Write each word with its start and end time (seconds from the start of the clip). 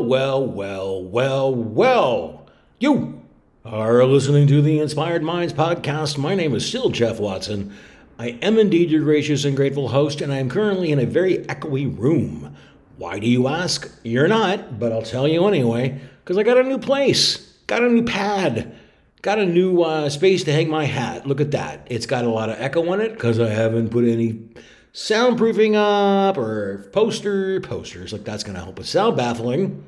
Well, 0.00 0.46
well, 0.46 0.46
well, 0.46 1.04
well, 1.04 1.54
well. 1.54 2.46
You 2.78 3.22
are 3.66 4.02
listening 4.06 4.46
to 4.46 4.62
the 4.62 4.80
Inspired 4.80 5.22
Minds 5.22 5.52
podcast. 5.52 6.16
My 6.16 6.34
name 6.34 6.54
is 6.54 6.64
still 6.64 6.88
Jeff 6.88 7.20
Watson. 7.20 7.76
I 8.18 8.38
am 8.40 8.58
indeed 8.58 8.90
your 8.90 9.02
gracious 9.02 9.44
and 9.44 9.54
grateful 9.54 9.88
host, 9.88 10.22
and 10.22 10.32
I 10.32 10.38
am 10.38 10.48
currently 10.48 10.90
in 10.90 10.98
a 10.98 11.04
very 11.04 11.44
echoey 11.44 11.96
room. 11.96 12.56
Why 12.96 13.18
do 13.18 13.28
you 13.28 13.46
ask? 13.46 13.94
You're 14.02 14.26
not, 14.26 14.78
but 14.80 14.90
I'll 14.90 15.02
tell 15.02 15.28
you 15.28 15.46
anyway, 15.46 16.00
because 16.24 16.38
I 16.38 16.44
got 16.44 16.56
a 16.56 16.62
new 16.62 16.78
place, 16.78 17.36
got 17.66 17.82
a 17.82 17.88
new 17.90 18.02
pad, 18.02 18.74
got 19.20 19.38
a 19.38 19.44
new 19.44 19.82
uh, 19.82 20.08
space 20.08 20.44
to 20.44 20.52
hang 20.52 20.70
my 20.70 20.86
hat. 20.86 21.26
Look 21.26 21.42
at 21.42 21.50
that. 21.50 21.86
It's 21.90 22.06
got 22.06 22.24
a 22.24 22.30
lot 22.30 22.48
of 22.48 22.58
echo 22.58 22.90
in 22.94 23.02
it 23.02 23.12
because 23.12 23.38
I 23.38 23.50
haven't 23.50 23.90
put 23.90 24.04
any 24.04 24.48
soundproofing 24.92 25.76
up 25.76 26.36
or 26.36 26.88
poster 26.92 27.60
posters 27.60 28.12
like 28.12 28.24
that's 28.24 28.42
going 28.42 28.56
to 28.56 28.62
help 28.62 28.78
with 28.78 28.88
sound 28.88 29.16
baffling 29.16 29.84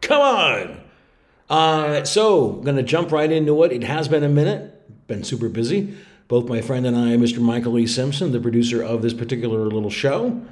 come 0.00 0.20
on! 0.20 0.80
Uh, 1.48 2.04
so 2.04 2.52
gonna 2.52 2.82
jump 2.82 3.12
right 3.12 3.30
into 3.30 3.62
it 3.62 3.72
it 3.72 3.84
has 3.84 4.08
been 4.08 4.24
a 4.24 4.28
minute. 4.28 4.72
Been 5.06 5.24
super 5.24 5.48
busy. 5.48 5.96
Both 6.28 6.48
my 6.48 6.60
friend 6.60 6.84
and 6.86 6.96
i 6.96 7.10
mr 7.16 7.38
michael 7.38 7.72
lee 7.72 7.86
simpson 7.86 8.32
the 8.32 8.40
producer 8.40 8.82
of 8.82 9.02
this 9.02 9.14
particular 9.14 9.60
little 9.66 9.90
show. 9.90 10.42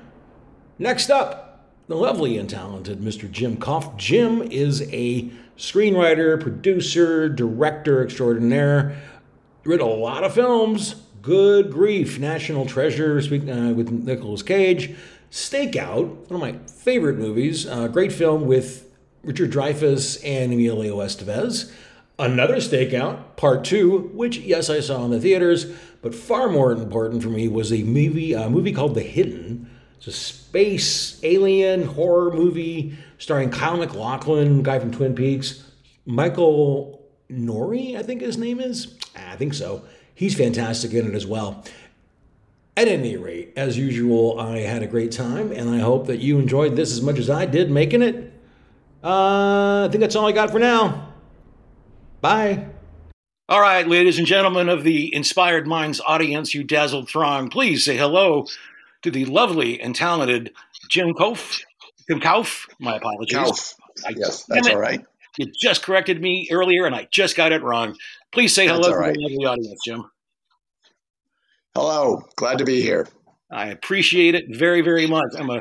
Next 0.79 1.11
up 1.11 1.67
the 1.89 1.97
lovely 1.97 2.39
and 2.39 2.49
talented 2.49 3.01
mr 3.01 3.31
jim 3.31 3.57
koff. 3.57 3.97
Jim 3.97 4.43
is 4.43 4.83
a 4.93 5.31
screenwriter 5.57 6.41
producer 6.41 7.29
director 7.29 8.05
extraordinaire. 8.05 8.97
Written 9.65 9.87
a 9.87 9.91
lot 9.91 10.25
of 10.25 10.35
films. 10.35 10.97
Good 11.23 11.73
grief, 11.73 12.19
National 12.19 12.67
Treasure 12.67 13.17
uh, 13.17 13.73
with 13.73 13.91
Nicolas 13.91 14.43
Cage, 14.43 14.95
Stakeout, 15.31 16.29
one 16.29 16.35
of 16.35 16.41
my 16.41 16.59
favorite 16.69 17.17
movies, 17.17 17.67
uh, 17.67 17.89
great 17.89 18.13
film 18.13 18.45
with 18.47 18.94
Richard 19.25 19.51
Dreyfuss 19.51 20.21
and 20.25 20.53
Emilio 20.53 20.99
Estevez. 20.99 21.73
Another 22.19 22.57
Stakeout, 22.57 23.37
Part 23.37 23.65
Two, 23.65 24.11
which 24.15 24.39
yes 24.39 24.71
I 24.71 24.81
saw 24.81 25.05
in 25.05 25.11
the 25.11 25.21
theaters, 25.21 25.67
but 26.01 26.15
far 26.15 26.49
more 26.49 26.71
important 26.71 27.23
for 27.23 27.29
me 27.29 27.49
was 27.49 27.73
a 27.73 27.83
movie, 27.83 28.35
a 28.35 28.49
movie 28.49 28.73
called 28.73 28.95
The 28.95 29.03
Hidden. 29.03 29.69
It's 29.97 30.07
a 30.07 30.13
space 30.13 31.19
alien 31.25 31.85
horror 31.85 32.31
movie 32.31 32.97
starring 33.19 33.51
Kyle 33.51 33.79
MacLachlan, 33.79 34.63
guy 34.63 34.79
from 34.79 34.93
Twin 34.93 35.15
Peaks, 35.15 35.65
Michael 36.07 37.03
Nouri, 37.31 37.97
I 37.97 38.03
think 38.03 38.21
his 38.21 38.37
name 38.37 38.61
is. 38.61 38.95
I 39.17 39.37
think 39.37 39.55
so. 39.55 39.85
He's 40.15 40.37
fantastic 40.37 40.93
in 40.93 41.09
it 41.09 41.15
as 41.15 41.27
well. 41.27 41.65
At 42.77 42.89
any 42.89 43.17
rate, 43.17 43.53
as 43.57 43.79
usual, 43.79 44.39
I 44.39 44.59
had 44.59 44.83
a 44.83 44.87
great 44.87 45.11
time, 45.11 45.53
and 45.53 45.71
I 45.71 45.79
hope 45.79 46.07
that 46.09 46.19
you 46.19 46.39
enjoyed 46.39 46.77
this 46.77 46.93
as 46.93 47.01
much 47.01 47.19
as 47.19 47.31
I 47.31 47.47
did 47.47 47.71
making 47.71 48.03
it. 48.03 48.33
Uh, 49.05 49.85
I 49.85 49.89
think 49.91 50.01
that's 50.01 50.17
all 50.17 50.27
I 50.27 50.33
got 50.33 50.51
for 50.51 50.59
now. 50.59 51.13
Bye. 52.23 52.67
All 53.51 53.61
right, 53.61 53.87
ladies 53.87 54.17
and 54.17 54.27
gentlemen 54.27 54.71
of 54.71 54.83
the 54.83 55.15
Inspired 55.15 55.67
Minds 55.67 56.01
audience, 56.07 56.55
you 56.55 56.65
dazzled 56.65 57.11
throng, 57.11 57.51
please 57.51 57.85
say 57.85 57.99
hello 57.99 58.47
to 59.03 59.11
the 59.11 59.27
lovely 59.27 59.79
and 59.79 59.95
talented 59.95 60.55
Jim 60.89 61.13
Kof. 61.13 61.61
Jim 62.09 62.21
Kouf, 62.21 62.67
my 62.81 62.97
apologies. 62.97 63.37
Kouf. 63.37 63.75
I, 64.07 64.15
yes, 64.17 64.45
that's 64.45 64.69
all 64.69 64.79
right. 64.79 65.05
You 65.37 65.53
just 65.61 65.83
corrected 65.83 66.23
me 66.23 66.49
earlier, 66.51 66.87
and 66.87 66.95
I 66.95 67.07
just 67.11 67.37
got 67.37 67.53
it 67.53 67.63
wrong. 67.63 67.97
Please 68.33 68.55
say 68.55 68.67
hello 68.67 68.89
to 68.89 68.97
right. 68.97 69.15
the 69.15 69.45
audience, 69.45 69.81
Jim. 69.85 70.11
Hello, 71.75 72.25
glad 72.37 72.57
to 72.59 72.65
be 72.65 72.81
here. 72.81 73.07
I 73.51 73.67
appreciate 73.69 74.35
it 74.35 74.57
very, 74.57 74.81
very 74.81 75.07
much. 75.07 75.35
I'm 75.37 75.51
a. 75.51 75.61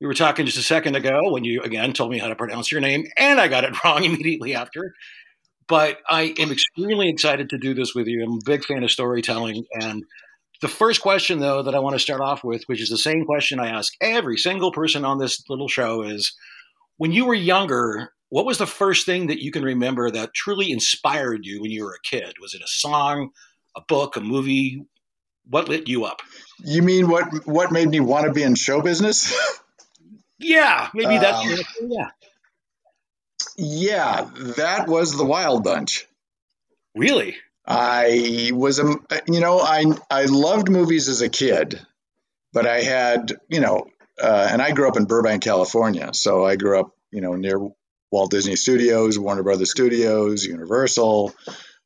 We 0.00 0.06
were 0.06 0.14
talking 0.14 0.46
just 0.46 0.58
a 0.58 0.62
second 0.62 0.94
ago 0.94 1.32
when 1.32 1.44
you 1.44 1.62
again 1.62 1.92
told 1.92 2.10
me 2.10 2.18
how 2.18 2.28
to 2.28 2.36
pronounce 2.36 2.70
your 2.70 2.80
name, 2.80 3.06
and 3.16 3.40
I 3.40 3.48
got 3.48 3.64
it 3.64 3.74
wrong 3.84 4.04
immediately 4.04 4.54
after. 4.54 4.94
But 5.68 5.98
I 6.08 6.34
am 6.38 6.52
extremely 6.52 7.08
excited 7.08 7.50
to 7.50 7.58
do 7.58 7.74
this 7.74 7.94
with 7.94 8.06
you. 8.06 8.22
I'm 8.24 8.34
a 8.34 8.44
big 8.44 8.64
fan 8.64 8.84
of 8.84 8.90
storytelling, 8.90 9.64
and 9.80 10.04
the 10.62 10.68
first 10.68 11.02
question, 11.02 11.38
though, 11.38 11.62
that 11.62 11.74
I 11.74 11.80
want 11.80 11.94
to 11.94 12.00
start 12.00 12.20
off 12.20 12.42
with, 12.42 12.64
which 12.64 12.80
is 12.80 12.88
the 12.88 12.96
same 12.96 13.24
question 13.24 13.60
I 13.60 13.68
ask 13.68 13.92
every 14.00 14.38
single 14.38 14.72
person 14.72 15.04
on 15.04 15.18
this 15.18 15.42
little 15.48 15.68
show, 15.68 16.02
is 16.02 16.34
when 16.96 17.12
you 17.12 17.26
were 17.26 17.34
younger, 17.34 18.12
what 18.30 18.46
was 18.46 18.58
the 18.58 18.66
first 18.66 19.04
thing 19.06 19.26
that 19.26 19.42
you 19.42 19.50
can 19.50 19.62
remember 19.62 20.10
that 20.10 20.34
truly 20.34 20.70
inspired 20.72 21.44
you 21.44 21.60
when 21.60 21.70
you 21.70 21.84
were 21.84 21.94
a 21.94 22.08
kid? 22.08 22.34
Was 22.40 22.54
it 22.54 22.62
a 22.62 22.68
song, 22.68 23.30
a 23.76 23.82
book, 23.82 24.16
a 24.16 24.20
movie? 24.20 24.82
What 25.48 25.68
lit 25.68 25.88
you 25.88 26.04
up? 26.04 26.22
You 26.64 26.82
mean 26.82 27.08
what 27.08 27.46
what 27.46 27.70
made 27.70 27.88
me 27.88 28.00
want 28.00 28.26
to 28.26 28.32
be 28.32 28.42
in 28.42 28.54
show 28.56 28.80
business? 28.80 29.32
yeah, 30.38 30.88
maybe 30.94 31.18
that's 31.18 31.46
um, 31.80 31.90
yeah. 31.90 32.08
Yeah, 33.58 34.28
that 34.56 34.86
was 34.86 35.16
the 35.16 35.24
Wild 35.24 35.64
Bunch. 35.64 36.06
Really? 36.94 37.36
I 37.66 38.50
was 38.54 38.78
a 38.78 38.96
you 39.26 39.40
know 39.40 39.60
I 39.60 39.84
I 40.10 40.26
loved 40.26 40.70
movies 40.70 41.08
as 41.08 41.20
a 41.20 41.28
kid, 41.28 41.80
but 42.52 42.66
I 42.66 42.82
had 42.82 43.32
you 43.48 43.60
know 43.60 43.86
uh, 44.20 44.48
and 44.50 44.62
I 44.62 44.72
grew 44.72 44.88
up 44.88 44.96
in 44.96 45.06
Burbank, 45.06 45.42
California, 45.42 46.10
so 46.12 46.44
I 46.44 46.56
grew 46.56 46.78
up 46.78 46.94
you 47.10 47.20
know 47.20 47.34
near 47.34 47.58
Walt 48.12 48.30
Disney 48.30 48.56
Studios, 48.56 49.18
Warner 49.18 49.42
Brothers 49.42 49.70
Studios, 49.70 50.44
Universal. 50.44 51.34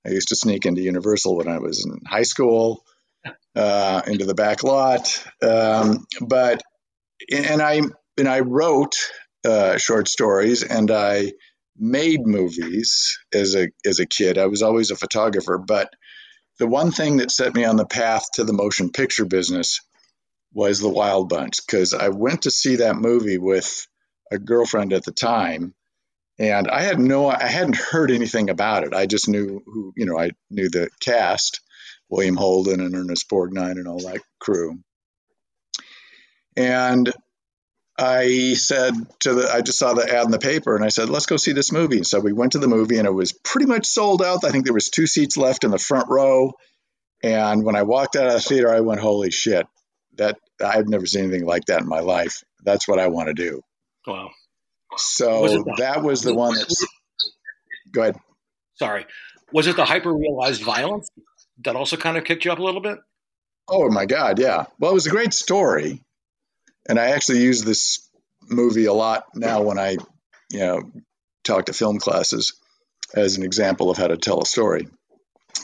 I 0.06 0.10
used 0.10 0.28
to 0.28 0.36
sneak 0.36 0.66
into 0.66 0.82
Universal 0.82 1.36
when 1.36 1.48
I 1.48 1.58
was 1.58 1.84
in 1.84 2.00
high 2.06 2.22
school, 2.22 2.84
uh, 3.56 4.02
into 4.06 4.26
the 4.26 4.34
back 4.34 4.62
lot. 4.62 5.24
Um, 5.42 6.06
but 6.20 6.62
and 7.32 7.62
I 7.62 7.80
and 8.20 8.28
I 8.28 8.41
wrote 8.41 8.94
uh, 9.44 9.78
short 9.78 10.06
stories 10.06 10.62
and 10.62 10.91
I 10.91 11.32
made 11.76 12.26
movies 12.26 13.19
as 13.32 13.56
a 13.56 13.69
as 13.84 13.98
a 13.98 14.06
kid. 14.06 14.38
I 14.38 14.47
was 14.47 14.62
always 14.62 14.91
a 14.91 14.97
photographer, 14.97 15.58
but 15.58 15.92
the 16.59 16.66
one 16.66 16.92
thing 16.92 17.16
that 17.16 17.30
set 17.30 17.54
me 17.54 17.64
on 17.64 17.76
the 17.76 17.86
path 17.86 18.26
to 18.34 18.44
the 18.44 18.53
motion 18.53 18.91
picture 18.91 19.25
business 19.25 19.80
was 20.53 20.78
the 20.78 20.88
Wild 20.88 21.30
Bunch 21.30 21.64
because 21.66 21.94
I 21.94 22.10
went 22.10 22.42
to 22.42 22.50
see 22.50 22.76
that 22.76 22.97
movie 22.97 23.38
with 23.38 23.86
a 24.30 24.38
girlfriend 24.38 24.92
at 24.92 25.04
the 25.04 25.12
time 25.12 25.75
and 26.38 26.69
I 26.69 26.82
had 26.82 26.98
no, 26.98 27.28
I 27.28 27.47
hadn't 27.47 27.76
heard 27.76 28.10
anything 28.10 28.50
about 28.50 28.84
it. 28.84 28.94
I 28.94 29.06
just 29.06 29.28
knew 29.28 29.62
who, 29.64 29.92
you 29.97 30.06
know, 30.06 30.19
I 30.19 30.30
knew 30.50 30.69
the 30.69 30.91
cast, 31.00 31.60
William 32.09 32.36
Holden 32.36 32.80
and 32.80 32.94
Ernest 32.94 33.28
Borgnine 33.30 33.72
and 33.78 33.88
all 33.88 34.00
that 34.00 34.20
crew. 34.38 34.78
And 36.56 37.12
I 38.02 38.54
said 38.54 38.94
to 39.20 39.34
the, 39.34 39.52
I 39.52 39.60
just 39.60 39.78
saw 39.78 39.92
the 39.92 40.10
ad 40.10 40.24
in 40.24 40.30
the 40.30 40.38
paper 40.38 40.74
and 40.74 40.82
I 40.82 40.88
said, 40.88 41.10
let's 41.10 41.26
go 41.26 41.36
see 41.36 41.52
this 41.52 41.70
movie. 41.70 42.02
So 42.02 42.18
we 42.18 42.32
went 42.32 42.52
to 42.52 42.58
the 42.58 42.66
movie 42.66 42.96
and 42.96 43.06
it 43.06 43.12
was 43.12 43.32
pretty 43.32 43.66
much 43.66 43.84
sold 43.84 44.22
out. 44.22 44.42
I 44.42 44.50
think 44.50 44.64
there 44.64 44.72
was 44.72 44.88
two 44.88 45.06
seats 45.06 45.36
left 45.36 45.64
in 45.64 45.70
the 45.70 45.78
front 45.78 46.08
row. 46.08 46.54
And 47.22 47.62
when 47.62 47.76
I 47.76 47.82
walked 47.82 48.16
out 48.16 48.26
of 48.26 48.32
the 48.32 48.40
theater, 48.40 48.74
I 48.74 48.80
went, 48.80 49.02
holy 49.02 49.30
shit, 49.30 49.66
that 50.16 50.38
I've 50.64 50.88
never 50.88 51.04
seen 51.04 51.24
anything 51.24 51.44
like 51.44 51.66
that 51.66 51.82
in 51.82 51.88
my 51.88 52.00
life. 52.00 52.42
That's 52.64 52.88
what 52.88 52.98
I 52.98 53.08
want 53.08 53.28
to 53.28 53.34
do. 53.34 53.60
Wow. 54.06 54.30
So 54.96 55.42
was 55.42 55.64
that 55.78 56.02
was 56.02 56.22
the 56.22 56.34
one 56.34 56.54
that's. 56.54 56.86
Go 57.92 58.02
ahead. 58.02 58.16
Sorry. 58.76 59.04
Was 59.52 59.66
it 59.66 59.76
the 59.76 59.84
hyper 59.84 60.12
realized 60.12 60.62
violence 60.62 61.10
that 61.64 61.76
also 61.76 61.98
kind 61.98 62.16
of 62.16 62.24
kicked 62.24 62.46
you 62.46 62.52
up 62.52 62.58
a 62.58 62.62
little 62.62 62.80
bit? 62.80 62.98
Oh 63.68 63.90
my 63.90 64.06
God, 64.06 64.38
yeah. 64.38 64.64
Well, 64.78 64.90
it 64.90 64.94
was 64.94 65.06
a 65.06 65.10
great 65.10 65.34
story, 65.34 66.02
and 66.90 66.98
I 66.98 67.10
actually 67.10 67.42
use 67.42 67.62
this 67.62 68.10
movie 68.48 68.86
a 68.86 68.92
lot 68.92 69.26
now 69.36 69.62
when 69.62 69.78
I, 69.78 69.96
you 70.50 70.58
know, 70.58 70.82
talk 71.44 71.66
to 71.66 71.72
film 71.72 72.00
classes 72.00 72.54
as 73.14 73.36
an 73.36 73.44
example 73.44 73.90
of 73.90 73.96
how 73.96 74.08
to 74.08 74.16
tell 74.16 74.42
a 74.42 74.44
story. 74.46 74.88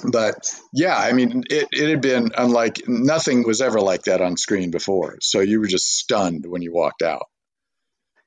But 0.08 0.48
yeah, 0.72 0.96
I 0.96 1.12
mean, 1.12 1.42
it, 1.50 1.66
it 1.72 1.90
had 1.90 2.00
been 2.00 2.30
unlike 2.38 2.82
nothing 2.86 3.44
was 3.44 3.60
ever 3.60 3.80
like 3.80 4.04
that 4.04 4.20
on 4.20 4.36
screen 4.36 4.70
before. 4.70 5.18
So 5.20 5.40
you 5.40 5.58
were 5.58 5.66
just 5.66 5.98
stunned 5.98 6.46
when 6.46 6.62
you 6.62 6.72
walked 6.72 7.02
out. 7.02 7.26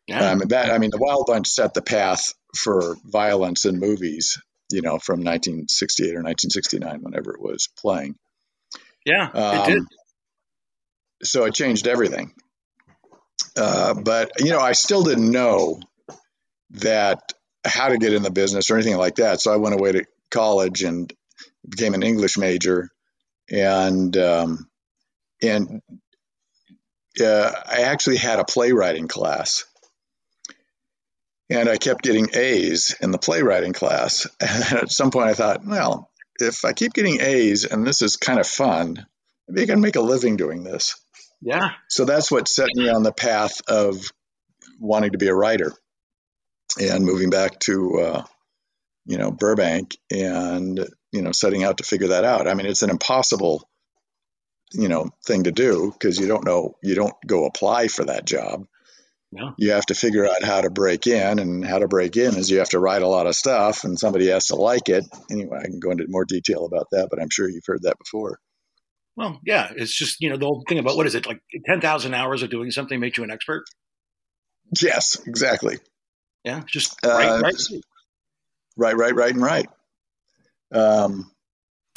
Yeah. 0.05 0.31
Um, 0.31 0.39
that 0.49 0.69
I 0.69 0.77
mean, 0.77 0.91
the 0.91 0.97
Wild 0.97 1.25
Bunch 1.25 1.47
set 1.47 1.73
the 1.73 1.81
path 1.81 2.33
for 2.57 2.97
violence 3.05 3.63
in 3.63 3.79
movies. 3.79 4.37
You 4.71 4.81
know, 4.81 4.99
from 4.99 5.21
1968 5.21 6.07
or 6.09 6.21
1969, 6.21 6.99
whenever 7.01 7.33
it 7.33 7.41
was 7.41 7.69
playing. 7.77 8.15
Yeah, 9.05 9.29
um, 9.33 9.57
it 9.57 9.65
did. 9.73 9.83
So 11.23 11.45
it 11.45 11.53
changed 11.53 11.87
everything. 11.87 12.33
Uh, 13.55 13.93
but 13.93 14.31
you 14.39 14.51
know, 14.51 14.59
I 14.59 14.73
still 14.73 15.03
didn't 15.03 15.31
know 15.31 15.79
that 16.71 17.33
how 17.65 17.89
to 17.89 17.97
get 17.97 18.13
in 18.13 18.23
the 18.23 18.31
business 18.31 18.69
or 18.69 18.75
anything 18.75 18.97
like 18.97 19.15
that. 19.15 19.41
So 19.41 19.53
I 19.53 19.57
went 19.57 19.75
away 19.75 19.91
to 19.93 20.05
college 20.31 20.83
and 20.83 21.11
became 21.67 21.93
an 21.93 22.03
English 22.03 22.37
major, 22.37 22.89
and 23.49 24.15
um, 24.17 24.69
and 25.41 25.81
uh, 27.21 27.51
I 27.65 27.81
actually 27.81 28.17
had 28.17 28.39
a 28.39 28.45
playwriting 28.45 29.07
class 29.07 29.65
and 31.49 31.67
I 31.67 31.77
kept 31.77 32.03
getting 32.03 32.29
A's 32.33 32.95
in 33.01 33.11
the 33.11 33.17
playwriting 33.17 33.73
class. 33.73 34.27
And 34.39 34.83
at 34.83 34.91
some 34.91 35.11
point, 35.11 35.29
I 35.29 35.33
thought, 35.33 35.65
well, 35.65 36.09
if 36.39 36.63
I 36.63 36.73
keep 36.73 36.93
getting 36.93 37.21
A's 37.21 37.65
and 37.65 37.85
this 37.85 38.01
is 38.01 38.15
kind 38.15 38.39
of 38.39 38.47
fun, 38.47 39.05
maybe 39.47 39.63
I 39.63 39.73
can 39.73 39.81
make 39.81 39.95
a 39.95 40.01
living 40.01 40.37
doing 40.37 40.63
this. 40.63 40.95
Yeah. 41.41 41.69
So 41.87 42.05
that's 42.05 42.31
what 42.31 42.47
set 42.47 42.69
me 42.73 42.89
on 42.89 43.03
the 43.03 43.13
path 43.13 43.61
of 43.67 43.97
wanting 44.79 45.11
to 45.11 45.17
be 45.17 45.27
a 45.27 45.35
writer. 45.35 45.73
and 46.79 47.05
moving 47.05 47.29
back 47.29 47.59
to 47.59 47.99
uh, 47.99 48.23
you 49.05 49.17
know 49.17 49.31
Burbank 49.31 49.97
and 50.11 50.79
you 51.11 51.21
know 51.21 51.31
setting 51.31 51.63
out 51.63 51.77
to 51.77 51.83
figure 51.83 52.09
that 52.09 52.23
out. 52.25 52.47
I 52.47 52.53
mean, 52.53 52.65
it's 52.65 52.83
an 52.83 52.89
impossible 52.89 53.67
you 54.71 54.87
know 54.87 55.09
thing 55.25 55.43
to 55.45 55.51
do 55.51 55.91
because 55.91 56.19
you 56.19 56.27
don't 56.27 56.45
know 56.45 56.75
you 56.83 56.95
don't 56.95 57.15
go 57.25 57.45
apply 57.45 57.87
for 57.87 58.05
that 58.05 58.25
job. 58.25 58.65
Yeah. 59.31 59.51
You 59.57 59.71
have 59.71 59.85
to 59.87 59.95
figure 59.95 60.25
out 60.25 60.43
how 60.43 60.61
to 60.61 60.71
break 60.71 61.05
in, 61.05 61.39
and 61.39 61.63
how 61.65 61.79
to 61.79 61.87
break 61.87 62.17
in 62.17 62.35
is 62.35 62.49
you 62.49 62.59
have 62.59 62.69
to 62.69 62.79
write 62.79 63.03
a 63.03 63.07
lot 63.07 63.27
of 63.27 63.35
stuff, 63.35 63.83
and 63.83 63.97
somebody 63.99 64.27
has 64.27 64.47
to 64.47 64.55
like 64.55 64.89
it. 64.89 65.05
Anyway, 65.29 65.57
I 65.59 65.65
can 65.65 65.79
go 65.79 65.91
into 65.91 66.05
more 66.07 66.25
detail 66.25 66.65
about 66.65 66.87
that, 66.91 67.09
but 67.11 67.21
I'm 67.21 67.29
sure 67.31 67.47
you've 67.47 67.65
heard 67.65 67.83
that 67.83 67.97
before. 67.99 68.39
Well, 69.19 69.41
yeah, 69.45 69.73
it's 69.75 69.93
just 69.93 70.21
you 70.21 70.29
know 70.29 70.37
the 70.37 70.45
whole 70.45 70.63
thing 70.65 70.79
about 70.79 70.95
what 70.95 71.05
is 71.05 71.13
it 71.13 71.27
like 71.27 71.41
ten 71.65 71.81
thousand 71.81 72.13
hours 72.13 72.41
of 72.41 72.49
doing 72.49 72.71
something 72.71 73.01
makes 73.01 73.17
you 73.17 73.25
an 73.25 73.31
expert. 73.31 73.65
Yes, 74.81 75.21
exactly. 75.27 75.79
Yeah, 76.45 76.61
just 76.65 76.95
right, 77.03 77.27
uh, 77.27 77.41
right, 77.41 77.53
right, 78.77 78.95
right, 78.95 79.15
right, 79.15 79.33
and 79.33 79.41
right. 79.41 79.67
Um, 80.73 81.29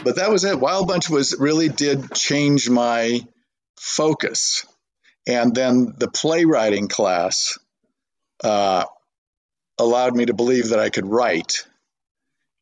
but 0.03 0.17
that 0.17 0.33
was 0.33 0.43
it. 0.43 0.59
Wild 0.59 0.89
Bunch 0.89 1.09
was 1.09 1.37
really 1.39 1.69
did 1.69 2.13
change 2.13 2.69
my 2.69 3.21
focus, 3.79 4.67
and 5.25 5.55
then 5.55 5.95
the 5.97 6.11
playwriting 6.11 6.89
class 6.89 7.57
uh, 8.43 8.85
allowed 9.79 10.17
me 10.17 10.27
to 10.27 10.35
believe 10.35 10.71
that 10.71 10.81
I 10.81 10.91
could 10.91 11.07
write, 11.07 11.69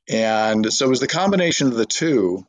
and 0.06 0.70
so 0.70 0.84
it 0.84 0.90
was 0.90 1.00
the 1.00 1.06
combination 1.06 1.68
of 1.68 1.76
the 1.76 1.86
two 1.86 2.46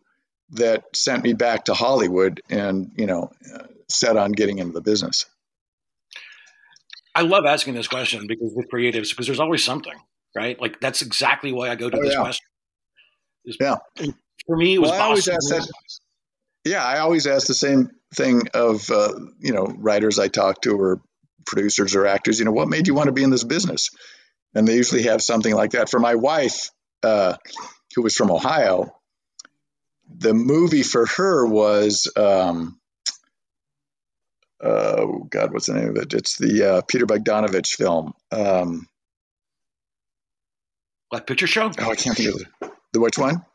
that 0.51 0.83
sent 0.95 1.23
me 1.23 1.33
back 1.33 1.65
to 1.65 1.73
Hollywood, 1.73 2.41
and 2.49 2.91
you 2.97 3.05
know, 3.05 3.31
set 3.89 4.17
on 4.17 4.31
getting 4.31 4.59
into 4.59 4.73
the 4.73 4.81
business. 4.81 5.25
I 7.13 7.21
love 7.21 7.45
asking 7.45 7.73
this 7.73 7.87
question 7.87 8.27
because 8.27 8.53
with 8.55 8.67
creatives, 8.73 9.09
because 9.09 9.27
there's 9.27 9.39
always 9.39 9.63
something, 9.63 9.93
right? 10.35 10.59
Like 10.59 10.79
that's 10.79 11.01
exactly 11.01 11.51
why 11.51 11.69
I 11.69 11.75
go 11.75 11.89
to 11.89 11.97
oh, 11.97 12.01
this 12.01 12.13
yeah. 12.13 12.21
question. 12.21 12.45
yeah. 13.59 13.75
For 14.47 14.57
me, 14.57 14.75
it 14.75 14.79
was. 14.79 14.91
Well, 14.91 15.01
I 15.01 15.05
always 15.05 15.27
ask 15.27 15.49
that. 15.49 15.67
Yeah, 16.63 16.83
I 16.83 16.99
always 16.99 17.27
ask 17.27 17.47
the 17.47 17.53
same 17.53 17.89
thing 18.15 18.43
of 18.53 18.89
uh, 18.89 19.13
you 19.39 19.53
know 19.53 19.65
writers 19.65 20.19
I 20.19 20.27
talk 20.27 20.61
to 20.61 20.79
or 20.79 21.01
producers 21.45 21.95
or 21.95 22.05
actors. 22.05 22.39
You 22.39 22.45
know, 22.45 22.51
what 22.51 22.69
made 22.69 22.87
you 22.87 22.93
want 22.93 23.07
to 23.07 23.13
be 23.13 23.23
in 23.23 23.29
this 23.29 23.43
business? 23.43 23.89
And 24.53 24.67
they 24.67 24.75
usually 24.75 25.03
have 25.03 25.21
something 25.21 25.53
like 25.53 25.71
that. 25.71 25.89
For 25.89 25.99
my 25.99 26.15
wife, 26.15 26.69
uh, 27.03 27.37
who 27.95 28.03
was 28.03 28.15
from 28.15 28.31
Ohio, 28.31 28.93
the 30.17 30.33
movie 30.33 30.83
for 30.83 31.05
her 31.05 31.45
was 31.45 32.11
um, 32.15 32.79
oh 34.61 35.19
God, 35.29 35.53
what's 35.53 35.67
the 35.67 35.73
name 35.73 35.89
of 35.89 35.97
it? 35.97 36.13
It's 36.13 36.37
the 36.37 36.69
uh, 36.69 36.81
Peter 36.81 37.05
Bogdanovich 37.05 37.75
film. 37.75 38.13
Um, 38.31 38.87
Black 41.09 41.27
Picture 41.27 41.47
Show? 41.47 41.71
Oh, 41.77 41.91
I 41.91 41.95
can't 41.95 42.15
think 42.15 42.35
of 42.35 42.41
it. 42.41 42.71
The 42.93 43.01
which 43.01 43.17
one? 43.17 43.45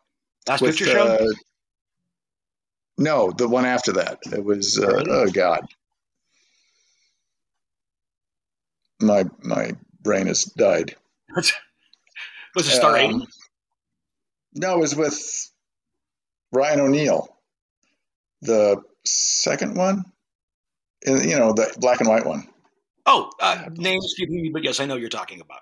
Last 0.48 0.60
With, 0.60 0.76
Picture 0.76 0.98
uh, 0.98 1.18
Show? 1.18 1.26
No, 2.98 3.30
the 3.30 3.48
one 3.48 3.66
after 3.66 3.92
that. 3.92 4.18
It 4.32 4.44
was 4.44 4.78
uh, 4.78 5.04
oh 5.08 5.30
God. 5.30 5.66
My 9.00 9.24
my 9.42 9.72
brain 10.02 10.26
has 10.28 10.44
died. 10.44 10.96
was 11.34 11.52
it 12.56 12.64
Star 12.64 12.96
um, 12.98 13.26
No, 14.54 14.76
it 14.76 14.80
was 14.80 14.96
with 14.96 15.50
Ryan 16.56 16.80
O'Neal. 16.80 17.28
The 18.42 18.82
second 19.04 19.76
one 19.76 20.04
you 21.06 21.38
know, 21.38 21.52
the 21.52 21.74
black 21.78 22.00
and 22.00 22.08
white 22.08 22.26
one. 22.26 22.48
Oh, 23.06 23.30
uh, 23.40 23.66
name 23.72 24.00
escaping 24.04 24.42
me, 24.42 24.50
but 24.52 24.64
yes, 24.64 24.80
I 24.80 24.86
know 24.86 24.96
you're 24.96 25.08
talking 25.08 25.40
about. 25.40 25.60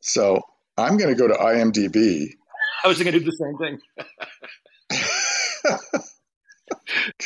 So 0.00 0.40
I'm 0.76 0.96
going 0.96 1.14
to 1.14 1.14
go 1.14 1.28
to 1.28 1.34
IMDb. 1.34 2.30
I 2.84 2.88
was 2.88 3.00
going 3.00 3.12
to 3.12 3.18
do 3.18 3.24
the 3.24 3.32
same 3.32 3.58
thing. 3.58 3.78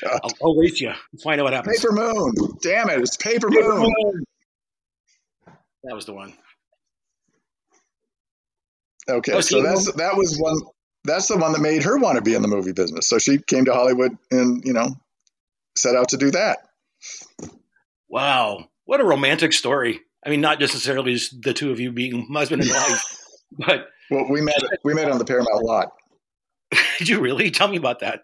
I'll, 0.05 0.31
I'll 0.43 0.57
race 0.57 0.81
you. 0.81 0.93
Find 1.23 1.41
out 1.41 1.45
what 1.45 1.53
happens. 1.53 1.79
Paper 1.79 1.93
Moon. 1.93 2.35
Damn 2.63 2.91
it! 2.91 2.99
It's 3.01 3.17
Paper, 3.17 3.49
Paper 3.51 3.75
Moon. 3.75 3.95
Moon. 3.97 4.25
That 5.85 5.95
was 5.95 6.07
the 6.07 6.13
one. 6.13 6.33
Okay, 9.09 9.41
so 9.41 9.63
that's 9.63 9.93
that 9.95 10.17
was 10.17 10.39
one 10.39 10.57
that's 11.05 11.29
the 11.29 11.37
one 11.37 11.53
that 11.53 11.61
made 11.61 11.83
her 11.83 11.99
want 11.99 12.17
to 12.17 12.23
be 12.23 12.35
in 12.35 12.43
the 12.43 12.49
movie 12.49 12.73
business. 12.73 13.09
So 13.09 13.19
she 13.19 13.39
came 13.39 13.65
to 13.65 13.73
Hollywood 13.73 14.17
and, 14.31 14.65
you 14.65 14.73
know, 14.73 14.95
set 15.77 15.97
out 15.97 16.11
to 16.11 16.17
do 16.17 16.31
that. 16.31 16.59
Wow. 18.09 18.69
What 18.85 19.01
a 19.01 19.05
romantic 19.05 19.53
story. 19.53 20.01
I 20.25 20.31
mean, 20.31 20.41
not 20.41 20.61
necessarily 20.61 21.15
just 21.15 21.43
the 21.43 21.53
two 21.53 21.73
of 21.73 21.81
you 21.81 21.91
being 21.91 22.29
husband 22.33 22.63
and 22.63 22.71
wife, 22.75 23.17
but. 23.59 23.89
Well, 24.11 24.31
we 24.31 24.41
met, 24.41 24.61
we 24.85 24.95
met 24.95 25.11
on 25.11 25.19
the 25.19 25.25
Paramount 25.25 25.65
lot. 25.65 25.89
Did 26.99 27.09
you 27.09 27.21
really? 27.21 27.51
Tell 27.51 27.69
me 27.69 27.77
about 27.77 28.01
that. 28.01 28.23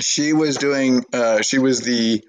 She 0.00 0.32
was 0.32 0.56
doing, 0.56 1.04
uh, 1.12 1.42
she 1.42 1.58
was 1.58 1.80
the 1.80 2.22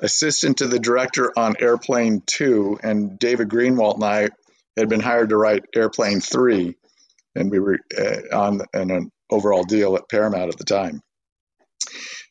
assistant 0.00 0.58
to 0.58 0.66
the 0.66 0.78
director 0.78 1.32
on 1.36 1.54
Airplane 1.60 2.22
2, 2.26 2.80
and 2.82 3.18
David 3.18 3.48
Greenwalt 3.48 3.94
and 3.94 4.04
I 4.04 4.28
had 4.76 4.88
been 4.88 5.00
hired 5.00 5.30
to 5.30 5.36
write 5.36 5.64
Airplane 5.74 6.20
3 6.20 6.76
and 7.34 7.50
we 7.50 7.58
were 7.58 7.78
uh, 7.98 8.36
on 8.36 8.60
an 8.72 9.10
overall 9.30 9.64
deal 9.64 9.96
at 9.96 10.08
Paramount 10.08 10.52
at 10.52 10.58
the 10.58 10.64
time. 10.64 11.00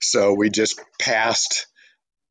So 0.01 0.33
we 0.33 0.49
just 0.49 0.79
passed, 0.99 1.67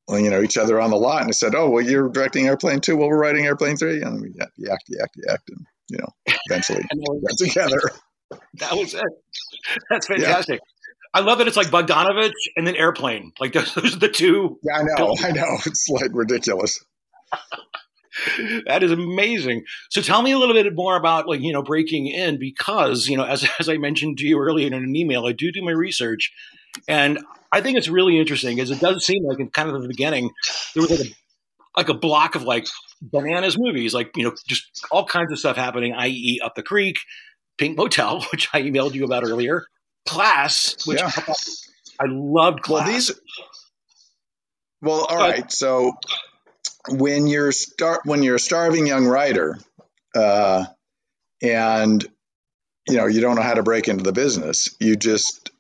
you 0.09 0.31
know, 0.31 0.43
each 0.43 0.57
other 0.57 0.81
on 0.81 0.91
the 0.91 0.97
lot 0.97 1.23
and 1.23 1.35
said, 1.35 1.55
"Oh, 1.55 1.71
well, 1.71 1.85
you're 1.85 2.09
directing 2.09 2.47
Airplane 2.47 2.81
Two. 2.81 2.97
Well, 2.97 3.09
we're 3.09 3.21
writing 3.21 3.47
Airplane 3.47 3.77
Three. 3.77 4.03
and 4.03 4.21
we 4.21 4.31
yacked, 4.31 4.59
yacked, 4.59 4.89
yacked, 4.91 5.29
yacked, 5.29 5.49
and 5.49 5.67
you 5.89 5.99
know, 5.99 6.09
eventually 6.49 6.83
got 7.29 7.39
together. 7.39 7.81
That 8.55 8.77
was 8.77 8.95
it. 8.95 9.03
That's 9.91 10.07
fantastic. 10.07 10.61
Yeah. 10.61 11.13
I 11.13 11.21
love 11.21 11.39
that 11.39 11.49
it's 11.49 11.57
like 11.57 11.69
Bogdanovich 11.69 12.31
and 12.57 12.65
then 12.65 12.77
Airplane. 12.77 13.33
Like 13.41 13.53
those, 13.53 13.75
those 13.75 13.97
are 13.97 13.99
the 13.99 14.09
two. 14.09 14.59
Yeah, 14.63 14.79
I 14.79 14.83
know. 14.85 15.17
I 15.21 15.33
know. 15.33 15.59
It's 15.67 15.89
like 15.89 16.11
ridiculous 16.13 16.79
that 18.67 18.83
is 18.83 18.91
amazing. 18.91 19.65
So 19.91 20.01
tell 20.01 20.23
me 20.23 20.33
a 20.33 20.39
little 20.39 20.55
bit 20.55 20.75
more 20.75 20.97
about 20.97 21.29
like, 21.29 21.41
you 21.41 21.53
know, 21.53 21.63
breaking 21.63 22.07
in 22.07 22.39
because, 22.39 23.09
you 23.09 23.17
know, 23.17 23.25
as, 23.25 23.49
as 23.59 23.69
I 23.69 23.77
mentioned 23.77 24.19
to 24.19 24.27
you 24.27 24.39
earlier 24.39 24.67
in 24.67 24.75
an 24.75 24.97
email, 24.97 25.27
I 25.27 25.33
do 25.33 25.53
do 25.53 25.63
my 25.63 25.73
research 25.73 26.33
and 26.89 27.19
I 27.53 27.61
think 27.61 27.79
it's 27.79 27.89
really 27.89 28.19
interesting 28.19 28.61
as 28.61 28.71
it 28.71 28.81
does 28.81 29.05
seem 29.05 29.25
like 29.25 29.41
in 29.41 29.49
kind 29.49 29.69
of 29.69 29.83
the 29.83 29.89
beginning, 29.89 30.31
there 30.75 30.83
was 30.83 30.91
like 30.91 31.01
a, 31.01 31.13
like 31.77 31.89
a 31.89 31.95
block 31.95 32.35
of 32.35 32.43
like 32.43 32.67
bananas 33.03 33.59
movies, 33.59 33.93
like, 33.93 34.17
you 34.17 34.25
know, 34.25 34.35
just 34.47 34.87
all 34.91 35.05
kinds 35.05 35.33
of 35.33 35.39
stuff 35.39 35.57
happening, 35.57 35.93
i.e. 35.95 36.41
Up 36.43 36.55
the 36.55 36.63
Creek, 36.63 36.97
Pink 37.59 37.77
Motel, 37.77 38.23
which 38.33 38.49
I 38.53 38.63
emailed 38.63 38.95
you 38.95 39.05
about 39.05 39.25
earlier, 39.25 39.65
Class, 40.07 40.77
which 40.87 41.01
yeah. 41.01 41.11
I 42.01 42.05
loved 42.09 42.63
Class. 42.63 42.87
Well, 42.87 42.93
these, 42.93 43.13
well, 44.81 45.01
all 45.01 45.19
but, 45.19 45.31
right. 45.31 45.53
So 45.53 45.93
when 46.89 47.27
you're 47.27 47.53
start 47.53 48.03
when 48.05 48.23
you're 48.23 48.37
a 48.37 48.41
starving 48.41 48.87
young 48.87 49.07
writer, 49.07 49.59
uh, 50.15 50.65
and 51.43 52.05
you 52.89 52.97
know 52.97 53.07
you 53.07 53.21
don't 53.21 53.37
know 53.37 53.43
how 53.43 53.55
to 53.55 53.63
break 53.63 53.89
into 53.89 54.05
the 54.05 54.13
business, 54.13 54.75
you 54.81 54.97
just. 54.97 55.51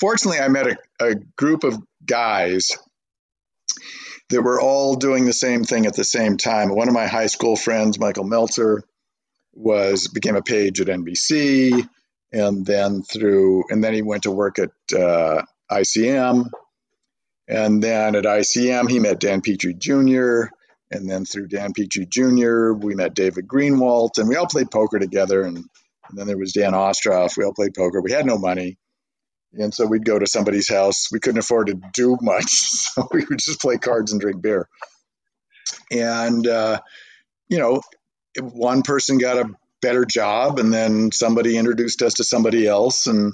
Fortunately, 0.00 0.40
I 0.40 0.48
met 0.48 0.66
a, 0.66 0.76
a 1.00 1.14
group 1.36 1.62
of 1.62 1.80
guys 2.04 2.72
that 4.30 4.42
were 4.42 4.60
all 4.60 4.96
doing 4.96 5.24
the 5.24 5.32
same 5.32 5.62
thing 5.62 5.86
at 5.86 5.94
the 5.94 6.02
same 6.02 6.36
time. 6.36 6.74
One 6.74 6.88
of 6.88 6.94
my 6.94 7.06
high 7.06 7.28
school 7.28 7.54
friends, 7.54 7.96
Michael 7.96 8.24
Meltzer, 8.24 8.82
was 9.52 10.08
became 10.08 10.34
a 10.34 10.42
page 10.42 10.80
at 10.80 10.88
NBC, 10.88 11.86
and 12.32 12.66
then 12.66 13.02
through 13.02 13.64
and 13.70 13.84
then 13.84 13.94
he 13.94 14.02
went 14.02 14.24
to 14.24 14.30
work 14.32 14.58
at 14.58 14.70
uh, 14.98 15.42
ICM, 15.70 16.50
and 17.48 17.82
then 17.82 18.14
at 18.14 18.24
ICM, 18.24 18.88
he 18.88 18.98
met 18.98 19.20
Dan 19.20 19.40
Petrie 19.40 19.74
Jr. 19.74 20.44
And 20.90 21.08
then 21.08 21.24
through 21.24 21.48
Dan 21.48 21.72
Petrie 21.72 22.06
Jr., 22.06 22.72
we 22.72 22.94
met 22.94 23.14
David 23.14 23.48
Greenwalt, 23.48 24.18
and 24.18 24.28
we 24.28 24.36
all 24.36 24.46
played 24.46 24.70
poker 24.70 24.98
together. 24.98 25.42
And, 25.42 25.56
and 25.56 26.18
then 26.18 26.26
there 26.26 26.38
was 26.38 26.52
Dan 26.52 26.72
Ostroff. 26.72 27.36
We 27.36 27.44
all 27.44 27.54
played 27.54 27.74
poker. 27.74 28.00
We 28.00 28.12
had 28.12 28.26
no 28.26 28.38
money. 28.38 28.78
And 29.54 29.72
so 29.72 29.86
we'd 29.86 30.04
go 30.04 30.18
to 30.18 30.26
somebody's 30.26 30.68
house. 30.68 31.08
We 31.10 31.20
couldn't 31.20 31.40
afford 31.40 31.68
to 31.68 31.80
do 31.92 32.16
much. 32.20 32.44
So 32.92 33.08
we 33.10 33.24
would 33.24 33.38
just 33.38 33.60
play 33.60 33.78
cards 33.78 34.12
and 34.12 34.20
drink 34.20 34.42
beer. 34.42 34.68
And, 35.90 36.46
uh, 36.46 36.80
you 37.48 37.58
know, 37.58 37.80
one 38.38 38.82
person 38.82 39.16
got 39.16 39.38
a 39.38 39.50
better 39.80 40.04
job, 40.04 40.58
and 40.58 40.70
then 40.70 41.10
somebody 41.10 41.56
introduced 41.56 42.02
us 42.02 42.14
to 42.14 42.24
somebody 42.24 42.66
else. 42.66 43.06
And 43.06 43.32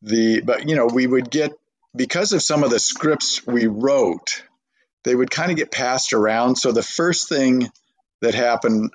the, 0.00 0.40
but, 0.40 0.70
you 0.70 0.74
know, 0.74 0.86
we 0.86 1.06
would 1.06 1.30
get 1.30 1.52
because 1.94 2.32
of 2.32 2.42
some 2.42 2.64
of 2.64 2.70
the 2.70 2.78
scripts 2.78 3.46
we 3.46 3.66
wrote, 3.66 4.44
they 5.04 5.14
would 5.14 5.30
kind 5.30 5.50
of 5.50 5.56
get 5.56 5.70
passed 5.70 6.12
around. 6.12 6.56
So 6.56 6.72
the 6.72 6.82
first 6.82 7.28
thing 7.28 7.70
that 8.20 8.34
happened 8.34 8.90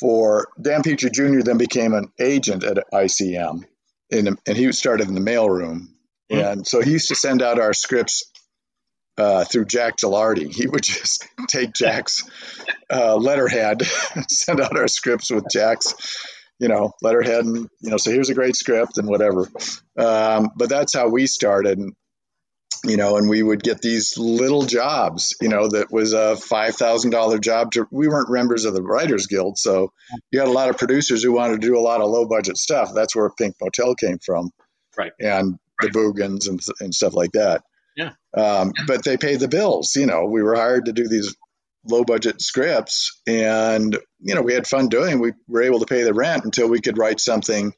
for 0.00 0.48
Dan 0.60 0.82
Petrie 0.82 1.10
Jr. 1.10 1.40
then 1.40 1.58
became 1.58 1.94
an 1.94 2.12
agent 2.18 2.64
at 2.64 2.84
ICM, 2.92 3.64
in, 4.10 4.38
and 4.46 4.56
he 4.56 4.70
started 4.72 5.08
in 5.08 5.14
the 5.14 5.20
mailroom. 5.20 5.88
Mm-hmm. 6.30 6.38
And 6.38 6.66
so 6.66 6.80
he 6.80 6.90
used 6.90 7.08
to 7.08 7.14
send 7.14 7.42
out 7.42 7.58
our 7.58 7.72
scripts 7.72 8.30
uh, 9.16 9.44
through 9.44 9.66
Jack 9.66 9.96
Gilardi. 9.96 10.52
He 10.52 10.66
would 10.66 10.82
just 10.82 11.26
take 11.48 11.72
Jack's 11.72 12.28
uh, 12.90 13.16
letterhead, 13.16 13.82
send 14.28 14.60
out 14.60 14.76
our 14.76 14.88
scripts 14.88 15.30
with 15.30 15.44
Jack's, 15.50 15.94
you 16.58 16.68
know, 16.68 16.92
letterhead, 17.02 17.44
and 17.44 17.68
you 17.80 17.90
know, 17.90 17.96
so 17.96 18.10
here's 18.10 18.30
a 18.30 18.34
great 18.34 18.56
script 18.56 18.98
and 18.98 19.08
whatever. 19.08 19.48
Um, 19.98 20.50
but 20.56 20.68
that's 20.68 20.94
how 20.94 21.08
we 21.08 21.26
started, 21.26 21.78
you 22.84 22.96
know, 22.96 23.16
and 23.16 23.28
we 23.28 23.42
would 23.42 23.62
get 23.62 23.82
these 23.82 24.16
little 24.16 24.62
jobs, 24.62 25.36
you 25.40 25.48
know, 25.48 25.68
that 25.68 25.92
was 25.92 26.12
a 26.12 26.36
five 26.36 26.76
thousand 26.76 27.10
dollar 27.10 27.38
job. 27.38 27.72
To 27.72 27.86
we 27.90 28.08
weren't 28.08 28.30
members 28.30 28.64
of 28.64 28.74
the 28.74 28.82
Writers 28.82 29.26
Guild, 29.26 29.58
so 29.58 29.92
you 30.30 30.40
had 30.40 30.48
a 30.48 30.52
lot 30.52 30.70
of 30.70 30.78
producers 30.78 31.22
who 31.22 31.32
wanted 31.32 31.60
to 31.60 31.66
do 31.66 31.78
a 31.78 31.80
lot 31.80 32.00
of 32.00 32.08
low 32.08 32.26
budget 32.26 32.56
stuff. 32.56 32.92
That's 32.94 33.14
where 33.14 33.30
Pink 33.30 33.56
Motel 33.60 33.94
came 33.94 34.18
from, 34.18 34.50
right? 34.96 35.12
And 35.20 35.58
the 35.80 35.88
Boogens 35.88 36.48
and, 36.48 36.60
and 36.80 36.94
stuff 36.94 37.14
like 37.14 37.32
that. 37.32 37.62
Yeah. 37.96 38.12
Um, 38.36 38.72
but 38.86 39.04
they 39.04 39.16
paid 39.16 39.40
the 39.40 39.48
bills. 39.48 39.96
You 39.96 40.06
know, 40.06 40.26
we 40.26 40.42
were 40.42 40.54
hired 40.54 40.86
to 40.86 40.92
do 40.92 41.08
these 41.08 41.34
low 41.88 42.04
budget 42.04 42.40
scripts 42.40 43.20
and, 43.26 43.96
you 44.20 44.34
know, 44.34 44.42
we 44.42 44.54
had 44.54 44.66
fun 44.66 44.88
doing, 44.88 45.20
we 45.20 45.32
were 45.48 45.62
able 45.62 45.80
to 45.80 45.86
pay 45.86 46.02
the 46.02 46.14
rent 46.14 46.44
until 46.44 46.68
we 46.68 46.80
could 46.80 46.98
write 46.98 47.20
something 47.20 47.72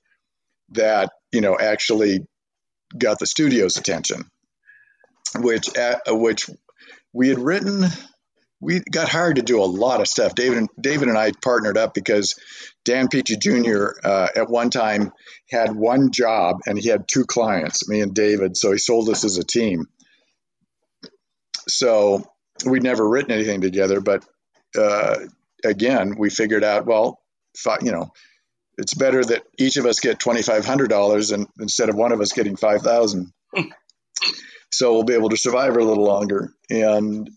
that, 0.70 1.10
you 1.32 1.40
know, 1.40 1.58
actually 1.58 2.26
got 2.96 3.18
the 3.18 3.26
studio's 3.26 3.76
attention, 3.76 4.24
which, 5.36 5.76
uh, 5.76 5.98
which 6.08 6.48
we 7.12 7.28
had 7.28 7.38
written, 7.38 7.84
we 8.60 8.80
got 8.80 9.08
hired 9.08 9.36
to 9.36 9.42
do 9.42 9.62
a 9.62 9.64
lot 9.64 10.00
of 10.00 10.08
stuff. 10.08 10.34
David 10.34 10.58
and 10.58 10.68
David 10.80 11.08
and 11.08 11.16
I 11.16 11.32
partnered 11.42 11.78
up 11.78 11.94
because 11.94 12.34
Dan 12.84 13.08
Petrie 13.08 13.36
Jr. 13.36 13.90
Uh, 14.02 14.28
at 14.34 14.50
one 14.50 14.70
time 14.70 15.12
had 15.50 15.74
one 15.74 16.10
job 16.10 16.58
and 16.66 16.78
he 16.78 16.88
had 16.88 17.06
two 17.06 17.24
clients, 17.24 17.88
me 17.88 18.00
and 18.00 18.14
David. 18.14 18.56
So 18.56 18.72
he 18.72 18.78
sold 18.78 19.08
us 19.08 19.24
as 19.24 19.38
a 19.38 19.44
team. 19.44 19.86
So 21.68 22.24
we'd 22.64 22.82
never 22.82 23.08
written 23.08 23.32
anything 23.32 23.60
together, 23.60 24.00
but 24.00 24.24
uh, 24.76 25.16
again, 25.64 26.16
we 26.18 26.30
figured 26.30 26.64
out, 26.64 26.86
well, 26.86 27.20
you 27.82 27.92
know, 27.92 28.12
it's 28.76 28.94
better 28.94 29.24
that 29.24 29.42
each 29.58 29.76
of 29.76 29.86
us 29.86 30.00
get 30.00 30.20
twenty 30.20 30.42
five 30.42 30.64
hundred 30.64 30.88
dollars 30.88 31.32
and 31.32 31.48
instead 31.58 31.88
of 31.88 31.96
one 31.96 32.12
of 32.12 32.20
us 32.20 32.32
getting 32.32 32.56
five 32.56 32.82
thousand. 32.82 33.32
so 34.72 34.92
we'll 34.92 35.02
be 35.02 35.14
able 35.14 35.30
to 35.30 35.36
survive 35.36 35.76
a 35.76 35.84
little 35.84 36.04
longer. 36.04 36.52
And 36.70 37.28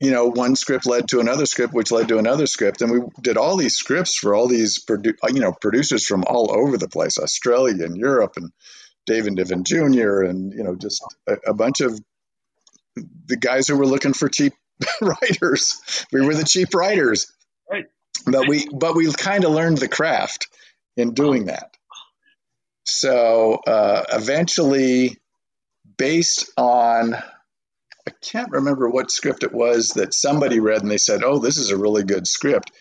you 0.00 0.10
know, 0.10 0.30
one 0.30 0.56
script 0.56 0.86
led 0.86 1.08
to 1.08 1.20
another 1.20 1.44
script, 1.44 1.74
which 1.74 1.92
led 1.92 2.08
to 2.08 2.18
another 2.18 2.46
script, 2.46 2.80
and 2.80 2.90
we 2.90 3.00
did 3.20 3.36
all 3.36 3.56
these 3.56 3.76
scripts 3.76 4.16
for 4.16 4.34
all 4.34 4.48
these 4.48 4.84
produ- 4.84 5.14
you 5.32 5.40
know 5.40 5.52
producers 5.52 6.06
from 6.06 6.24
all 6.26 6.50
over 6.50 6.78
the 6.78 6.88
place, 6.88 7.18
Australia 7.18 7.84
and 7.84 7.96
Europe, 7.96 8.32
and 8.36 8.50
David 9.06 9.34
Niven 9.34 9.62
Jr. 9.64 10.22
and 10.22 10.52
you 10.52 10.64
know 10.64 10.74
just 10.74 11.02
a, 11.28 11.36
a 11.48 11.54
bunch 11.54 11.80
of 11.80 12.00
the 12.96 13.36
guys 13.36 13.68
who 13.68 13.76
were 13.76 13.86
looking 13.86 14.12
for 14.12 14.28
cheap 14.28 14.52
writers. 15.00 15.80
We 16.12 16.24
were 16.24 16.34
the 16.34 16.44
cheap 16.44 16.74
writers. 16.74 17.32
Right. 17.70 17.86
But 18.26 18.48
we 18.48 18.68
but 18.72 18.94
we 18.94 19.10
kind 19.12 19.44
of 19.44 19.52
learned 19.52 19.78
the 19.78 19.88
craft 19.88 20.48
in 20.96 21.14
doing 21.14 21.46
that. 21.46 21.76
So 22.84 23.60
uh, 23.66 24.04
eventually, 24.12 25.18
based 25.96 26.50
on 26.56 27.14
I 27.14 28.12
can't 28.22 28.50
remember 28.50 28.88
what 28.88 29.10
script 29.10 29.42
it 29.42 29.52
was 29.52 29.90
that 29.90 30.14
somebody 30.14 30.58
read 30.60 30.82
and 30.82 30.90
they 30.90 30.98
said, 30.98 31.22
"Oh, 31.22 31.38
this 31.38 31.58
is 31.58 31.70
a 31.70 31.76
really 31.76 32.02
good 32.02 32.26
script. 32.26 32.72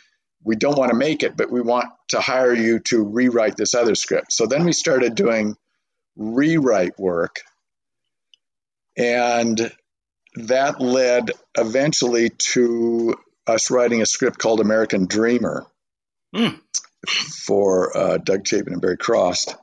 We 0.44 0.56
don't 0.56 0.78
want 0.78 0.92
to 0.92 0.98
make 0.98 1.24
it, 1.24 1.36
but 1.38 1.52
we 1.52 1.62
want 1.62 1.88
to 2.10 2.20
hire 2.20 2.54
you 2.54 2.80
to 2.86 3.04
rewrite 3.04 3.56
this 3.56 3.76
other 3.76 3.96
script." 3.96 4.32
So 4.32 4.46
then 4.46 4.66
we 4.66 4.74
started 4.74 5.16
doing 5.16 5.56
rewrite 6.16 7.00
work. 7.00 7.42
And 8.98 9.72
that 10.48 10.80
led 10.80 11.32
eventually 11.58 12.30
to 12.54 13.16
us 13.48 13.72
writing 13.72 14.02
a 14.02 14.06
script 14.06 14.38
called 14.38 14.60
American 14.60 15.06
Dreamer 15.06 15.66
mm. 16.36 16.60
for 17.08 17.96
uh, 17.96 18.18
Doug 18.18 18.48
Chapin 18.48 18.74
and 18.74 18.82
Barry 18.82 18.98
Krost. 18.98 19.56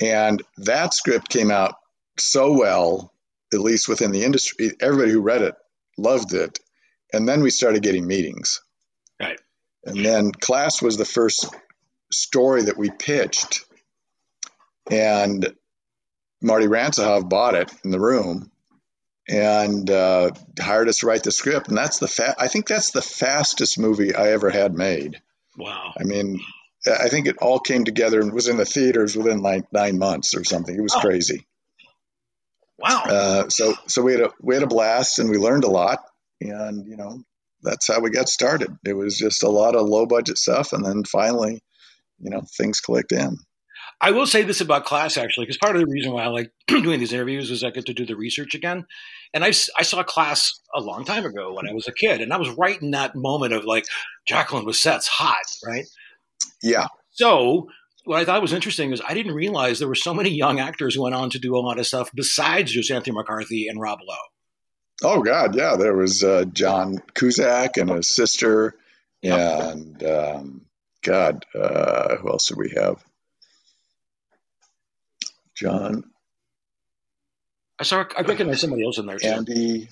And 0.00 0.42
that 0.58 0.94
script 0.94 1.28
came 1.28 1.50
out 1.50 1.74
so 2.18 2.52
well, 2.52 3.12
at 3.52 3.60
least 3.60 3.88
within 3.88 4.12
the 4.12 4.24
industry. 4.24 4.72
Everybody 4.80 5.12
who 5.12 5.20
read 5.20 5.42
it 5.42 5.54
loved 5.96 6.32
it. 6.34 6.58
And 7.12 7.28
then 7.28 7.42
we 7.42 7.50
started 7.50 7.82
getting 7.82 8.06
meetings. 8.06 8.60
Right. 9.20 9.40
And 9.84 10.04
then 10.04 10.32
Class 10.32 10.82
was 10.82 10.96
the 10.96 11.04
first 11.04 11.48
story 12.12 12.64
that 12.64 12.76
we 12.76 12.90
pitched. 12.90 13.64
And 14.90 15.54
Marty 16.42 16.66
Ransohoff 16.66 17.28
bought 17.28 17.54
it 17.54 17.72
in 17.84 17.90
the 17.90 18.00
room 18.00 18.50
and 19.28 19.90
uh, 19.90 20.30
hired 20.58 20.88
us 20.88 20.98
to 20.98 21.06
write 21.06 21.22
the 21.22 21.32
script. 21.32 21.68
And 21.68 21.76
that's 21.76 21.98
the 21.98 22.08
fa- 22.08 22.36
I 22.38 22.48
think 22.48 22.66
that's 22.66 22.90
the 22.90 23.02
fastest 23.02 23.78
movie 23.78 24.14
I 24.14 24.32
ever 24.32 24.50
had 24.50 24.74
made. 24.74 25.20
Wow. 25.56 25.92
I 25.98 26.04
mean, 26.04 26.40
I 26.86 27.08
think 27.08 27.26
it 27.26 27.36
all 27.38 27.58
came 27.58 27.84
together 27.84 28.20
and 28.20 28.32
was 28.32 28.48
in 28.48 28.56
the 28.56 28.64
theaters 28.64 29.16
within 29.16 29.42
like 29.42 29.72
nine 29.72 29.98
months 29.98 30.34
or 30.34 30.44
something. 30.44 30.74
It 30.74 30.82
was 30.82 30.94
oh. 30.94 31.00
crazy. 31.00 31.46
Wow. 32.78 33.02
Uh, 33.04 33.48
so 33.48 33.74
so 33.86 34.02
we 34.02 34.12
had 34.12 34.20
a 34.20 34.32
we 34.40 34.54
had 34.54 34.62
a 34.62 34.68
blast 34.68 35.18
and 35.18 35.28
we 35.30 35.36
learned 35.36 35.64
a 35.64 35.70
lot 35.70 35.98
and 36.40 36.86
you 36.86 36.96
know 36.96 37.24
that's 37.62 37.88
how 37.88 38.00
we 38.00 38.10
got 38.10 38.28
started. 38.28 38.70
It 38.84 38.94
was 38.94 39.18
just 39.18 39.42
a 39.42 39.48
lot 39.48 39.74
of 39.74 39.86
low 39.88 40.06
budget 40.06 40.38
stuff 40.38 40.72
and 40.72 40.84
then 40.84 41.02
finally, 41.04 41.60
you 42.20 42.30
know, 42.30 42.42
things 42.56 42.80
clicked 42.80 43.10
in. 43.10 43.38
I 44.00 44.12
will 44.12 44.26
say 44.26 44.42
this 44.42 44.60
about 44.60 44.84
class 44.84 45.16
actually, 45.16 45.46
because 45.46 45.58
part 45.58 45.76
of 45.76 45.82
the 45.82 45.90
reason 45.90 46.12
why 46.12 46.24
I 46.24 46.28
like 46.28 46.52
doing 46.68 47.00
these 47.00 47.12
interviews 47.12 47.50
is 47.50 47.64
I 47.64 47.70
get 47.70 47.86
to 47.86 47.94
do 47.94 48.06
the 48.06 48.16
research 48.16 48.54
again. 48.54 48.86
And 49.34 49.44
I, 49.44 49.48
I 49.48 49.82
saw 49.82 50.02
class 50.02 50.60
a 50.74 50.80
long 50.80 51.04
time 51.04 51.26
ago 51.26 51.52
when 51.52 51.68
I 51.68 51.72
was 51.72 51.86
a 51.86 51.92
kid, 51.92 52.20
and 52.20 52.32
I 52.32 52.38
was 52.38 52.48
right 52.50 52.80
in 52.80 52.92
that 52.92 53.14
moment 53.14 53.52
of 53.52 53.64
like 53.64 53.84
Jacqueline 54.26 54.64
Bisset's 54.64 55.06
hot, 55.06 55.44
right? 55.66 55.84
Yeah. 56.62 56.86
So 57.10 57.68
what 58.04 58.20
I 58.20 58.24
thought 58.24 58.40
was 58.40 58.54
interesting 58.54 58.92
is 58.92 59.02
I 59.06 59.12
didn't 59.14 59.34
realize 59.34 59.78
there 59.78 59.88
were 59.88 59.94
so 59.94 60.14
many 60.14 60.30
young 60.30 60.60
actors 60.60 60.94
who 60.94 61.02
went 61.02 61.14
on 61.14 61.30
to 61.30 61.38
do 61.38 61.56
a 61.56 61.60
lot 61.60 61.78
of 61.78 61.86
stuff 61.86 62.10
besides 62.14 62.72
just 62.72 62.90
Anthony 62.90 63.14
McCarthy 63.14 63.68
and 63.68 63.80
Rob 63.80 63.98
Lowe. 64.06 64.16
Oh 65.02 65.22
God, 65.22 65.54
yeah, 65.54 65.76
there 65.76 65.94
was 65.94 66.24
uh, 66.24 66.44
John 66.46 66.98
Cusack 67.14 67.76
and 67.76 67.90
his 67.90 68.08
sister, 68.08 68.74
and 69.22 70.02
um, 70.02 70.62
God, 71.02 71.44
uh, 71.54 72.16
who 72.16 72.30
else 72.30 72.48
did 72.48 72.56
we 72.56 72.72
have? 72.76 73.04
John. 75.58 76.04
I 77.78 77.84
saw. 77.84 78.04
I 78.16 78.22
recognize 78.22 78.60
somebody 78.60 78.84
else 78.84 78.98
in 78.98 79.06
there. 79.06 79.18
Too. 79.18 79.28
Andy. 79.28 79.88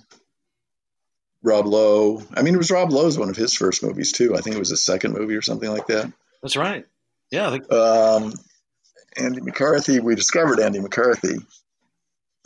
Rob 1.43 1.67
Lowe. 1.67 2.23
I 2.35 2.43
mean, 2.43 2.55
it 2.55 2.59
was 2.59 2.71
Rob 2.71 2.91
Lowe's 2.91 3.19
one 3.19 3.29
of 3.29 3.37
his 3.37 3.55
first 3.55 3.83
movies 3.83 4.11
too. 4.13 4.35
I 4.35 4.41
think 4.41 4.57
it 4.57 4.59
was 4.59 4.71
his 4.71 4.83
second 4.83 5.13
movie 5.13 5.37
or 5.37 5.43
something 5.43 5.71
like 5.71 5.87
that. 5.87 6.13
That's 6.43 6.57
right. 6.57 6.85
Yeah. 7.31 7.51
Think- 7.51 7.73
um, 7.73 8.33
Andy 9.17 9.41
McCarthy. 9.41 10.01
We 10.01 10.15
discovered 10.15 10.59
Andy 10.61 10.81
McCarthy, 10.81 11.37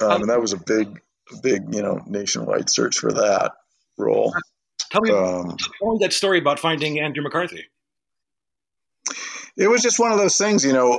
um, 0.00 0.22
and 0.22 0.30
that 0.30 0.40
was 0.40 0.52
a 0.52 0.58
big, 0.58 1.00
big, 1.42 1.74
you 1.74 1.82
know, 1.82 2.02
nationwide 2.06 2.68
search 2.70 2.98
for 2.98 3.12
that 3.12 3.52
role. 3.96 4.34
Tell 4.90 5.00
me, 5.02 5.10
um, 5.10 5.56
tell 5.78 5.92
me 5.92 5.98
that 6.02 6.12
story 6.12 6.38
about 6.38 6.58
finding 6.58 7.00
Andrew 7.00 7.22
McCarthy. 7.22 7.64
It 9.56 9.68
was 9.68 9.82
just 9.82 9.98
one 9.98 10.12
of 10.12 10.18
those 10.18 10.36
things, 10.36 10.64
you 10.64 10.72
know. 10.72 10.98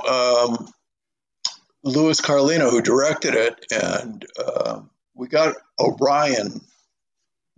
Lewis 1.84 2.20
Carlino, 2.20 2.70
who 2.70 2.80
directed 2.80 3.34
it, 3.34 3.66
and 3.72 4.24
uh, 4.38 4.80
we 5.14 5.26
got 5.28 5.56
Orion 5.80 6.60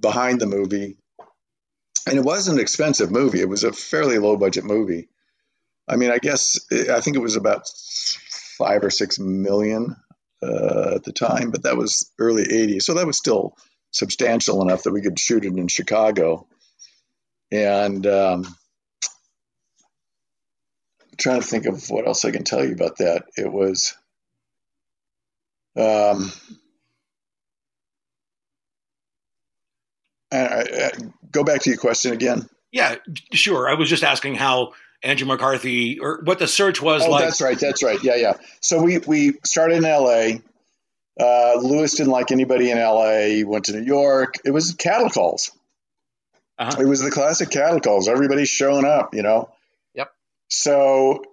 behind 0.00 0.40
the 0.40 0.46
movie. 0.46 0.96
And 2.06 2.18
it 2.18 2.24
was 2.24 2.48
an 2.48 2.58
expensive 2.58 3.10
movie. 3.10 3.40
It 3.40 3.48
was 3.48 3.64
a 3.64 3.72
fairly 3.72 4.18
low 4.18 4.36
budget 4.36 4.64
movie. 4.64 5.08
I 5.88 5.96
mean, 5.96 6.10
I 6.10 6.18
guess 6.18 6.60
I 6.72 7.00
think 7.00 7.16
it 7.16 7.22
was 7.22 7.36
about 7.36 7.68
five 8.58 8.84
or 8.84 8.90
six 8.90 9.18
million 9.18 9.96
uh, 10.42 10.92
at 10.94 11.04
the 11.04 11.12
time, 11.12 11.50
but 11.50 11.64
that 11.64 11.76
was 11.76 12.10
early 12.18 12.44
'80s, 12.44 12.82
so 12.82 12.94
that 12.94 13.06
was 13.06 13.18
still 13.18 13.56
substantial 13.90 14.62
enough 14.62 14.82
that 14.82 14.92
we 14.92 15.02
could 15.02 15.18
shoot 15.18 15.44
it 15.44 15.56
in 15.56 15.68
Chicago. 15.68 16.46
And 17.52 18.06
um, 18.06 18.44
I'm 21.02 21.16
trying 21.18 21.40
to 21.40 21.46
think 21.46 21.66
of 21.66 21.88
what 21.90 22.06
else 22.06 22.24
I 22.24 22.30
can 22.30 22.44
tell 22.44 22.64
you 22.64 22.72
about 22.72 22.98
that. 22.98 23.24
It 23.36 23.52
was 23.52 23.94
um, 25.76 26.32
I, 30.32 30.36
I, 30.36 30.90
go 31.30 31.44
back 31.44 31.62
to 31.62 31.70
your 31.70 31.78
question 31.78 32.12
again. 32.12 32.48
Yeah, 32.72 32.96
sure. 33.32 33.68
I 33.68 33.74
was 33.74 33.88
just 33.88 34.02
asking 34.02 34.34
how 34.34 34.72
Andrew 35.02 35.26
McCarthy 35.26 35.98
or 36.00 36.20
what 36.24 36.38
the 36.38 36.48
search 36.48 36.82
was 36.82 37.02
oh, 37.04 37.10
like. 37.10 37.24
That's 37.24 37.40
right. 37.40 37.58
That's 37.58 37.82
right. 37.82 38.02
Yeah, 38.02 38.16
yeah. 38.16 38.34
So 38.60 38.82
we 38.82 38.98
we 38.98 39.34
started 39.44 39.76
in 39.78 39.84
L.A. 39.84 40.42
Uh, 41.20 41.54
Lewis 41.60 41.94
didn't 41.94 42.10
like 42.10 42.32
anybody 42.32 42.70
in 42.70 42.78
L.A. 42.78 43.36
He 43.36 43.44
went 43.44 43.66
to 43.66 43.72
New 43.72 43.84
York. 43.84 44.34
It 44.44 44.50
was 44.50 44.74
cattle 44.74 45.10
calls. 45.10 45.52
Uh-huh. 46.58 46.80
It 46.80 46.86
was 46.86 47.00
the 47.00 47.10
classic 47.10 47.50
cattle 47.50 47.80
calls. 47.80 48.08
Everybody's 48.08 48.48
showing 48.48 48.84
up, 48.84 49.14
you 49.14 49.22
know. 49.22 49.50
Yep. 49.94 50.12
So 50.48 51.24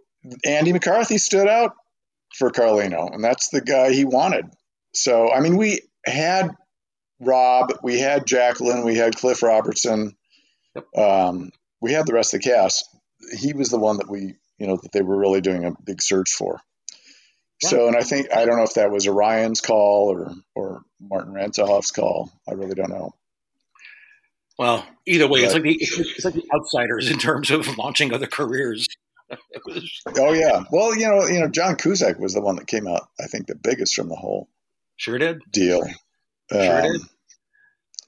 Andy 0.45 0.73
McCarthy 0.73 1.17
stood 1.17 1.47
out 1.47 1.75
for 2.37 2.51
Carlino, 2.51 3.13
and 3.13 3.23
that's 3.23 3.49
the 3.49 3.61
guy 3.61 3.91
he 3.91 4.05
wanted. 4.05 4.45
So, 4.93 5.31
I 5.31 5.39
mean, 5.39 5.57
we 5.57 5.81
had 6.05 6.51
Rob, 7.19 7.73
we 7.83 7.99
had 7.99 8.25
Jacqueline, 8.25 8.83
we 8.83 8.95
had 8.95 9.15
Cliff 9.15 9.43
Robertson, 9.43 10.15
yep. 10.75 10.85
um, 10.97 11.51
we 11.81 11.93
had 11.93 12.05
the 12.05 12.13
rest 12.13 12.33
of 12.33 12.41
the 12.41 12.49
cast. 12.49 12.85
He 13.37 13.53
was 13.53 13.69
the 13.69 13.79
one 13.79 13.97
that 13.97 14.09
we, 14.09 14.35
you 14.57 14.67
know, 14.67 14.77
that 14.77 14.91
they 14.91 15.01
were 15.01 15.17
really 15.17 15.41
doing 15.41 15.65
a 15.65 15.73
big 15.83 16.01
search 16.01 16.31
for. 16.31 16.61
So, 17.63 17.87
and 17.87 17.95
I 17.95 18.01
think 18.01 18.33
I 18.35 18.45
don't 18.45 18.57
know 18.57 18.63
if 18.63 18.73
that 18.73 18.91
was 18.91 19.07
Orion's 19.07 19.61
call 19.61 20.11
or 20.11 20.33
or 20.55 20.81
Martin 20.99 21.33
Ransohoff's 21.33 21.91
call. 21.91 22.31
I 22.49 22.53
really 22.53 22.73
don't 22.73 22.89
know. 22.89 23.13
Well, 24.57 24.85
either 25.05 25.27
way, 25.27 25.41
but, 25.41 25.45
it's 25.45 25.53
like 25.53 25.63
the 25.63 25.77
it's 25.79 26.25
like 26.25 26.33
the 26.33 26.49
outsiders 26.53 27.11
in 27.11 27.19
terms 27.19 27.51
of 27.51 27.67
launching 27.77 28.13
other 28.13 28.27
careers. 28.27 28.87
Was, 29.65 30.01
oh 30.17 30.33
yeah, 30.33 30.63
well 30.71 30.95
you 30.95 31.07
know 31.07 31.25
you 31.27 31.39
know 31.39 31.49
John 31.49 31.75
Cusack 31.75 32.19
was 32.19 32.33
the 32.33 32.41
one 32.41 32.55
that 32.57 32.67
came 32.67 32.87
out 32.87 33.07
I 33.19 33.27
think 33.27 33.47
the 33.47 33.55
biggest 33.55 33.95
from 33.95 34.09
the 34.09 34.15
whole 34.15 34.49
sure 34.97 35.17
did 35.17 35.41
deal. 35.51 35.81
Sure 36.51 36.77
um, 36.77 36.91
did. 36.91 37.01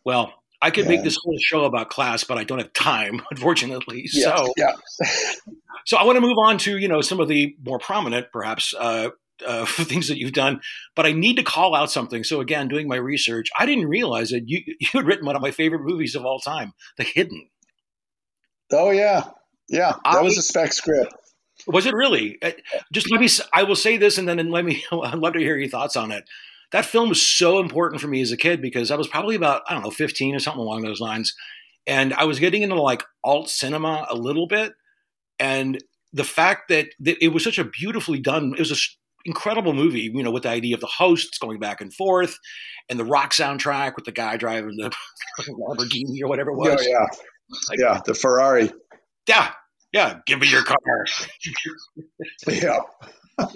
Well, 0.06 0.34
I 0.64 0.72
could 0.72 0.86
yeah. 0.86 0.92
make 0.92 1.04
this 1.04 1.18
whole 1.22 1.38
show 1.40 1.66
about 1.66 1.90
class, 1.90 2.24
but 2.24 2.38
I 2.38 2.46
don't 2.46 2.60
have 2.60 2.72
time, 2.72 3.22
unfortunately. 3.32 4.06
Yeah, 4.14 4.36
so, 4.36 4.54
yeah. 4.58 4.72
so 5.86 5.98
I 5.98 6.04
want 6.04 6.16
to 6.16 6.22
move 6.22 6.38
on 6.38 6.58
to 6.60 6.78
you 6.78 6.88
know 6.88 7.02
some 7.02 7.20
of 7.20 7.28
the 7.28 7.56
more 7.64 7.80
prominent, 7.80 8.28
perhaps, 8.32 8.74
uh, 8.80 9.10
uh, 9.46 9.66
things 9.68 10.08
that 10.08 10.18
you've 10.18 10.32
done. 10.32 10.62
But 10.96 11.06
I 11.06 11.12
need 11.12 11.36
to 11.36 11.44
call 11.44 11.76
out 11.76 11.92
something. 11.92 12.24
So 12.24 12.40
again, 12.40 12.70
doing 12.70 12.88
my 12.88 12.96
research, 12.96 13.50
I 13.60 13.66
didn't 13.66 13.88
realize 13.88 14.30
that 14.30 14.44
you 14.48 14.62
you 14.80 14.88
had 14.94 15.06
written 15.06 15.26
one 15.26 15.36
of 15.36 15.42
my 15.42 15.52
favorite 15.52 15.82
movies 15.84 16.16
of 16.16 16.26
all 16.26 16.40
time, 16.40 16.72
The 16.98 17.04
Hidden. 17.04 17.50
Oh 18.72 18.92
yeah, 18.92 19.26
yeah. 19.70 19.94
That 20.04 20.20
I, 20.20 20.22
was 20.22 20.38
a 20.38 20.42
spec 20.42 20.74
script. 20.74 21.14
Was 21.68 21.86
it 21.86 21.94
really? 21.94 22.38
Uh, 22.42 22.52
just 22.92 23.12
let 23.12 23.22
me. 23.22 23.30
I 23.54 23.64
will 23.64 23.76
say 23.76 23.98
this, 23.98 24.18
and 24.18 24.28
then 24.28 24.50
let 24.50 24.66
me. 24.66 24.84
I'd 24.92 25.16
love 25.16 25.34
to 25.34 25.40
hear 25.40 25.58
your 25.58 25.70
thoughts 25.70 25.96
on 25.96 26.12
it 26.12 26.24
that 26.74 26.86
film 26.86 27.08
was 27.08 27.22
so 27.22 27.60
important 27.60 28.02
for 28.02 28.08
me 28.08 28.20
as 28.20 28.32
a 28.32 28.38
kid 28.38 28.60
because 28.60 28.90
I 28.90 28.96
was 28.96 29.08
probably 29.08 29.36
about, 29.36 29.62
I 29.70 29.76
don't 29.76 29.84
know, 29.84 29.92
15 29.92 30.36
or 30.36 30.40
something 30.40 30.60
along 30.60 30.82
those 30.82 31.00
lines. 31.00 31.34
And 31.86 32.16
I 32.16 32.26
was 32.26 32.40
getting 32.40 32.64
into 32.64 32.82
like 32.82 33.04
alt 33.24 33.48
cinema 33.48 34.08
a 34.10 34.16
little 34.16 34.48
bit. 34.48 34.74
And 35.40 35.78
the 36.14 36.24
fact 36.24 36.70
that, 36.70 36.88
that 37.02 37.24
it 37.24 37.28
was 37.28 37.44
such 37.44 37.60
a 37.60 37.64
beautifully 37.64 38.20
done, 38.20 38.54
it 38.54 38.60
was 38.60 38.72
an 38.72 38.78
incredible 39.24 39.74
movie, 39.74 40.12
you 40.12 40.24
know, 40.24 40.32
with 40.32 40.44
the 40.44 40.50
idea 40.50 40.74
of 40.74 40.82
the 40.82 40.88
hosts 40.88 41.38
going 41.38 41.60
back 41.60 41.80
and 41.80 41.94
forth 41.94 42.36
and 42.90 43.00
the 43.00 43.06
rock 43.06 43.34
soundtrack 43.34 43.96
with 43.96 44.06
the 44.06 44.12
guy 44.12 44.36
driving 44.36 44.76
the 44.76 44.92
Lamborghini 45.48 46.24
or 46.24 46.28
whatever 46.28 46.50
it 46.50 46.58
was. 46.58 46.84
Yeah, 46.84 46.92
yeah. 46.92 47.06
Like, 47.70 47.80
yeah, 47.80 48.02
the 48.04 48.16
Ferrari. 48.16 48.72
Yeah, 49.28 49.52
yeah. 49.92 50.20
Give 50.26 50.40
me 50.40 50.50
your 50.50 50.64
car. 50.64 51.06
yeah. 52.48 52.80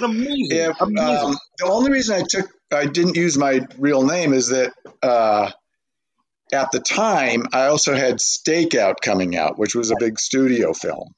amazing. 0.00 0.48
Yeah, 0.50 0.72
amazing. 0.80 1.26
Um, 1.26 1.36
the 1.58 1.66
only 1.66 1.92
reason 1.92 2.16
I 2.16 2.24
took 2.28 2.50
I 2.72 2.86
didn't 2.86 3.16
use 3.16 3.36
my 3.36 3.66
real 3.78 4.02
name 4.02 4.32
is 4.32 4.48
that 4.48 4.72
uh, 5.02 5.50
at 6.52 6.70
the 6.72 6.80
time 6.80 7.46
I 7.52 7.66
also 7.66 7.94
had 7.94 8.16
Stakeout 8.16 8.96
coming 9.02 9.36
out, 9.36 9.58
which 9.58 9.74
was 9.74 9.90
a 9.90 9.96
big 9.98 10.18
studio 10.18 10.72
film, 10.72 11.12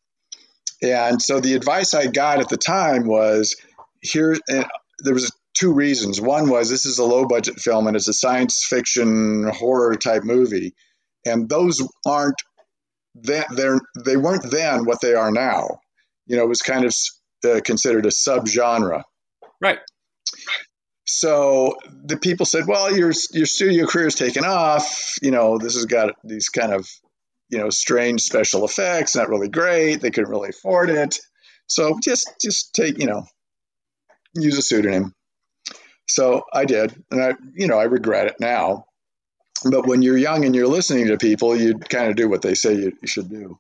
and 0.82 1.22
so 1.22 1.40
the 1.40 1.54
advice 1.54 1.94
I 1.94 2.06
got 2.06 2.40
at 2.40 2.48
the 2.48 2.56
time 2.56 3.06
was 3.06 3.56
here. 4.00 4.36
there 4.48 5.14
was 5.14 5.32
two 5.54 5.72
reasons. 5.72 6.20
One 6.20 6.48
was 6.48 6.68
this 6.68 6.86
is 6.86 6.98
a 6.98 7.04
low 7.04 7.26
budget 7.26 7.58
film 7.60 7.86
and 7.86 7.96
it's 7.96 8.08
a 8.08 8.12
science 8.12 8.64
fiction 8.68 9.48
horror 9.48 9.94
type 9.96 10.24
movie, 10.24 10.74
and 11.24 11.48
those 11.48 11.86
aren't 12.04 12.40
that 13.24 13.46
they're 13.50 13.80
they 14.04 14.16
weren't 14.16 14.50
then 14.50 14.84
what 14.84 15.00
they 15.00 15.14
are 15.14 15.30
now. 15.30 15.80
You 16.26 16.36
know, 16.36 16.44
it 16.44 16.48
was 16.48 16.60
kind 16.60 16.84
of 16.84 16.94
uh, 17.44 17.60
considered 17.64 18.06
a 18.06 18.10
subgenre. 18.10 19.02
Right. 19.60 19.78
So 21.06 21.76
the 22.04 22.18
people 22.18 22.46
said, 22.46 22.66
"Well, 22.66 22.94
your 22.94 23.12
your 23.32 23.46
studio 23.46 23.86
career 23.86 24.08
is 24.08 24.14
taken 24.14 24.44
off. 24.44 25.16
You 25.22 25.30
know, 25.30 25.58
this 25.58 25.74
has 25.74 25.86
got 25.86 26.14
these 26.22 26.48
kind 26.50 26.72
of, 26.72 26.88
you 27.48 27.58
know, 27.58 27.70
strange 27.70 28.22
special 28.22 28.64
effects. 28.64 29.16
Not 29.16 29.30
really 29.30 29.48
great. 29.48 29.96
They 29.96 30.10
couldn't 30.10 30.30
really 30.30 30.50
afford 30.50 30.90
it. 30.90 31.18
So 31.66 31.98
just 32.02 32.30
just 32.40 32.74
take, 32.74 32.98
you 32.98 33.06
know, 33.06 33.24
use 34.34 34.58
a 34.58 34.62
pseudonym." 34.62 35.14
So 36.06 36.42
I 36.52 36.64
did, 36.64 36.94
and 37.10 37.22
I, 37.22 37.34
you 37.54 37.68
know, 37.68 37.78
I 37.78 37.84
regret 37.84 38.28
it 38.28 38.36
now. 38.40 38.84
But 39.64 39.86
when 39.86 40.02
you're 40.02 40.16
young 40.16 40.44
and 40.44 40.54
you're 40.54 40.68
listening 40.68 41.08
to 41.08 41.18
people, 41.18 41.56
you 41.56 41.78
kind 41.78 42.10
of 42.10 42.16
do 42.16 42.28
what 42.28 42.42
they 42.42 42.54
say 42.54 42.74
you, 42.74 42.96
you 43.00 43.08
should 43.08 43.28
do. 43.28 43.58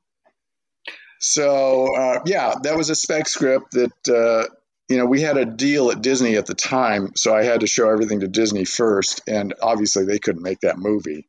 So 1.20 1.94
uh, 1.96 2.20
yeah, 2.24 2.54
that 2.62 2.76
was 2.76 2.90
a 2.90 2.94
spec 2.94 3.28
script 3.28 3.72
that 3.72 4.08
uh, 4.08 4.52
you 4.88 4.98
know 4.98 5.06
we 5.06 5.20
had 5.20 5.36
a 5.36 5.44
deal 5.44 5.90
at 5.90 6.00
Disney 6.00 6.36
at 6.36 6.46
the 6.46 6.54
time, 6.54 7.12
so 7.16 7.34
I 7.34 7.42
had 7.42 7.60
to 7.60 7.66
show 7.66 7.90
everything 7.90 8.20
to 8.20 8.28
Disney 8.28 8.64
first, 8.64 9.22
and 9.26 9.54
obviously 9.60 10.04
they 10.04 10.20
couldn't 10.20 10.42
make 10.42 10.60
that 10.60 10.78
movie, 10.78 11.28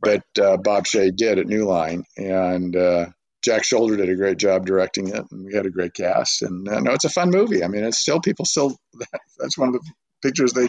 but 0.00 0.24
uh, 0.40 0.56
Bob 0.56 0.84
Shaye 0.84 1.14
did 1.14 1.38
at 1.38 1.46
New 1.46 1.64
Line, 1.64 2.04
and 2.16 2.74
uh, 2.74 3.06
Jack 3.44 3.62
Sholder 3.62 3.96
did 3.96 4.08
a 4.08 4.16
great 4.16 4.38
job 4.38 4.66
directing 4.66 5.08
it, 5.08 5.24
and 5.30 5.46
we 5.46 5.54
had 5.54 5.66
a 5.66 5.70
great 5.70 5.94
cast, 5.94 6.42
and 6.42 6.68
uh, 6.68 6.80
no, 6.80 6.92
it's 6.92 7.04
a 7.04 7.10
fun 7.10 7.30
movie. 7.30 7.62
I 7.62 7.68
mean, 7.68 7.84
it's 7.84 7.98
still 7.98 8.20
people 8.20 8.44
still 8.44 8.76
that's 9.38 9.56
one 9.56 9.68
of 9.68 9.74
the 9.74 9.92
pictures 10.20 10.52
they 10.52 10.68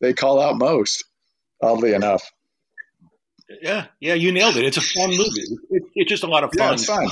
they 0.00 0.12
call 0.12 0.40
out 0.40 0.58
most, 0.58 1.04
oddly 1.62 1.94
enough. 1.94 2.28
Yeah, 3.60 3.86
yeah, 4.00 4.14
you 4.14 4.32
nailed 4.32 4.56
it. 4.56 4.64
It's 4.64 4.76
a 4.76 4.80
fun 4.80 5.10
movie. 5.10 5.42
It, 5.70 5.82
it's 5.94 6.08
just 6.08 6.22
a 6.22 6.26
lot 6.26 6.44
of 6.44 6.50
fun. 6.56 6.68
Yeah, 6.68 6.72
it's 6.72 6.86
fun. 6.86 7.08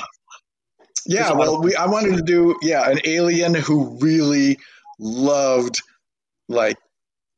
Yeah, 1.06 1.32
well, 1.32 1.60
we 1.62 1.74
I 1.74 1.86
wanted 1.86 2.16
to 2.16 2.22
do 2.22 2.56
yeah 2.62 2.88
an 2.88 3.00
alien 3.04 3.54
who 3.54 3.98
really 4.00 4.58
loved 4.98 5.82
like 6.48 6.76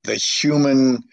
the 0.05 0.15
human 0.17 1.05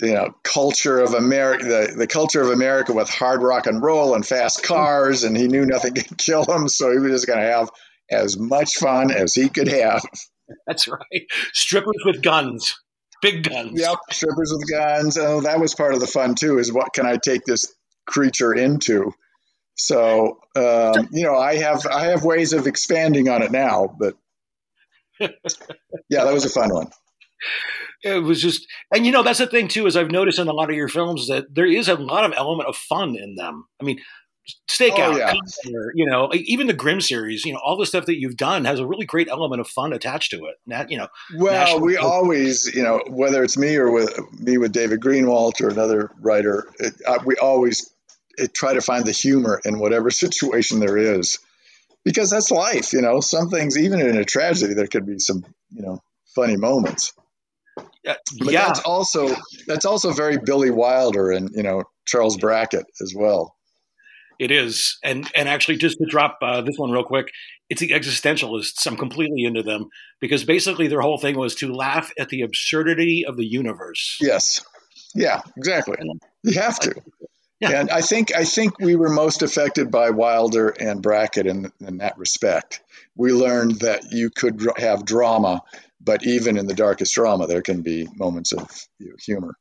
you 0.00 0.14
know 0.14 0.32
culture 0.44 1.00
of 1.00 1.14
America, 1.14 1.64
the, 1.64 1.94
the 1.96 2.06
culture 2.06 2.40
of 2.40 2.50
America 2.50 2.92
with 2.92 3.08
hard 3.08 3.42
rock 3.42 3.66
and 3.66 3.82
roll 3.82 4.14
and 4.14 4.26
fast 4.26 4.62
cars, 4.62 5.24
and 5.24 5.36
he 5.36 5.48
knew 5.48 5.66
nothing 5.66 5.94
could 5.94 6.16
kill 6.18 6.44
him, 6.44 6.68
so 6.68 6.92
he 6.92 6.98
was 6.98 7.12
just 7.12 7.26
going 7.26 7.40
to 7.40 7.46
have 7.46 7.70
as 8.10 8.38
much 8.38 8.76
fun 8.76 9.10
as 9.10 9.34
he 9.34 9.48
could 9.48 9.68
have. 9.68 10.02
That's 10.66 10.88
right. 10.88 11.26
Strippers 11.52 12.02
with 12.04 12.22
guns, 12.22 12.76
big 13.22 13.48
guns. 13.48 13.72
Yep, 13.74 13.98
strippers 14.10 14.52
with 14.52 14.70
guns. 14.70 15.18
Oh, 15.18 15.40
that 15.42 15.60
was 15.60 15.74
part 15.74 15.94
of 15.94 16.00
the 16.00 16.06
fun 16.06 16.34
too. 16.34 16.58
Is 16.58 16.72
what 16.72 16.92
can 16.92 17.06
I 17.06 17.16
take 17.16 17.44
this 17.44 17.72
creature 18.06 18.52
into? 18.52 19.12
So 19.76 20.40
um, 20.56 21.08
you 21.12 21.24
know, 21.24 21.36
I 21.36 21.56
have 21.56 21.86
I 21.86 22.06
have 22.06 22.24
ways 22.24 22.52
of 22.52 22.66
expanding 22.66 23.28
on 23.28 23.42
it 23.42 23.50
now, 23.50 23.94
but 23.98 24.14
yeah, 25.20 26.24
that 26.24 26.32
was 26.32 26.44
a 26.44 26.50
fun 26.50 26.72
one. 26.72 26.90
It 28.04 28.22
was 28.22 28.40
just, 28.40 28.66
and 28.94 29.04
you 29.04 29.10
know, 29.10 29.24
that's 29.24 29.40
the 29.40 29.46
thing 29.46 29.66
too. 29.68 29.86
Is 29.86 29.96
I've 29.96 30.10
noticed 30.10 30.38
in 30.38 30.48
a 30.48 30.52
lot 30.52 30.70
of 30.70 30.76
your 30.76 30.88
films 30.88 31.26
that 31.28 31.52
there 31.52 31.66
is 31.66 31.88
a 31.88 31.96
lot 31.96 32.24
of 32.24 32.32
element 32.36 32.68
of 32.68 32.76
fun 32.76 33.16
in 33.16 33.34
them. 33.34 33.66
I 33.80 33.84
mean, 33.84 33.98
Stakeout, 34.68 35.14
oh, 35.14 35.16
yeah. 35.16 35.34
you 35.94 36.06
know, 36.06 36.30
even 36.32 36.66
the 36.66 36.72
Grimm 36.72 37.00
series, 37.00 37.44
you 37.44 37.52
know, 37.52 37.60
all 37.64 37.76
the 37.76 37.86
stuff 37.86 38.06
that 38.06 38.20
you've 38.20 38.36
done 38.36 38.64
has 38.64 38.80
a 38.80 38.86
really 38.86 39.06
great 39.06 39.28
element 39.28 39.60
of 39.60 39.68
fun 39.68 39.92
attached 39.92 40.30
to 40.30 40.46
it. 40.46 40.56
That 40.66 40.90
you 40.90 40.98
know, 40.98 41.08
well, 41.36 41.80
we 41.80 41.96
always, 41.96 42.72
you 42.74 42.82
know, 42.82 43.02
whether 43.08 43.42
it's 43.42 43.58
me 43.58 43.76
or 43.76 43.90
with 43.90 44.18
me 44.40 44.58
with 44.58 44.72
David 44.72 45.00
Greenwalt 45.00 45.60
or 45.60 45.68
another 45.68 46.10
writer, 46.20 46.68
it, 46.78 46.94
uh, 47.06 47.18
we 47.24 47.36
always 47.36 47.92
try 48.54 48.74
to 48.74 48.80
find 48.80 49.04
the 49.04 49.12
humor 49.12 49.60
in 49.64 49.78
whatever 49.78 50.10
situation 50.10 50.80
there 50.80 50.96
is 50.96 51.38
because 52.04 52.30
that's 52.30 52.50
life 52.50 52.92
you 52.92 53.02
know 53.02 53.20
some 53.20 53.48
things 53.48 53.76
even 53.76 54.00
in 54.00 54.16
a 54.16 54.24
tragedy 54.24 54.74
there 54.74 54.86
could 54.86 55.06
be 55.06 55.18
some 55.18 55.44
you 55.70 55.82
know 55.82 56.00
funny 56.34 56.56
moments 56.56 57.12
uh, 57.76 58.14
but 58.38 58.52
yeah. 58.52 58.66
that's 58.66 58.80
also 58.80 59.34
that's 59.66 59.84
also 59.84 60.12
very 60.12 60.38
billy 60.38 60.70
wilder 60.70 61.30
and 61.30 61.50
you 61.54 61.62
know 61.62 61.82
charles 62.06 62.36
brackett 62.36 62.86
as 63.02 63.12
well 63.14 63.54
it 64.38 64.50
is 64.50 64.98
and 65.02 65.30
and 65.34 65.48
actually 65.48 65.76
just 65.76 65.98
to 65.98 66.06
drop 66.06 66.38
uh, 66.42 66.60
this 66.60 66.76
one 66.76 66.90
real 66.90 67.04
quick 67.04 67.30
it's 67.68 67.80
the 67.80 67.90
existentialists 67.90 68.86
i'm 68.86 68.96
completely 68.96 69.44
into 69.44 69.62
them 69.62 69.88
because 70.20 70.44
basically 70.44 70.88
their 70.88 71.00
whole 71.00 71.18
thing 71.18 71.36
was 71.36 71.54
to 71.54 71.72
laugh 71.72 72.10
at 72.18 72.28
the 72.28 72.42
absurdity 72.42 73.24
of 73.26 73.36
the 73.36 73.46
universe 73.46 74.18
yes 74.20 74.64
yeah 75.14 75.40
exactly 75.56 75.96
you 76.42 76.58
have 76.58 76.78
to 76.78 76.94
yeah. 77.60 77.80
And 77.80 77.90
I 77.90 78.02
think 78.02 78.34
I 78.34 78.44
think 78.44 78.78
we 78.78 78.94
were 78.94 79.08
most 79.08 79.42
affected 79.42 79.90
by 79.90 80.10
Wilder 80.10 80.68
and 80.68 81.02
Brackett 81.02 81.46
in, 81.46 81.72
in 81.80 81.98
that 81.98 82.16
respect. 82.16 82.80
We 83.16 83.32
learned 83.32 83.80
that 83.80 84.12
you 84.12 84.30
could 84.30 84.64
have 84.76 85.04
drama, 85.04 85.62
but 86.00 86.24
even 86.24 86.56
in 86.56 86.68
the 86.68 86.74
darkest 86.74 87.14
drama, 87.14 87.48
there 87.48 87.62
can 87.62 87.82
be 87.82 88.06
moments 88.14 88.52
of 88.52 88.70
humor. 89.20 89.56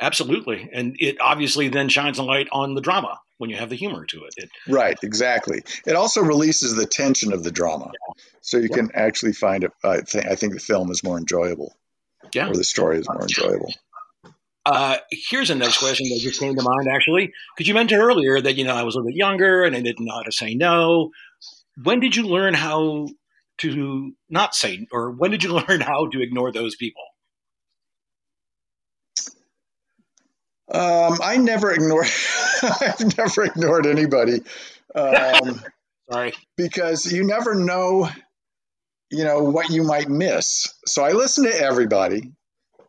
Absolutely, 0.00 0.68
and 0.72 0.96
it 0.98 1.20
obviously 1.20 1.68
then 1.68 1.88
shines 1.88 2.18
a 2.18 2.22
light 2.22 2.48
on 2.52 2.74
the 2.74 2.82
drama 2.82 3.18
when 3.38 3.50
you 3.50 3.56
have 3.56 3.70
the 3.70 3.76
humor 3.76 4.04
to 4.06 4.24
it. 4.24 4.34
it 4.36 4.50
right, 4.68 4.96
exactly. 5.02 5.62
It 5.86 5.96
also 5.96 6.22
releases 6.22 6.74
the 6.74 6.86
tension 6.86 7.32
of 7.32 7.44
the 7.44 7.50
drama, 7.50 7.86
yeah. 7.86 8.22
so 8.42 8.58
you 8.58 8.68
yeah. 8.70 8.76
can 8.76 8.90
actually 8.94 9.32
find 9.32 9.64
it. 9.64 9.72
I 9.82 10.00
think 10.00 10.26
I 10.26 10.34
think 10.34 10.52
the 10.52 10.60
film 10.60 10.90
is 10.90 11.02
more 11.02 11.16
enjoyable. 11.16 11.74
Yeah, 12.34 12.50
or 12.50 12.54
the 12.54 12.64
story 12.64 12.98
is 12.98 13.08
more 13.08 13.22
enjoyable. 13.22 13.72
Uh, 14.66 14.96
here's 15.12 15.48
a 15.48 15.54
next 15.54 15.78
question 15.78 16.08
that 16.08 16.18
just 16.20 16.40
came 16.40 16.56
to 16.56 16.62
mind, 16.62 16.88
actually, 16.92 17.32
because 17.56 17.68
you 17.68 17.74
mentioned 17.74 18.02
earlier 18.02 18.40
that 18.40 18.56
you 18.56 18.64
know 18.64 18.74
I 18.74 18.82
was 18.82 18.96
a 18.96 18.98
little 18.98 19.10
bit 19.12 19.16
younger 19.16 19.62
and 19.62 19.76
I 19.76 19.80
didn't 19.80 20.04
know 20.04 20.14
how 20.14 20.22
to 20.22 20.32
say 20.32 20.54
no. 20.54 21.10
When 21.82 22.00
did 22.00 22.16
you 22.16 22.26
learn 22.26 22.52
how 22.52 23.08
to 23.58 24.12
not 24.28 24.54
say, 24.54 24.86
or 24.90 25.12
when 25.12 25.30
did 25.30 25.44
you 25.44 25.52
learn 25.68 25.80
how 25.80 26.08
to 26.08 26.20
ignore 26.20 26.52
those 26.52 26.74
people? 26.76 27.02
Um, 30.68 31.18
I 31.22 31.36
never 31.36 31.72
ignored. 31.72 32.08
I've 32.62 33.16
never 33.16 33.44
ignored 33.44 33.86
anybody. 33.86 34.40
Um, 34.94 35.60
Sorry. 36.10 36.34
Because 36.56 37.10
you 37.12 37.24
never 37.24 37.54
know, 37.54 38.08
you 39.10 39.24
know, 39.24 39.44
what 39.44 39.70
you 39.70 39.82
might 39.82 40.08
miss. 40.08 40.72
So 40.86 41.04
I 41.04 41.12
listen 41.12 41.44
to 41.44 41.60
everybody, 41.60 42.32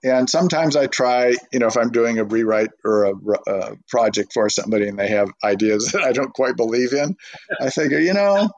and 0.03 0.29
sometimes 0.29 0.75
I 0.75 0.87
try, 0.87 1.35
you 1.51 1.59
know, 1.59 1.67
if 1.67 1.77
I'm 1.77 1.91
doing 1.91 2.19
a 2.19 2.23
rewrite 2.23 2.69
or 2.85 3.05
a, 3.05 3.13
a 3.47 3.75
project 3.89 4.33
for 4.33 4.49
somebody 4.49 4.87
and 4.87 4.99
they 4.99 5.09
have 5.09 5.29
ideas 5.43 5.91
that 5.93 6.03
I 6.03 6.11
don't 6.11 6.33
quite 6.33 6.55
believe 6.55 6.93
in, 6.93 7.15
I 7.59 7.69
figure, 7.69 7.99
you 7.99 8.13
know, 8.13 8.49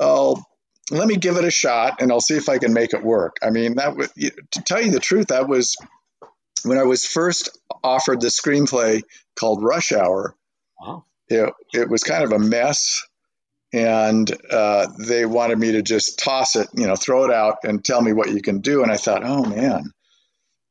I'll 0.00 0.44
let 0.90 1.08
me 1.08 1.16
give 1.16 1.36
it 1.36 1.44
a 1.44 1.50
shot 1.50 2.00
and 2.00 2.12
I'll 2.12 2.20
see 2.20 2.36
if 2.36 2.48
I 2.48 2.58
can 2.58 2.72
make 2.72 2.92
it 2.92 3.02
work. 3.02 3.36
I 3.42 3.50
mean, 3.50 3.76
that 3.76 3.96
was 3.96 4.12
to 4.12 4.62
tell 4.62 4.82
you 4.82 4.90
the 4.90 5.00
truth, 5.00 5.28
that 5.28 5.48
was 5.48 5.76
when 6.64 6.78
I 6.78 6.84
was 6.84 7.04
first 7.04 7.58
offered 7.82 8.20
the 8.20 8.28
screenplay 8.28 9.02
called 9.38 9.62
Rush 9.62 9.92
Hour. 9.92 10.34
Wow. 10.80 11.04
It, 11.28 11.52
it 11.72 11.88
was 11.88 12.02
kind 12.02 12.24
of 12.24 12.32
a 12.32 12.38
mess 12.38 13.02
and 13.74 14.30
uh, 14.50 14.86
they 15.00 15.26
wanted 15.26 15.58
me 15.58 15.72
to 15.72 15.82
just 15.82 16.20
toss 16.20 16.54
it, 16.54 16.68
you 16.74 16.86
know, 16.86 16.94
throw 16.94 17.24
it 17.24 17.32
out 17.32 17.56
and 17.64 17.84
tell 17.84 18.00
me 18.00 18.12
what 18.12 18.30
you 18.30 18.40
can 18.40 18.60
do. 18.60 18.84
And 18.84 18.92
I 18.92 18.96
thought, 18.96 19.24
oh 19.24 19.44
man, 19.44 19.90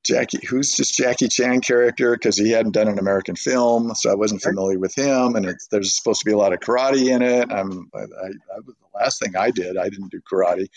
Jackie, 0.05 0.39
who's 0.47 0.75
this 0.77 0.95
Jackie 0.95 1.27
Chan 1.27 1.61
character? 1.61 2.13
Because 2.13 2.37
he 2.37 2.51
hadn't 2.51 2.71
done 2.71 2.87
an 2.87 2.99
American 2.99 3.35
film, 3.35 3.93
so 3.93 4.09
I 4.09 4.15
wasn't 4.15 4.41
familiar 4.41 4.79
with 4.79 4.97
him. 4.97 5.35
And 5.35 5.53
there's 5.69 5.97
supposed 5.97 6.21
to 6.21 6.25
be 6.25 6.31
a 6.31 6.37
lot 6.37 6.53
of 6.53 6.61
karate 6.61 7.09
in 7.13 7.21
it. 7.21 7.51
I'm, 7.51 7.89
I, 7.93 7.99
I, 7.99 8.03
that 8.03 8.65
was 8.65 8.75
the 8.75 8.97
last 8.97 9.21
thing 9.21 9.35
I 9.35 9.51
did. 9.51 9.77
I 9.77 9.89
didn't 9.89 10.11
do 10.11 10.21
karate. 10.21 10.67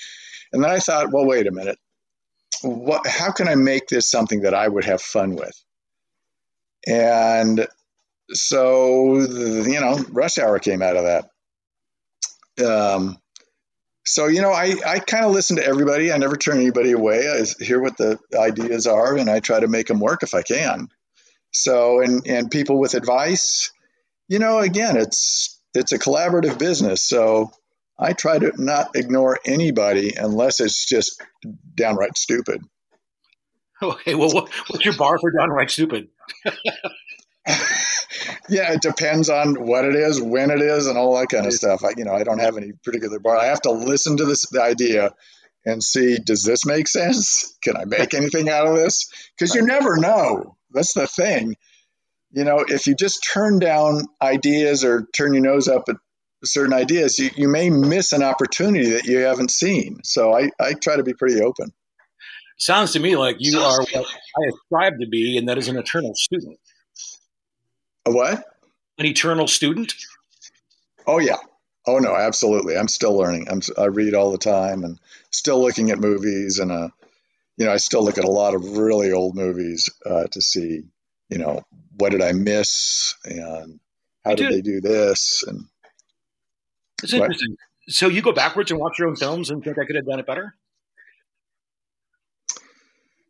And 0.52 0.64
then 0.64 0.70
I 0.70 0.81
thought, 0.81 1.12
well, 1.12 1.26
wait 1.26 1.46
a 1.46 1.52
minute. 1.52 1.79
What? 2.62 3.07
How 3.07 3.33
can 3.33 3.49
I 3.49 3.55
make 3.55 3.88
this 3.88 4.11
something 4.11 4.42
that 4.42 4.55
I 4.55 4.66
would 4.66 4.85
have 4.85 5.03
fun 5.03 5.37
with? 5.37 5.62
And 6.87 7.66
so, 8.33 9.19
you 9.19 9.81
know, 9.81 9.99
Rush 10.11 10.38
Hour 10.38 10.59
came 10.59 10.83
out 10.83 10.97
of 10.97 11.05
that. 11.05 11.25
Um, 12.64 13.19
so 14.07 14.27
you 14.29 14.40
know, 14.40 14.53
I, 14.53 14.77
I 14.87 15.01
kind 15.01 15.25
of 15.25 15.33
listen 15.33 15.57
to 15.57 15.66
everybody. 15.66 16.12
I 16.12 16.16
never 16.16 16.37
turn 16.37 16.59
anybody 16.59 16.92
away. 16.92 17.29
I 17.29 17.45
hear 17.62 17.81
what 17.83 17.97
the 17.97 18.19
ideas 18.38 18.87
are, 18.87 19.16
and 19.16 19.29
I 19.29 19.40
try 19.40 19.61
to 19.61 19.69
make 19.69 19.88
them 19.88 20.01
work 20.01 20.23
if 20.23 20.33
I 20.33 20.42
can. 20.42 20.88
So 21.53 22.01
and 22.01 22.27
and 22.27 22.51
people 22.51 22.79
with 22.79 22.95
advice, 22.95 23.73
you 24.29 24.38
know, 24.38 24.61
again, 24.61 24.97
it's 24.97 25.61
it's 25.75 25.92
a 25.92 25.99
collaborative 25.99 26.59
business. 26.59 27.05
So 27.05 27.51
I 27.99 28.13
try 28.13 28.39
to 28.39 28.53
not 28.57 28.95
ignore 28.95 29.39
anybody 29.47 30.15
unless 30.17 30.61
it's 30.61 30.87
just 30.87 31.23
downright 31.75 32.17
stupid. 32.17 32.63
Okay, 33.83 34.15
well, 34.15 34.31
what, 34.31 34.49
what's 34.69 34.85
your 34.85 34.97
bar 34.97 35.19
for 35.19 35.31
downright 35.31 35.71
stupid? 35.71 36.09
yeah, 38.49 38.73
it 38.73 38.81
depends 38.81 39.29
on 39.29 39.67
what 39.67 39.85
it 39.85 39.95
is, 39.95 40.21
when 40.21 40.51
it 40.51 40.61
is, 40.61 40.87
and 40.87 40.97
all 40.97 41.19
that 41.19 41.29
kind 41.29 41.47
of 41.47 41.53
stuff. 41.53 41.85
I, 41.85 41.91
you 41.97 42.05
know, 42.05 42.15
I 42.15 42.25
don't 42.25 42.39
have 42.39 42.57
any 42.57 42.73
particular 42.85 43.19
bar. 43.19 43.37
I 43.37 43.47
have 43.47 43.61
to 43.63 43.71
listen 43.71 44.17
to 44.19 44.25
this 44.25 44.49
the 44.51 44.63
idea 44.63 45.13
and 45.65 45.83
see 45.83 46.19
does 46.19 46.45
this 46.45 46.65
make 46.65 46.89
sense? 46.89 47.57
Can 47.63 47.77
I 47.77 47.85
make 47.85 48.15
anything 48.15 48.49
out 48.49 48.67
of 48.67 48.77
this? 48.77 49.11
Because 49.37 49.55
you 49.55 49.63
never 49.63 49.97
know. 49.97 50.57
That's 50.71 50.95
the 50.95 51.07
thing. 51.07 51.57
You 52.33 52.45
know, 52.45 52.65
if 52.67 52.87
you 52.87 52.95
just 52.95 53.27
turn 53.33 53.59
down 53.59 54.07
ideas 54.21 54.85
or 54.85 55.07
turn 55.15 55.35
your 55.35 55.43
nose 55.43 55.69
up 55.69 55.85
at 55.89 55.97
certain 56.47 56.73
ideas, 56.73 57.19
you, 57.19 57.31
you 57.37 57.49
may 57.49 57.71
miss 57.71 58.13
an 58.13 58.23
opportunity 58.23 58.91
that 58.91 59.05
you 59.05 59.19
haven't 59.19 59.51
seen. 59.51 60.01
So 60.05 60.35
I, 60.35 60.51
I 60.61 60.75
try 60.75 60.97
to 60.97 61.03
be 61.03 61.15
pretty 61.15 61.41
open. 61.41 61.73
Sounds 62.59 62.93
to 62.93 63.01
me 63.01 63.17
like 63.17 63.37
you 63.39 63.59
are 63.59 63.81
what 63.81 63.95
I 63.97 64.49
ascribe 64.49 64.95
to 65.01 65.07
be, 65.07 65.37
and 65.37 65.49
that 65.49 65.59
is 65.59 65.69
an 65.69 65.77
eternal 65.77 66.15
student. 66.15 66.59
A 68.07 68.13
what? 68.13 68.45
An 68.99 69.05
eternal 69.05 69.47
student? 69.47 69.95
Oh 71.07 71.19
yeah. 71.19 71.37
Oh 71.87 71.99
no, 71.99 72.17
absolutely. 72.17 72.77
I'm 72.77 72.89
still 72.89 73.17
learning. 73.17 73.49
I'm, 73.51 73.61
I 73.77 73.85
read 73.87 74.15
all 74.15 74.33
the 74.33 74.39
time 74.39 74.85
and 74.85 74.99
still 75.31 75.61
looking 75.61 75.91
at 75.91 75.99
movies 75.99 76.59
and 76.59 76.73
uh, 76.73 76.89
you 77.59 77.67
know, 77.67 77.73
I 77.73 77.77
still 77.77 78.05
look 78.05 78.19
at 78.19 78.25
a 78.25 78.31
lot 78.31 78.55
of 78.55 78.77
really 78.77 79.13
old 79.13 79.35
movies 79.35 79.91
uh, 80.05 80.25
to 80.33 80.43
see, 80.43 80.83
you 81.29 81.39
know, 81.39 81.63
what 81.97 82.13
did 82.13 82.23
I 82.23 82.33
miss 82.33 83.15
and 83.25 83.81
how 84.25 84.35
did 84.35 84.53
they 84.53 84.61
do 84.63 84.81
this 84.81 85.45
and. 85.47 85.67
It's 87.03 87.13
interesting. 87.13 87.57
So 87.89 88.09
you 88.09 88.23
go 88.23 88.33
backwards 88.33 88.71
and 88.71 88.81
watch 88.81 88.99
your 88.99 89.09
own 89.09 89.17
films 89.17 89.51
and 89.51 89.63
think 89.63 89.79
I 89.79 89.85
could 89.85 89.97
have 89.97 90.07
done 90.07 90.19
it 90.19 90.27
better? 90.27 90.55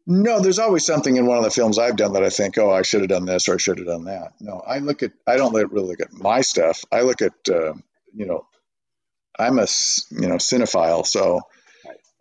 No, 0.06 0.40
there's 0.40 0.60
always 0.60 0.86
something 0.86 1.16
in 1.16 1.26
one 1.26 1.38
of 1.38 1.44
the 1.44 1.50
films 1.50 1.78
I've 1.78 1.96
done 1.96 2.12
that 2.12 2.22
I 2.22 2.30
think, 2.30 2.56
oh, 2.58 2.70
I 2.70 2.82
should 2.82 3.00
have 3.00 3.10
done 3.10 3.24
this 3.24 3.48
or 3.48 3.54
I 3.54 3.58
should 3.58 3.78
have 3.78 3.88
done 3.88 4.04
that. 4.04 4.34
No, 4.40 4.62
I 4.64 4.78
look 4.78 5.02
at, 5.02 5.12
I 5.26 5.36
don't 5.36 5.52
really 5.52 5.88
look 5.88 6.00
at 6.00 6.12
my 6.12 6.42
stuff. 6.42 6.84
I 6.92 7.00
look 7.00 7.22
at, 7.22 7.32
uh, 7.50 7.74
you 8.14 8.26
know, 8.26 8.46
I'm 9.38 9.58
a, 9.58 9.66
you 10.10 10.28
know, 10.28 10.36
cinephile. 10.36 11.04
So 11.04 11.40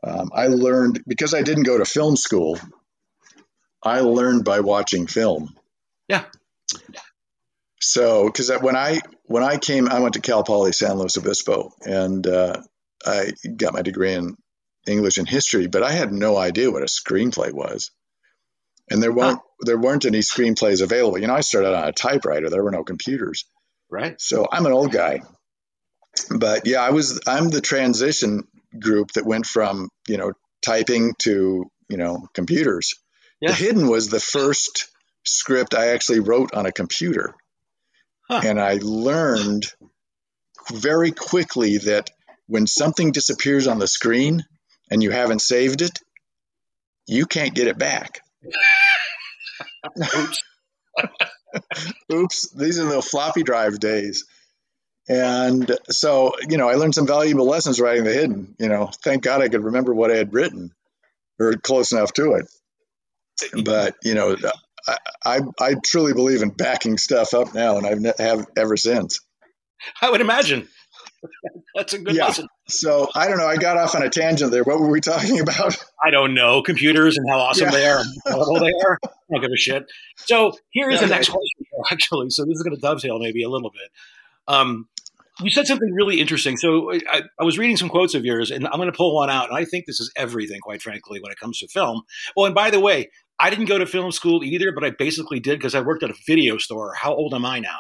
um, 0.04 0.32
I 0.34 0.48
learned, 0.48 1.04
because 1.08 1.36
I 1.36 1.44
didn't 1.44 1.64
go 1.64 1.78
to 1.78 1.86
film 1.86 2.16
school, 2.16 2.60
I 3.84 4.00
learned 4.00 4.46
by 4.46 4.62
watching 4.62 5.06
film. 5.06 5.56
Yeah. 6.08 6.26
So, 7.88 8.26
because 8.26 8.52
when 8.62 8.76
I 8.76 9.00
when 9.26 9.44
I 9.44 9.58
came, 9.58 9.88
I 9.88 10.00
went 10.00 10.16
to 10.16 10.20
Cal 10.20 10.44
Poly 10.44 10.72
San 10.72 10.98
Luis 10.98 11.18
Obispo, 11.18 11.72
and 11.82 12.26
uh, 12.26 12.64
I 13.06 13.32
got 13.56 13.74
my 13.74 13.84
degree 13.84 14.14
in 14.14 14.36
English 14.88 15.20
and 15.20 15.30
history, 15.30 15.68
but 15.68 15.84
I 15.84 15.92
had 15.92 16.12
no 16.12 16.36
idea 16.36 16.72
what 16.72 16.82
a 16.82 16.88
screenplay 16.88 17.54
was. 17.54 17.92
And 18.90 19.04
there 19.04 19.12
weren't 19.12 19.38
huh. 19.38 19.66
there 19.68 19.78
weren't 19.78 20.06
any 20.06 20.22
screenplays 20.22 20.82
available. 20.82 21.20
You 21.20 21.28
know, 21.28 21.36
I 21.36 21.42
started 21.42 21.76
on 21.76 21.88
a 21.88 21.92
typewriter. 21.92 22.50
There 22.50 22.64
were 22.64 22.72
no 22.72 22.84
computers. 22.84 23.46
Right. 23.88 24.20
So 24.20 24.48
I'm 24.52 24.66
an 24.66 24.72
old 24.72 24.92
guy. 24.92 25.22
But 26.36 26.66
yeah, 26.66 26.82
I 26.82 26.90
was 26.90 27.22
I'm 27.28 27.50
the 27.50 27.62
transition 27.62 28.48
group 28.80 29.12
that 29.12 29.28
went 29.28 29.46
from, 29.46 29.90
you 30.08 30.18
know, 30.18 30.34
typing 30.64 31.14
to, 31.20 31.70
you 31.88 31.98
know, 31.98 32.28
computers. 32.34 32.96
Yeah. 33.42 33.50
The 33.50 33.56
Hidden 33.56 33.88
was 33.88 34.10
the 34.10 34.20
first 34.20 34.88
script 35.24 35.76
I 35.76 35.90
actually 35.90 36.22
wrote 36.22 36.56
on 36.56 36.66
a 36.66 36.72
computer. 36.72 37.36
Huh. 38.30 38.42
And 38.44 38.60
I 38.60 38.80
learned 38.82 39.66
very 40.72 41.12
quickly 41.12 41.78
that 41.78 42.10
when 42.48 42.68
something 42.68 43.12
disappears 43.12 43.68
on 43.68 43.80
the 43.80 43.88
screen, 43.88 44.44
and 44.90 45.02
you 45.02 45.12
haven't 45.12 45.40
saved 45.40 45.82
it, 45.82 46.00
you 47.08 47.26
can't 47.26 47.56
get 47.56 47.68
it 47.68 47.78
back. 47.78 48.22
Oops. 49.98 50.44
Oops. 52.14 52.52
These 52.52 52.80
are 52.80 52.86
the 52.86 53.02
floppy 53.02 53.44
drive 53.44 53.80
days. 53.80 54.26
And 55.08 55.72
so, 55.90 56.34
you 56.50 56.58
know, 56.58 56.68
I 56.68 56.76
learned 56.76 56.96
some 56.96 57.06
valuable 57.06 57.46
lessons 57.46 57.80
writing 57.80 58.04
The 58.04 58.14
Hidden. 58.14 58.56
You 58.60 58.70
know, 58.70 58.90
thank 59.04 59.24
God 59.24 59.42
I 59.42 59.50
could 59.50 59.64
remember 59.64 59.94
what 59.94 60.12
I 60.12 60.18
had 60.18 60.34
written 60.34 60.72
or 61.40 61.54
close 61.54 61.92
enough 61.92 62.14
to 62.14 62.34
it. 62.34 62.48
But, 63.64 63.96
you 64.04 64.16
know, 64.16 64.36
I, 64.88 64.98
I, 65.24 65.40
I 65.60 65.76
truly 65.84 66.14
believe 66.14 66.42
in 66.42 66.50
backing 66.50 66.98
stuff 66.98 67.34
up 67.34 67.54
now, 67.54 67.78
and 67.78 67.88
I've 67.88 68.18
have 68.20 68.48
ever 68.58 68.78
since. 68.78 69.20
I 70.02 70.10
would 70.10 70.22
imagine. 70.22 70.68
That's 71.76 71.94
a 71.94 72.00
good 72.00 72.16
yeah. 72.16 72.26
lesson. 72.26 72.48
So 72.68 73.10
I 73.16 73.28
don't 73.28 73.38
know. 73.38 73.48
I 73.48 73.58
got 73.58 73.78
off 73.78 73.96
on 73.96 74.04
a 74.04 74.10
tangent 74.10 74.52
there. 74.52 74.64
What 74.64 74.80
were 74.80 74.90
we 74.90 75.02
talking 75.02 75.40
about? 75.40 75.76
I 76.04 76.12
don't 76.12 76.34
know. 76.34 76.62
Computers 76.62 77.18
and 77.18 77.30
how 77.30 77.40
awesome 77.40 77.66
yeah. 77.66 77.72
they 77.72 77.86
are, 77.86 78.04
how 78.28 78.60
they 78.60 78.74
are. 78.74 79.00
I 79.04 79.10
don't 79.32 79.42
give 79.42 79.52
a 79.52 79.58
shit. 79.58 79.86
So 80.16 80.54
here 80.70 80.90
is 80.90 81.02
yeah, 81.02 81.08
the 81.08 81.14
next 81.14 81.30
question, 81.30 81.66
actually. 81.92 82.30
So 82.30 82.46
this 82.46 82.56
is 82.56 82.64
going 82.64 82.76
to 82.76 82.82
dovetail 82.82 83.20
maybe 83.20 83.44
a 83.44 83.50
little 83.50 83.72
bit. 83.72 83.92
Um, 84.48 84.88
you 85.42 85.50
said 85.50 85.68
something 85.68 85.92
really 85.92 86.22
interesting. 86.22 86.56
So 86.56 86.94
I, 86.94 87.24
I, 87.40 87.44
was 87.44 87.58
reading 87.58 87.76
some 87.76 87.90
quotes 87.90 88.14
of 88.14 88.24
yours, 88.24 88.52
and 88.52 88.66
I'm 88.68 88.78
going 88.78 88.92
to 88.92 88.96
pull 88.96 89.14
one 89.14 89.30
out. 89.30 89.50
And 89.50 89.58
I 89.58 89.66
think 89.66 89.86
this 89.86 90.00
is 90.00 90.12
everything, 90.16 90.62
quite 90.62 90.82
frankly, 90.82 91.20
when 91.20 91.32
it 91.32 91.38
comes 91.38 91.60
to 91.60 91.68
film. 91.68 92.04
Well, 92.38 92.46
and 92.46 92.56
by 92.56 92.72
the 92.72 92.80
way, 92.80 93.10
I 93.40 93.50
didn't 93.50 93.66
go 93.66 93.78
to 93.78 93.86
film 93.86 94.12
school 94.12 94.44
either, 94.44 94.72
but 94.74 94.84
I 94.84 94.92
basically 94.92 95.40
did 95.40 95.60
because 95.60 95.76
I 95.76 95.82
worked 95.82 96.04
at 96.04 96.10
a 96.10 96.16
video 96.26 96.58
store. 96.58 96.94
How 96.94 97.14
old 97.14 97.34
am 97.34 97.46
I 97.46 97.60
now? 97.60 97.80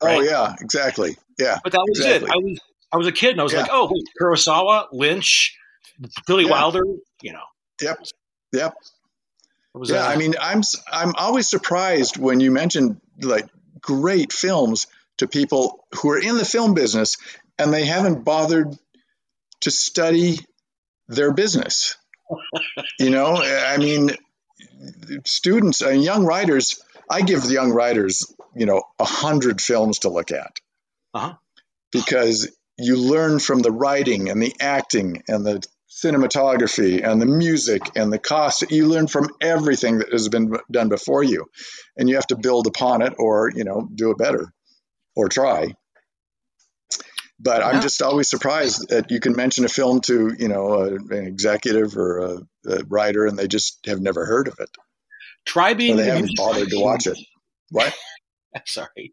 Oh, 0.00 0.06
right? 0.06 0.18
Oh 0.18 0.22
yeah, 0.22 0.54
exactly. 0.60 1.16
Yeah, 1.38 1.58
but 1.62 1.72
that 1.72 1.84
was 1.88 1.98
exactly. 1.98 2.28
it. 2.28 2.32
I 2.32 2.36
was 2.36 2.60
I 2.92 2.96
was 2.96 3.06
a 3.06 3.12
kid 3.12 3.32
and 3.32 3.40
I 3.40 3.44
was 3.44 3.52
yeah. 3.52 3.62
like, 3.62 3.70
oh, 3.72 3.90
wait, 3.90 4.04
Kurosawa, 4.20 4.86
Lynch, 4.92 5.58
Billy 6.26 6.44
yeah. 6.44 6.50
Wilder, 6.50 6.82
you 7.22 7.32
know. 7.32 7.44
Yep. 7.82 8.06
Yep. 8.52 8.74
yeah, 9.84 9.96
uh, 9.96 10.06
I 10.06 10.16
mean, 10.16 10.34
I'm 10.40 10.62
I'm 10.90 11.14
always 11.16 11.48
surprised 11.48 12.16
when 12.16 12.40
you 12.40 12.50
mention 12.50 13.00
like 13.20 13.48
great 13.80 14.32
films 14.32 14.86
to 15.18 15.28
people 15.28 15.84
who 15.92 16.10
are 16.10 16.18
in 16.18 16.38
the 16.38 16.44
film 16.44 16.74
business 16.74 17.16
and 17.58 17.72
they 17.72 17.84
haven't 17.84 18.24
bothered 18.24 18.76
to 19.60 19.70
study 19.70 20.38
their 21.08 21.32
business. 21.32 21.96
you 22.98 23.10
know, 23.10 23.36
I 23.36 23.76
mean, 23.76 24.10
students 25.24 25.80
and 25.80 26.02
young 26.02 26.24
writers. 26.24 26.80
I 27.08 27.22
give 27.22 27.44
young 27.50 27.70
writers, 27.72 28.34
you 28.54 28.66
know, 28.66 28.82
a 28.98 29.04
hundred 29.04 29.60
films 29.60 30.00
to 30.00 30.08
look 30.08 30.32
at. 30.32 30.58
Uh-huh. 31.12 31.34
Because 31.92 32.50
you 32.76 32.96
learn 32.96 33.38
from 33.38 33.60
the 33.60 33.70
writing 33.70 34.28
and 34.30 34.42
the 34.42 34.54
acting 34.60 35.22
and 35.28 35.46
the 35.46 35.62
cinematography 35.88 37.06
and 37.06 37.20
the 37.20 37.26
music 37.26 37.82
and 37.94 38.12
the 38.12 38.18
cost. 38.18 38.70
You 38.70 38.88
learn 38.88 39.06
from 39.06 39.28
everything 39.40 39.98
that 39.98 40.10
has 40.10 40.28
been 40.28 40.56
done 40.70 40.88
before 40.88 41.22
you, 41.22 41.46
and 41.96 42.08
you 42.08 42.16
have 42.16 42.26
to 42.28 42.36
build 42.36 42.66
upon 42.66 43.02
it, 43.02 43.14
or 43.18 43.50
you 43.54 43.64
know, 43.64 43.88
do 43.94 44.10
it 44.10 44.18
better, 44.18 44.52
or 45.14 45.28
try. 45.28 45.74
But. 47.40 47.62
I'm 47.62 47.82
just 47.82 48.00
always 48.00 48.28
surprised 48.28 48.88
that 48.90 49.10
you 49.10 49.20
can 49.20 49.34
mention 49.34 49.64
a 49.64 49.68
film 49.68 50.00
to 50.02 50.34
you 50.38 50.48
know 50.48 50.74
a, 50.74 50.94
an 50.94 51.26
executive 51.26 51.96
or 51.96 52.18
a, 52.18 52.38
a, 52.66 52.84
writer, 52.88 53.26
and 53.26 53.38
they 53.38 53.48
just 53.48 53.84
have 53.86 54.00
never 54.00 54.24
heard 54.24 54.48
of 54.48 54.54
it. 54.60 54.70
Try 55.44 55.74
being. 55.74 55.96
So 55.96 56.02
they 56.02 56.08
haven't 56.08 56.36
bothered 56.36 56.68
to 56.70 56.80
watch 56.80 57.06
it. 57.06 57.18
What? 57.70 57.94
Sorry. 58.66 59.12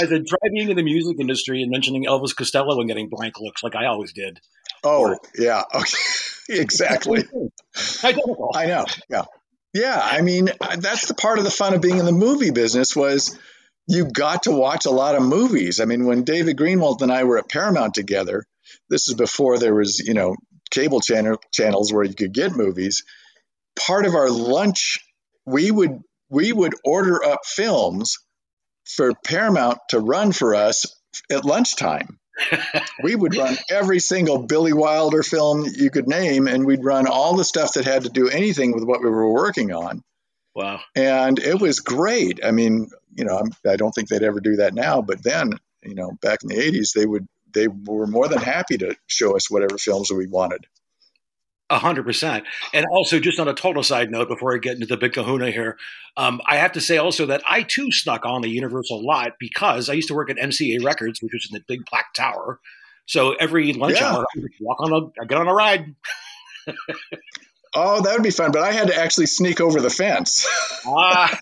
I 0.00 0.06
said, 0.06 0.26
try 0.26 0.38
being 0.52 0.70
in 0.70 0.76
the 0.76 0.82
music 0.82 1.16
industry 1.18 1.62
and 1.62 1.70
mentioning 1.70 2.04
Elvis 2.04 2.36
Costello 2.36 2.78
and 2.78 2.88
getting 2.88 3.08
blank 3.08 3.40
looks 3.40 3.62
like 3.62 3.74
I 3.74 3.86
always 3.86 4.12
did. 4.12 4.40
Oh, 4.84 5.02
or, 5.02 5.20
yeah. 5.36 5.62
Okay. 5.74 6.60
exactly. 6.60 7.24
Identical. 8.04 8.50
I 8.54 8.66
know. 8.66 8.84
Yeah. 9.08 9.24
Yeah. 9.72 10.00
I 10.02 10.20
mean, 10.20 10.50
that's 10.78 11.06
the 11.06 11.14
part 11.14 11.38
of 11.38 11.44
the 11.44 11.50
fun 11.50 11.72
of 11.72 11.80
being 11.80 11.98
in 11.98 12.04
the 12.04 12.12
movie 12.12 12.50
business 12.50 12.94
was 12.94 13.38
you 13.86 14.06
got 14.06 14.44
to 14.44 14.52
watch 14.52 14.86
a 14.86 14.90
lot 14.90 15.14
of 15.14 15.22
movies. 15.22 15.80
I 15.80 15.84
mean, 15.84 16.04
when 16.04 16.24
David 16.24 16.56
Greenwalt 16.56 17.02
and 17.02 17.12
I 17.12 17.24
were 17.24 17.38
at 17.38 17.48
Paramount 17.48 17.94
together, 17.94 18.44
this 18.88 19.08
is 19.08 19.14
before 19.14 19.58
there 19.58 19.74
was, 19.74 19.98
you 19.98 20.14
know, 20.14 20.36
cable 20.70 21.00
channel 21.00 21.38
channels 21.52 21.92
where 21.92 22.04
you 22.04 22.14
could 22.14 22.32
get 22.32 22.56
movies. 22.56 23.04
Part 23.86 24.06
of 24.06 24.14
our 24.14 24.30
lunch, 24.30 24.98
we 25.46 25.70
would 25.70 26.00
we 26.30 26.52
would 26.52 26.74
order 26.84 27.22
up 27.22 27.40
films 27.44 28.18
for 28.86 29.12
Paramount 29.24 29.78
to 29.90 30.00
run 30.00 30.32
for 30.32 30.54
us 30.54 30.86
at 31.30 31.44
lunchtime. 31.44 32.18
we 33.02 33.14
would 33.14 33.36
run 33.36 33.56
every 33.70 34.00
single 34.00 34.46
Billy 34.46 34.72
Wilder 34.72 35.22
film 35.22 35.66
you 35.66 35.90
could 35.90 36.08
name, 36.08 36.48
and 36.48 36.64
we'd 36.64 36.84
run 36.84 37.06
all 37.06 37.36
the 37.36 37.44
stuff 37.44 37.74
that 37.74 37.84
had 37.84 38.04
to 38.04 38.08
do 38.08 38.28
anything 38.28 38.72
with 38.72 38.84
what 38.84 39.02
we 39.02 39.10
were 39.10 39.30
working 39.30 39.72
on. 39.72 40.02
Wow. 40.54 40.80
And 40.94 41.38
it 41.38 41.60
was 41.60 41.80
great. 41.80 42.40
I 42.44 42.50
mean, 42.50 42.90
you 43.14 43.24
know, 43.24 43.42
I 43.68 43.76
don't 43.76 43.92
think 43.92 44.08
they'd 44.08 44.22
ever 44.22 44.40
do 44.40 44.56
that 44.56 44.74
now, 44.74 45.02
but 45.02 45.22
then, 45.22 45.52
you 45.82 45.94
know, 45.94 46.12
back 46.20 46.40
in 46.42 46.48
the 46.48 46.56
80s, 46.56 46.92
they 46.94 47.06
would, 47.06 47.26
they 47.52 47.68
were 47.68 48.06
more 48.06 48.28
than 48.28 48.40
happy 48.40 48.78
to 48.78 48.96
show 49.06 49.36
us 49.36 49.50
whatever 49.50 49.78
films 49.78 50.10
we 50.10 50.26
wanted. 50.26 50.66
A 51.72 51.78
hundred 51.78 52.04
percent. 52.04 52.44
And 52.74 52.84
also, 52.84 53.18
just 53.18 53.40
on 53.40 53.48
a 53.48 53.54
total 53.54 53.82
side 53.82 54.10
note, 54.10 54.28
before 54.28 54.54
I 54.54 54.58
get 54.58 54.74
into 54.74 54.84
the 54.84 54.98
big 54.98 55.14
kahuna 55.14 55.50
here, 55.50 55.78
um, 56.18 56.42
I 56.46 56.56
have 56.56 56.72
to 56.72 56.82
say 56.82 56.98
also 56.98 57.24
that 57.26 57.42
I 57.48 57.62
too 57.62 57.90
snuck 57.90 58.26
on 58.26 58.42
the 58.42 58.50
Universal 58.50 59.02
lot 59.02 59.32
because 59.40 59.88
I 59.88 59.94
used 59.94 60.08
to 60.08 60.14
work 60.14 60.28
at 60.28 60.36
MCA 60.36 60.84
Records, 60.84 61.22
which 61.22 61.32
was 61.32 61.48
in 61.50 61.54
the 61.54 61.64
big 61.66 61.80
black 61.90 62.12
tower. 62.12 62.60
So 63.06 63.32
every 63.32 63.72
lunch 63.72 63.98
yeah. 63.98 64.12
hour, 64.12 64.26
I 64.36 64.40
would 64.40 64.50
walk 64.60 64.80
on 64.80 64.92
a, 64.92 65.22
I 65.22 65.24
get 65.26 65.38
on 65.38 65.48
a 65.48 65.54
ride. 65.54 65.94
oh, 67.74 68.02
that 68.02 68.12
would 68.12 68.22
be 68.22 68.30
fun. 68.30 68.52
But 68.52 68.62
I 68.62 68.72
had 68.72 68.88
to 68.88 68.94
actually 68.94 69.26
sneak 69.26 69.62
over 69.62 69.80
the 69.80 69.88
fence. 69.88 70.46
ah, 70.86 71.40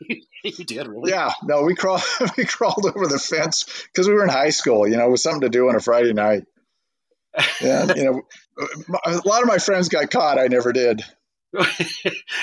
you 0.58 0.64
did 0.64 0.86
really? 0.86 1.10
Yeah. 1.10 1.32
No, 1.42 1.62
we 1.62 1.74
crawled. 1.74 2.02
we 2.36 2.44
crawled 2.44 2.84
over 2.84 3.06
the 3.06 3.18
fence 3.18 3.64
because 3.92 4.06
we 4.06 4.14
were 4.14 4.24
in 4.24 4.28
high 4.28 4.50
school. 4.50 4.86
You 4.86 4.96
know, 4.96 5.06
it 5.06 5.10
was 5.10 5.22
something 5.22 5.40
to 5.40 5.48
do 5.48 5.68
on 5.68 5.74
a 5.74 5.80
Friday 5.80 6.12
night. 6.12 6.44
Yeah, 7.60 7.92
you 7.94 8.04
know, 8.04 8.22
a 9.06 9.20
lot 9.24 9.42
of 9.42 9.48
my 9.48 9.58
friends 9.58 9.88
got 9.88 10.10
caught. 10.10 10.38
I 10.38 10.46
never 10.46 10.72
did. 10.72 11.02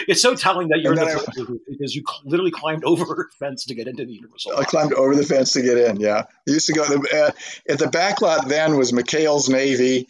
it's 0.07 0.21
so 0.21 0.35
telling 0.35 0.69
that 0.69 0.79
you're 0.79 0.93
in 0.93 0.99
the 0.99 1.05
I, 1.05 1.57
because 1.69 1.93
you 1.93 2.03
literally 2.23 2.51
climbed 2.51 2.83
over 2.85 3.29
a 3.29 3.35
fence 3.37 3.65
to 3.65 3.75
get 3.75 3.87
into 3.87 4.05
the 4.05 4.13
Universal. 4.13 4.57
I 4.57 4.63
climbed 4.63 4.93
over 4.93 5.15
the 5.15 5.25
fence 5.25 5.53
to 5.53 5.61
get 5.61 5.77
in. 5.77 5.99
Yeah, 5.99 6.23
I 6.27 6.51
used 6.51 6.67
to 6.67 6.73
go 6.73 6.85
the, 6.85 7.25
uh, 7.27 7.71
at 7.71 7.79
the 7.79 7.87
back 7.87 8.21
lot. 8.21 8.47
Then 8.47 8.77
was 8.77 8.91
McHale's 8.91 9.49
Navy, 9.49 10.07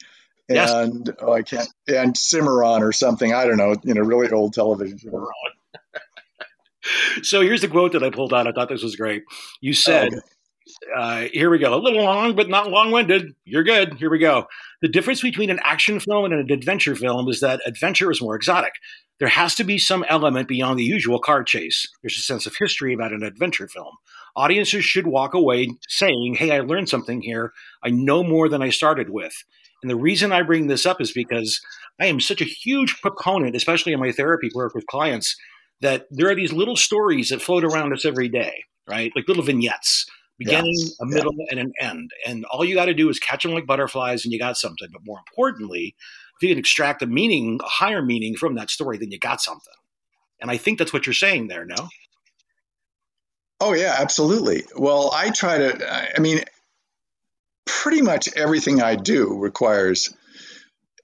and 0.47 1.07
yes. 1.07 1.15
oh, 1.19 1.33
I 1.33 1.41
can't 1.41 1.67
and 1.87 2.15
Cimarron 2.15 2.83
or 2.83 2.91
something. 2.91 3.33
I 3.33 3.45
don't 3.45 3.57
know. 3.57 3.75
You 3.83 3.95
know, 3.95 4.01
really 4.01 4.31
old 4.31 4.53
television. 4.53 4.99
so 7.23 7.41
here's 7.41 7.61
the 7.61 7.67
quote 7.67 7.93
that 7.93 8.03
I 8.03 8.09
pulled 8.09 8.33
out. 8.33 8.47
I 8.47 8.51
thought 8.51 8.69
this 8.69 8.83
was 8.83 8.95
great. 8.95 9.23
You 9.61 9.73
said. 9.73 10.13
Oh, 10.13 10.17
okay 10.17 10.27
uh, 10.95 11.27
here 11.33 11.49
we 11.49 11.59
go. 11.59 11.73
A 11.73 11.79
little 11.79 12.03
long, 12.03 12.35
but 12.35 12.49
not 12.49 12.69
long 12.69 12.91
winded. 12.91 13.33
You're 13.45 13.63
good. 13.63 13.95
Here 13.95 14.09
we 14.09 14.19
go. 14.19 14.45
The 14.81 14.87
difference 14.87 15.21
between 15.21 15.49
an 15.49 15.59
action 15.63 15.99
film 15.99 16.25
and 16.25 16.33
an 16.33 16.51
adventure 16.51 16.95
film 16.95 17.27
is 17.29 17.39
that 17.39 17.61
adventure 17.65 18.11
is 18.11 18.21
more 18.21 18.35
exotic. 18.35 18.73
There 19.19 19.27
has 19.27 19.53
to 19.55 19.63
be 19.63 19.77
some 19.77 20.05
element 20.09 20.47
beyond 20.47 20.79
the 20.79 20.83
usual 20.83 21.19
car 21.19 21.43
chase. 21.43 21.87
There's 22.01 22.17
a 22.17 22.21
sense 22.21 22.45
of 22.45 22.55
history 22.57 22.93
about 22.93 23.13
an 23.13 23.23
adventure 23.23 23.67
film. 23.67 23.95
Audiences 24.35 24.83
should 24.83 25.07
walk 25.07 25.33
away 25.33 25.69
saying, 25.87 26.35
Hey, 26.35 26.51
I 26.51 26.61
learned 26.61 26.89
something 26.89 27.21
here. 27.21 27.51
I 27.83 27.89
know 27.89 28.23
more 28.23 28.49
than 28.49 28.61
I 28.61 28.69
started 28.69 29.09
with. 29.09 29.33
And 29.83 29.89
the 29.89 29.95
reason 29.95 30.31
I 30.31 30.43
bring 30.43 30.67
this 30.67 30.85
up 30.85 31.01
is 31.01 31.11
because 31.11 31.59
I 31.99 32.05
am 32.05 32.19
such 32.19 32.41
a 32.41 32.45
huge 32.45 32.99
proponent, 33.01 33.55
especially 33.55 33.93
in 33.93 33.99
my 33.99 34.11
therapy 34.11 34.49
work 34.55 34.73
with 34.73 34.87
clients, 34.87 35.35
that 35.81 36.07
there 36.11 36.29
are 36.29 36.35
these 36.35 36.53
little 36.53 36.75
stories 36.75 37.29
that 37.29 37.41
float 37.41 37.63
around 37.63 37.93
us 37.93 38.05
every 38.05 38.29
day, 38.29 38.63
right? 38.87 39.11
Like 39.15 39.27
little 39.27 39.43
vignettes 39.43 40.05
beginning, 40.37 40.73
yes. 40.75 40.95
a 40.99 41.05
middle, 41.05 41.33
yeah. 41.37 41.45
and 41.51 41.59
an 41.59 41.73
end. 41.79 42.11
And 42.25 42.45
all 42.45 42.65
you 42.65 42.73
got 42.73 42.85
to 42.85 42.93
do 42.93 43.09
is 43.09 43.19
catch 43.19 43.43
them 43.43 43.53
like 43.53 43.67
butterflies, 43.67 44.23
and 44.23 44.33
you 44.33 44.39
got 44.39 44.57
something. 44.57 44.87
But 44.91 45.05
more 45.05 45.19
importantly, 45.19 45.95
if 46.35 46.43
you 46.43 46.49
can 46.49 46.57
extract 46.57 47.01
a 47.01 47.07
meaning, 47.07 47.59
a 47.63 47.67
higher 47.67 48.01
meaning 48.01 48.35
from 48.35 48.55
that 48.55 48.69
story, 48.69 48.97
then 48.97 49.11
you 49.11 49.19
got 49.19 49.41
something. 49.41 49.73
And 50.39 50.49
I 50.49 50.57
think 50.57 50.79
that's 50.79 50.91
what 50.91 51.05
you're 51.05 51.13
saying 51.13 51.47
there, 51.47 51.65
no? 51.65 51.89
Oh 53.59 53.73
yeah, 53.73 53.95
absolutely. 53.99 54.63
Well, 54.75 55.11
I 55.13 55.29
try 55.29 55.59
to. 55.59 56.13
I 56.15 56.19
mean, 56.19 56.43
pretty 57.67 58.01
much 58.01 58.27
everything 58.35 58.81
I 58.81 58.95
do 58.95 59.37
requires 59.37 60.15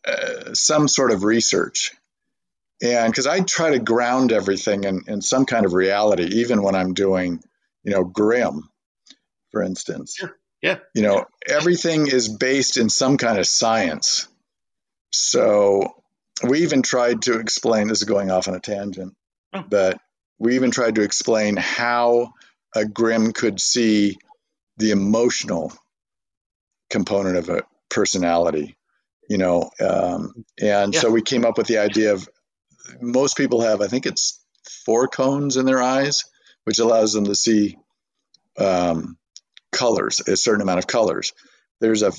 uh, 0.07 0.53
some 0.53 0.87
sort 0.87 1.11
of 1.11 1.23
research 1.23 1.91
and 2.81 3.11
because 3.11 3.27
I 3.27 3.39
try 3.41 3.71
to 3.71 3.79
ground 3.79 4.31
everything 4.31 4.83
in, 4.83 5.03
in 5.07 5.21
some 5.21 5.45
kind 5.45 5.65
of 5.65 5.73
reality, 5.73 6.41
even 6.41 6.61
when 6.61 6.75
I'm 6.75 6.93
doing, 6.93 7.41
you 7.83 7.91
know, 7.91 8.03
Grimm 8.03 8.69
for 9.51 9.63
instance. 9.63 10.15
Sure. 10.17 10.37
Yeah. 10.61 10.77
You 10.93 11.03
know, 11.03 11.25
everything 11.47 12.07
is 12.07 12.29
based 12.29 12.77
in 12.77 12.89
some 12.89 13.17
kind 13.17 13.37
of 13.37 13.47
science. 13.47 14.27
So 15.11 15.95
we 16.47 16.59
even 16.61 16.81
tried 16.81 17.23
to 17.23 17.39
explain 17.39 17.87
this 17.87 17.99
is 17.99 18.03
going 18.03 18.31
off 18.31 18.47
on 18.47 18.55
a 18.55 18.59
tangent, 18.59 19.15
oh. 19.53 19.63
but 19.67 19.99
we 20.39 20.55
even 20.55 20.71
tried 20.71 20.95
to 20.95 21.01
explain 21.01 21.55
how 21.55 22.33
a 22.75 22.85
Grimm 22.85 23.33
could 23.33 23.59
see 23.59 24.17
the 24.77 24.91
emotional 24.91 25.73
component 26.89 27.37
of 27.37 27.49
a 27.49 27.63
personality, 27.89 28.77
you 29.29 29.37
know. 29.37 29.71
Um, 29.79 30.45
and 30.61 30.93
yeah. 30.93 30.99
so 30.99 31.09
we 31.09 31.21
came 31.21 31.45
up 31.45 31.57
with 31.57 31.67
the 31.67 31.79
idea 31.79 32.13
of 32.13 32.27
most 33.01 33.37
people 33.37 33.61
have, 33.61 33.81
I 33.81 33.87
think 33.87 34.05
it's 34.05 34.43
four 34.85 35.07
cones 35.07 35.57
in 35.57 35.65
their 35.65 35.81
eyes, 35.81 36.23
which 36.65 36.79
allows 36.79 37.13
them 37.13 37.25
to 37.25 37.35
see 37.35 37.77
um, 38.57 39.17
colors, 39.71 40.21
a 40.27 40.35
certain 40.35 40.61
amount 40.61 40.79
of 40.79 40.87
colors. 40.87 41.33
There's 41.79 42.03
a, 42.03 42.11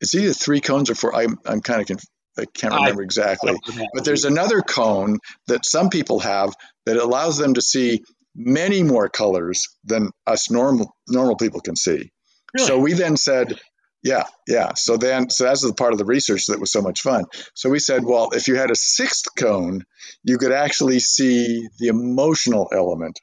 it's 0.00 0.14
either 0.14 0.32
three 0.32 0.60
cones 0.60 0.90
or 0.90 0.94
four. 0.94 1.14
I'm, 1.14 1.38
I'm 1.46 1.60
kind 1.60 1.80
of, 1.80 1.86
conf- 1.86 2.04
I 2.38 2.44
can't 2.46 2.74
remember 2.74 3.02
exactly. 3.02 3.54
But 3.94 4.04
there's 4.04 4.24
another 4.24 4.62
cone 4.62 5.18
that 5.48 5.66
some 5.66 5.90
people 5.90 6.20
have 6.20 6.54
that 6.86 6.96
allows 6.96 7.36
them 7.38 7.54
to 7.54 7.62
see 7.62 8.02
many 8.34 8.82
more 8.82 9.08
colors 9.08 9.68
than 9.84 10.10
us 10.26 10.50
normal 10.50 10.96
normal 11.06 11.36
people 11.36 11.60
can 11.60 11.76
see. 11.76 12.10
Really? 12.54 12.66
So 12.66 12.78
we 12.78 12.94
then 12.94 13.16
said, 13.16 13.60
yeah, 14.02 14.24
yeah. 14.48 14.74
So 14.74 14.96
then, 14.96 15.30
so 15.30 15.44
that's 15.44 15.62
the 15.62 15.72
part 15.72 15.92
of 15.92 15.98
the 15.98 16.04
research 16.04 16.46
that 16.46 16.58
was 16.60 16.72
so 16.72 16.82
much 16.82 17.02
fun. 17.02 17.26
So 17.54 17.70
we 17.70 17.78
said, 17.78 18.04
well, 18.04 18.30
if 18.32 18.48
you 18.48 18.56
had 18.56 18.70
a 18.70 18.76
sixth 18.76 19.26
cone, 19.36 19.84
you 20.24 20.38
could 20.38 20.52
actually 20.52 20.98
see 20.98 21.68
the 21.78 21.88
emotional 21.88 22.68
element 22.72 23.20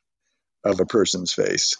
of 0.63 0.79
a 0.79 0.85
person's 0.85 1.33
face 1.33 1.75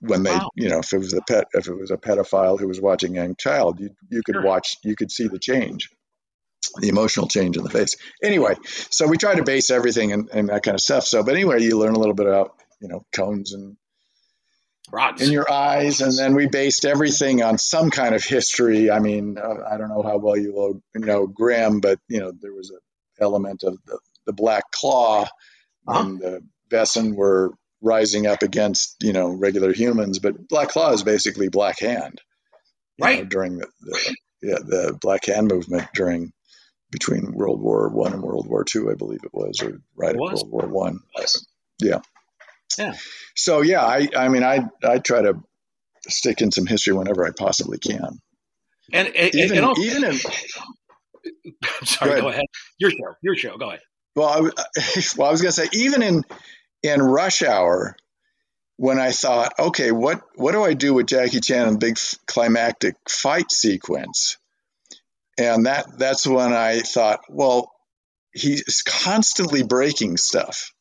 when 0.00 0.22
they 0.22 0.30
wow. 0.30 0.50
you 0.54 0.68
know 0.68 0.78
if 0.78 0.92
it 0.92 0.98
was 0.98 1.12
a 1.12 1.20
pet 1.22 1.46
if 1.54 1.66
it 1.66 1.74
was 1.74 1.90
a 1.90 1.96
pedophile 1.96 2.58
who 2.58 2.68
was 2.68 2.80
watching 2.80 3.16
a 3.16 3.22
young 3.22 3.34
child 3.34 3.80
you 3.80 3.90
you 4.10 4.22
could 4.24 4.36
sure. 4.36 4.44
watch 4.44 4.76
you 4.84 4.94
could 4.94 5.10
see 5.10 5.26
the 5.26 5.38
change 5.38 5.90
the 6.76 6.88
emotional 6.88 7.26
change 7.26 7.56
in 7.56 7.64
the 7.64 7.70
face 7.70 7.96
anyway 8.22 8.54
so 8.90 9.08
we 9.08 9.16
try 9.16 9.34
to 9.34 9.42
base 9.42 9.70
everything 9.70 10.12
and, 10.12 10.28
and 10.32 10.50
that 10.50 10.62
kind 10.62 10.74
of 10.74 10.80
stuff 10.80 11.04
so 11.04 11.24
but 11.24 11.34
anyway 11.34 11.60
you 11.60 11.78
learn 11.78 11.94
a 11.94 11.98
little 11.98 12.14
bit 12.14 12.26
about 12.26 12.54
you 12.80 12.88
know 12.88 13.04
cones 13.12 13.52
and 13.52 13.76
rods 14.90 15.22
in 15.22 15.32
your 15.32 15.50
eyes 15.50 16.00
and 16.00 16.16
then 16.16 16.34
we 16.34 16.46
based 16.46 16.84
everything 16.84 17.42
on 17.42 17.58
some 17.58 17.90
kind 17.90 18.14
of 18.14 18.24
history 18.24 18.90
i 18.90 18.98
mean 18.98 19.36
uh, 19.38 19.56
i 19.70 19.76
don't 19.76 19.88
know 19.88 20.02
how 20.02 20.16
well 20.18 20.36
you 20.36 20.80
know 20.94 21.26
Grimm 21.26 21.80
but 21.80 21.98
you 22.08 22.20
know 22.20 22.32
there 22.32 22.54
was 22.54 22.70
an 22.70 22.78
element 23.20 23.62
of 23.62 23.78
the, 23.86 23.98
the 24.26 24.32
black 24.32 24.70
claw 24.70 25.26
uh-huh. 25.86 26.00
and 26.00 26.20
the 26.20 26.42
Wesen 26.70 27.14
were 27.14 27.52
rising 27.80 28.26
up 28.26 28.42
against 28.42 28.96
you 29.02 29.12
know 29.12 29.28
regular 29.28 29.72
humans. 29.72 30.18
But 30.18 30.48
Black 30.48 30.68
Claw 30.68 30.92
is 30.92 31.02
basically 31.02 31.48
Black 31.48 31.80
Hand, 31.80 32.20
right? 33.00 33.20
Know, 33.20 33.24
during 33.24 33.58
the, 33.58 33.68
the 33.80 34.16
yeah 34.42 34.58
the 34.64 34.98
Black 35.00 35.26
Hand 35.26 35.48
movement 35.48 35.88
during 35.94 36.32
between 36.90 37.32
World 37.32 37.60
War 37.60 37.88
One 37.88 38.12
and 38.12 38.22
World 38.22 38.48
War 38.48 38.64
Two, 38.64 38.90
I 38.90 38.94
believe 38.94 39.20
it 39.24 39.34
was, 39.34 39.62
or 39.62 39.80
right 39.96 40.14
at 40.14 40.16
World 40.16 40.50
War 40.50 40.66
One. 40.66 41.00
Yeah. 41.80 42.00
Yeah. 42.78 42.94
So 43.36 43.60
yeah, 43.60 43.84
I 43.84 44.08
I 44.16 44.28
mean 44.28 44.44
I 44.44 44.68
I 44.84 44.98
try 44.98 45.22
to 45.22 45.42
stick 46.08 46.40
in 46.40 46.50
some 46.50 46.66
history 46.66 46.94
whenever 46.94 47.26
I 47.26 47.30
possibly 47.36 47.78
can. 47.78 48.20
And, 48.92 49.08
and 49.08 49.34
even 49.34 49.56
and 49.58 49.66
also, 49.66 49.82
even 49.82 50.04
in 50.04 50.14
sorry, 51.84 52.16
go, 52.16 52.20
go 52.22 52.28
ahead. 52.28 52.46
Your 52.78 52.90
show. 52.90 53.14
Your 53.22 53.36
show. 53.36 53.56
Go 53.58 53.68
ahead. 53.68 53.80
Well, 54.16 54.28
I, 54.28 54.40
well, 55.16 55.28
I 55.28 55.30
was 55.30 55.42
going 55.42 55.52
to 55.52 55.60
say 55.60 55.68
even 55.72 56.02
in 56.02 56.24
in 56.82 57.02
Rush 57.02 57.42
Hour, 57.42 57.96
when 58.76 58.98
I 58.98 59.10
thought, 59.10 59.52
okay, 59.58 59.92
what 59.92 60.22
what 60.36 60.52
do 60.52 60.62
I 60.64 60.74
do 60.74 60.94
with 60.94 61.06
Jackie 61.06 61.40
Chan 61.40 61.66
and 61.66 61.76
the 61.76 61.86
big 61.86 61.98
climactic 62.26 62.94
fight 63.08 63.50
sequence? 63.50 64.38
And 65.38 65.66
that 65.66 65.98
that's 65.98 66.26
when 66.26 66.52
I 66.52 66.80
thought, 66.80 67.20
well, 67.28 67.72
he's 68.32 68.82
constantly 68.82 69.62
breaking 69.62 70.16
stuff, 70.16 70.72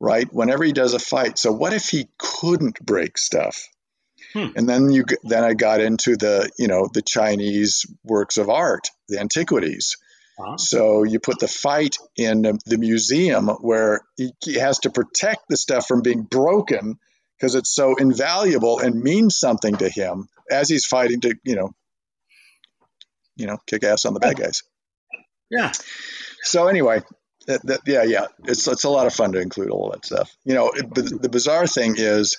right? 0.00 0.32
Whenever 0.32 0.64
he 0.64 0.72
does 0.72 0.94
a 0.94 0.98
fight. 0.98 1.38
So 1.38 1.52
what 1.52 1.72
if 1.72 1.88
he 1.88 2.08
couldn't 2.18 2.84
break 2.84 3.18
stuff? 3.18 3.68
Hmm. 4.32 4.48
And 4.56 4.68
then 4.68 4.90
you 4.90 5.04
then 5.22 5.44
I 5.44 5.54
got 5.54 5.80
into 5.80 6.16
the 6.16 6.50
you 6.58 6.66
know 6.66 6.88
the 6.92 7.02
Chinese 7.02 7.86
works 8.02 8.36
of 8.36 8.50
art, 8.50 8.88
the 9.08 9.20
antiquities. 9.20 9.96
Uh-huh. 10.38 10.56
So 10.56 11.04
you 11.04 11.20
put 11.20 11.38
the 11.38 11.48
fight 11.48 11.96
in 12.16 12.42
the 12.66 12.78
museum 12.78 13.46
where 13.46 14.00
he, 14.16 14.32
he 14.44 14.54
has 14.54 14.80
to 14.80 14.90
protect 14.90 15.44
the 15.48 15.56
stuff 15.56 15.86
from 15.86 16.02
being 16.02 16.22
broken 16.22 16.98
because 17.38 17.54
it's 17.54 17.72
so 17.72 17.94
invaluable 17.94 18.80
and 18.80 19.00
means 19.00 19.38
something 19.38 19.76
to 19.76 19.88
him 19.88 20.28
as 20.50 20.68
he's 20.68 20.86
fighting 20.86 21.20
to 21.20 21.36
you 21.44 21.54
know 21.54 21.70
you 23.36 23.46
know 23.46 23.58
kick 23.66 23.84
ass 23.84 24.04
on 24.04 24.14
the 24.14 24.20
bad 24.20 24.36
guys. 24.36 24.64
Yeah. 25.50 25.70
So 26.42 26.66
anyway, 26.66 27.02
that, 27.46 27.66
that, 27.66 27.80
yeah, 27.86 28.02
yeah, 28.02 28.26
it's 28.44 28.66
it's 28.66 28.84
a 28.84 28.90
lot 28.90 29.06
of 29.06 29.14
fun 29.14 29.32
to 29.32 29.40
include 29.40 29.70
all 29.70 29.90
that 29.90 30.04
stuff. 30.04 30.34
You 30.44 30.54
know, 30.54 30.70
it, 30.70 30.94
the, 30.94 31.02
the 31.02 31.28
bizarre 31.28 31.66
thing 31.66 31.94
is 31.96 32.36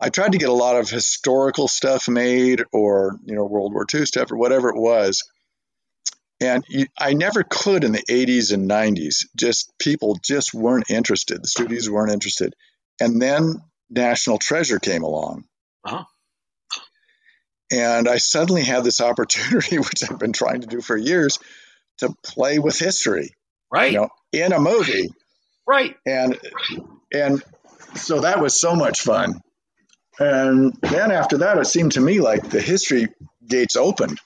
I 0.00 0.10
tried 0.10 0.32
to 0.32 0.38
get 0.38 0.48
a 0.48 0.52
lot 0.52 0.76
of 0.76 0.90
historical 0.90 1.68
stuff 1.68 2.08
made 2.08 2.62
or, 2.72 3.18
you 3.24 3.34
know, 3.34 3.44
World 3.44 3.72
War 3.72 3.86
II 3.92 4.04
stuff 4.06 4.32
or 4.32 4.36
whatever 4.36 4.68
it 4.68 4.76
was. 4.76 5.22
And 6.40 6.64
you, 6.68 6.86
I 6.98 7.14
never 7.14 7.42
could 7.42 7.84
in 7.84 7.92
the 7.92 8.02
80s 8.02 8.52
and 8.52 8.68
90s. 8.68 9.26
Just 9.36 9.72
people 9.78 10.18
just 10.22 10.52
weren't 10.52 10.90
interested. 10.90 11.42
The 11.42 11.48
studios 11.48 11.88
weren't 11.88 12.12
interested. 12.12 12.54
And 13.00 13.22
then 13.22 13.62
National 13.88 14.38
Treasure 14.38 14.80
came 14.80 15.04
along. 15.04 15.44
Uh-huh. 15.84 16.04
And 17.72 18.08
I 18.08 18.18
suddenly 18.18 18.62
had 18.62 18.84
this 18.84 19.00
opportunity, 19.00 19.78
which 19.78 20.02
I've 20.08 20.18
been 20.18 20.32
trying 20.32 20.60
to 20.62 20.66
do 20.66 20.80
for 20.80 20.96
years, 20.96 21.38
to 21.98 22.14
play 22.22 22.58
with 22.58 22.78
history. 22.78 23.30
Right. 23.70 23.92
You 23.92 23.98
know, 24.00 24.08
in 24.40 24.52
a 24.52 24.60
movie. 24.60 25.12
Right. 25.66 25.96
And 26.06 26.38
and 27.12 27.42
so 27.94 28.20
that 28.20 28.40
was 28.40 28.58
so 28.58 28.74
much 28.74 29.00
fun. 29.00 29.40
And 30.18 30.74
then 30.80 31.10
after 31.10 31.38
that, 31.38 31.58
it 31.58 31.66
seemed 31.66 31.92
to 31.92 32.00
me 32.00 32.20
like 32.20 32.48
the 32.50 32.60
history 32.60 33.08
gates 33.46 33.76
opened, 33.76 34.20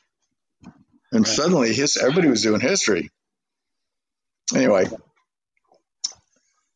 and 1.13 1.27
right. 1.27 1.27
suddenly 1.27 1.73
his 1.73 1.97
everybody 1.97 2.29
was 2.29 2.43
doing 2.43 2.61
history. 2.61 3.11
Anyway, 4.55 4.87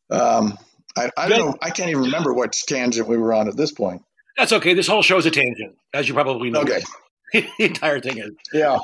um, 0.09 0.57
I, 0.97 1.09
I 1.17 1.29
don't 1.29 1.39
know. 1.39 1.57
I 1.61 1.69
can't 1.69 1.89
even 1.89 2.03
remember 2.03 2.33
what 2.33 2.53
tangent 2.53 3.07
we 3.07 3.17
were 3.17 3.33
on 3.33 3.47
at 3.47 3.57
this 3.57 3.71
point. 3.71 4.03
That's 4.37 4.51
okay. 4.53 4.73
This 4.73 4.87
whole 4.87 5.03
show 5.03 5.17
is 5.17 5.25
a 5.27 5.31
tangent, 5.31 5.75
as 5.93 6.07
you 6.07 6.13
probably 6.13 6.49
know. 6.49 6.61
Okay. 6.61 6.81
the 7.33 7.49
entire 7.59 7.99
thing 7.99 8.17
is. 8.17 8.31
Yeah. 8.51 8.79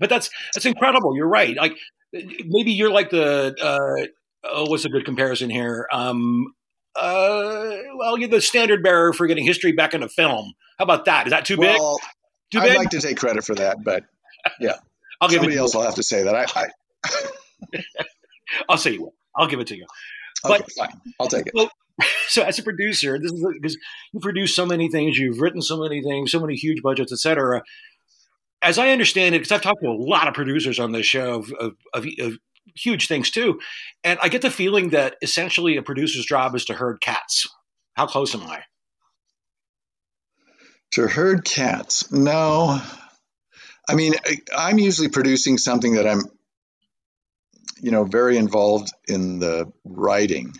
But 0.00 0.10
that's 0.10 0.30
that's 0.54 0.66
incredible. 0.66 1.16
You're 1.16 1.28
right. 1.28 1.56
Like 1.56 1.76
maybe 2.12 2.72
you're 2.72 2.90
like 2.90 3.10
the 3.10 3.54
uh, 3.60 4.06
oh, 4.44 4.70
what's 4.70 4.84
a 4.84 4.88
good 4.88 5.04
comparison 5.04 5.50
here? 5.50 5.86
Um, 5.92 6.54
uh, 6.96 7.76
well, 7.96 8.18
you're 8.18 8.28
the 8.28 8.40
standard 8.40 8.82
bearer 8.82 9.12
for 9.12 9.26
getting 9.26 9.44
history 9.44 9.72
back 9.72 9.94
into 9.94 10.08
film. 10.08 10.52
How 10.78 10.84
about 10.84 11.04
that? 11.04 11.26
Is 11.26 11.30
that 11.32 11.44
too 11.44 11.56
well, 11.56 11.98
big? 12.50 12.60
Too 12.60 12.66
I'd 12.66 12.76
like 12.76 12.90
to 12.90 13.00
take 13.00 13.18
credit 13.18 13.44
for 13.44 13.54
that, 13.56 13.84
but 13.84 14.04
yeah, 14.60 14.76
I'll 15.20 15.28
give 15.28 15.36
somebody 15.36 15.56
it 15.56 15.60
else 15.60 15.74
will 15.74 15.82
have 15.82 15.96
to 15.96 16.02
say 16.02 16.24
that. 16.24 16.34
I, 16.34 16.46
I 16.54 17.82
I'll 18.68 18.78
say 18.78 18.92
you 18.92 19.02
will. 19.02 19.14
I'll 19.36 19.48
give 19.48 19.60
it 19.60 19.68
to 19.68 19.76
you. 19.76 19.86
Okay, 20.44 20.64
fine. 20.76 21.00
I'll 21.20 21.28
take 21.28 21.46
it. 21.46 21.52
Well, 21.54 21.70
so 22.28 22.42
as 22.42 22.58
a 22.58 22.62
producer, 22.62 23.18
this 23.18 23.32
is 23.32 23.44
because 23.54 23.76
you 24.12 24.20
produce 24.20 24.54
so 24.54 24.66
many 24.66 24.90
things, 24.90 25.18
you've 25.18 25.40
written 25.40 25.62
so 25.62 25.80
many 25.80 26.02
things, 26.02 26.30
so 26.30 26.40
many 26.40 26.54
huge 26.54 26.82
budgets, 26.82 27.12
etc. 27.12 27.62
As 28.62 28.78
I 28.78 28.90
understand 28.90 29.34
it, 29.34 29.38
because 29.38 29.52
I've 29.52 29.62
talked 29.62 29.82
to 29.82 29.88
a 29.88 29.92
lot 29.92 30.26
of 30.26 30.34
producers 30.34 30.78
on 30.78 30.92
this 30.92 31.06
show 31.06 31.36
of, 31.36 31.52
of, 31.52 31.72
of, 31.94 32.06
of 32.18 32.38
huge 32.74 33.06
things 33.06 33.30
too. 33.30 33.60
And 34.04 34.18
I 34.22 34.28
get 34.28 34.42
the 34.42 34.50
feeling 34.50 34.90
that 34.90 35.16
essentially 35.22 35.76
a 35.76 35.82
producer's 35.82 36.26
job 36.26 36.54
is 36.54 36.64
to 36.66 36.74
herd 36.74 37.00
cats. 37.00 37.46
How 37.94 38.06
close 38.06 38.34
am 38.34 38.42
I? 38.42 38.62
To 40.92 41.06
herd 41.06 41.44
cats? 41.44 42.10
No. 42.10 42.80
I 43.88 43.94
mean, 43.94 44.14
I'm 44.56 44.78
usually 44.78 45.08
producing 45.08 45.58
something 45.58 45.94
that 45.94 46.06
I'm, 46.06 46.22
you 47.80 47.90
know, 47.90 48.04
very 48.04 48.36
involved 48.36 48.90
in 49.06 49.38
the 49.38 49.72
writing. 49.84 50.52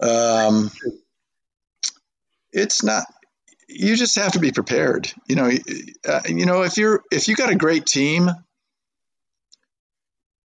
Um, 0.00 0.70
it's 2.52 2.82
not. 2.82 3.04
You 3.68 3.96
just 3.96 4.16
have 4.16 4.32
to 4.32 4.40
be 4.40 4.52
prepared. 4.52 5.12
You 5.28 5.36
know, 5.36 5.50
uh, 6.06 6.20
you 6.26 6.46
know 6.46 6.62
if 6.62 6.76
you're 6.76 7.02
if 7.10 7.28
you 7.28 7.36
got 7.36 7.50
a 7.50 7.56
great 7.56 7.86
team 7.86 8.30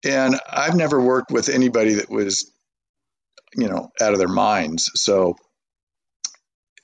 and 0.03 0.39
I've 0.49 0.75
never 0.75 1.01
worked 1.01 1.31
with 1.31 1.49
anybody 1.49 1.95
that 1.95 2.09
was, 2.09 2.51
you 3.55 3.67
know, 3.67 3.91
out 3.99 4.13
of 4.13 4.19
their 4.19 4.27
minds. 4.27 4.91
So, 4.95 5.35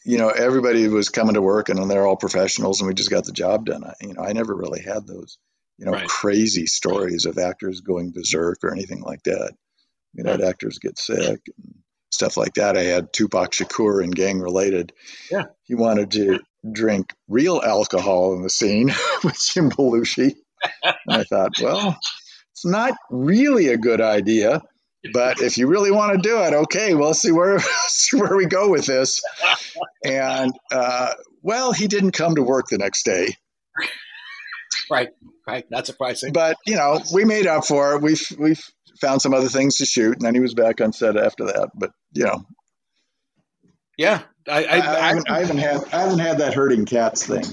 you 0.06 0.18
know, 0.18 0.30
everybody 0.30 0.88
was 0.88 1.10
coming 1.10 1.36
to 1.36 1.42
work 1.42 1.70
and 1.70 1.90
they're 1.90 2.06
all 2.06 2.18
professionals 2.18 2.82
and 2.82 2.88
we 2.88 2.94
just 2.94 3.12
got 3.12 3.26
the 3.26 3.32
job 3.32 3.66
done. 3.66 3.84
I, 3.84 3.94
you 4.02 4.14
know, 4.14 4.22
I 4.22 4.34
never 4.34 4.56
really 4.56 4.82
had 4.82 5.08
those, 5.08 5.38
you 5.78 5.86
know, 5.86 5.92
right. 5.92 6.08
crazy 6.08 6.66
stories 6.66 7.26
of 7.26 7.38
actors 7.38 7.82
going 7.82 8.12
berserk 8.12 8.60
or 8.64 8.74
anything 8.74 9.02
like 9.02 9.24
that. 9.24 9.54
You 10.14 10.24
know, 10.24 10.32
had 10.32 10.42
actors 10.42 10.80
get 10.80 11.00
sick 11.00 11.42
and 11.58 11.76
stuff 12.14 12.38
like 12.38 12.54
that. 12.56 12.78
I 12.78 12.84
had 12.84 13.12
Tupac 13.12 13.52
Shakur 13.52 14.04
and 14.04 14.16
gang 14.16 14.40
related. 14.40 14.94
Yeah. 15.32 15.46
He 15.64 15.76
wanted 15.76 16.12
to 16.12 16.40
drink 16.70 17.14
real 17.28 17.62
alcohol 17.64 18.34
in 18.36 18.44
the 18.44 18.50
scene 18.50 18.88
with 19.24 19.40
Jim 19.40 19.70
Belushi. 19.70 20.36
and 20.84 20.96
I 21.10 21.24
thought, 21.24 21.54
well, 21.62 21.98
it's 22.52 22.66
not 22.66 22.94
really 23.10 23.68
a 23.68 23.78
good 23.78 24.00
idea. 24.00 24.62
But 25.12 25.42
if 25.42 25.58
you 25.58 25.68
really 25.68 25.92
want 25.92 26.14
to 26.14 26.30
do 26.30 26.42
it, 26.44 26.54
okay, 26.54 26.94
we'll 26.94 27.14
see 27.14 27.32
where 27.32 27.60
see 27.88 28.16
where 28.16 28.38
we 28.38 28.46
go 28.46 28.70
with 28.70 28.86
this. 28.86 29.22
And 30.06 30.54
uh, 30.72 31.14
well, 31.42 31.74
he 31.74 31.88
didn't 31.88 32.12
come 32.12 32.36
to 32.36 32.44
work 32.44 32.68
the 32.70 32.78
next 32.78 33.04
day. 33.04 33.36
Right, 34.90 35.10
right. 35.46 35.70
Not 35.70 35.88
surprising. 35.88 36.32
But 36.32 36.56
you 36.66 36.76
know, 36.76 37.02
we 37.14 37.26
made 37.26 37.48
up 37.48 37.66
for 37.66 37.96
it. 37.96 38.02
We've 38.02 38.26
we 38.38 38.56
found 39.04 39.22
some 39.22 39.34
other 39.34 39.50
things 39.50 39.78
to 39.78 39.86
shoot, 39.86 40.14
and 40.14 40.22
then 40.22 40.34
he 40.34 40.42
was 40.42 40.54
back 40.54 40.82
on 40.82 40.94
set 40.94 41.18
after 41.18 41.46
that. 41.46 41.72
But 41.76 41.92
you 42.14 42.26
know, 42.26 42.46
yeah, 43.98 44.22
I 44.48 44.64
I, 44.64 44.78
I, 44.78 44.78
I, 44.78 45.08
haven't, 45.08 45.30
I 45.30 45.40
haven't 45.40 45.58
had 45.58 45.94
I 45.94 46.02
haven't 46.02 46.20
had 46.20 46.38
that 46.40 46.54
hurting 46.54 46.86
cats 46.86 47.26
thing 47.26 47.46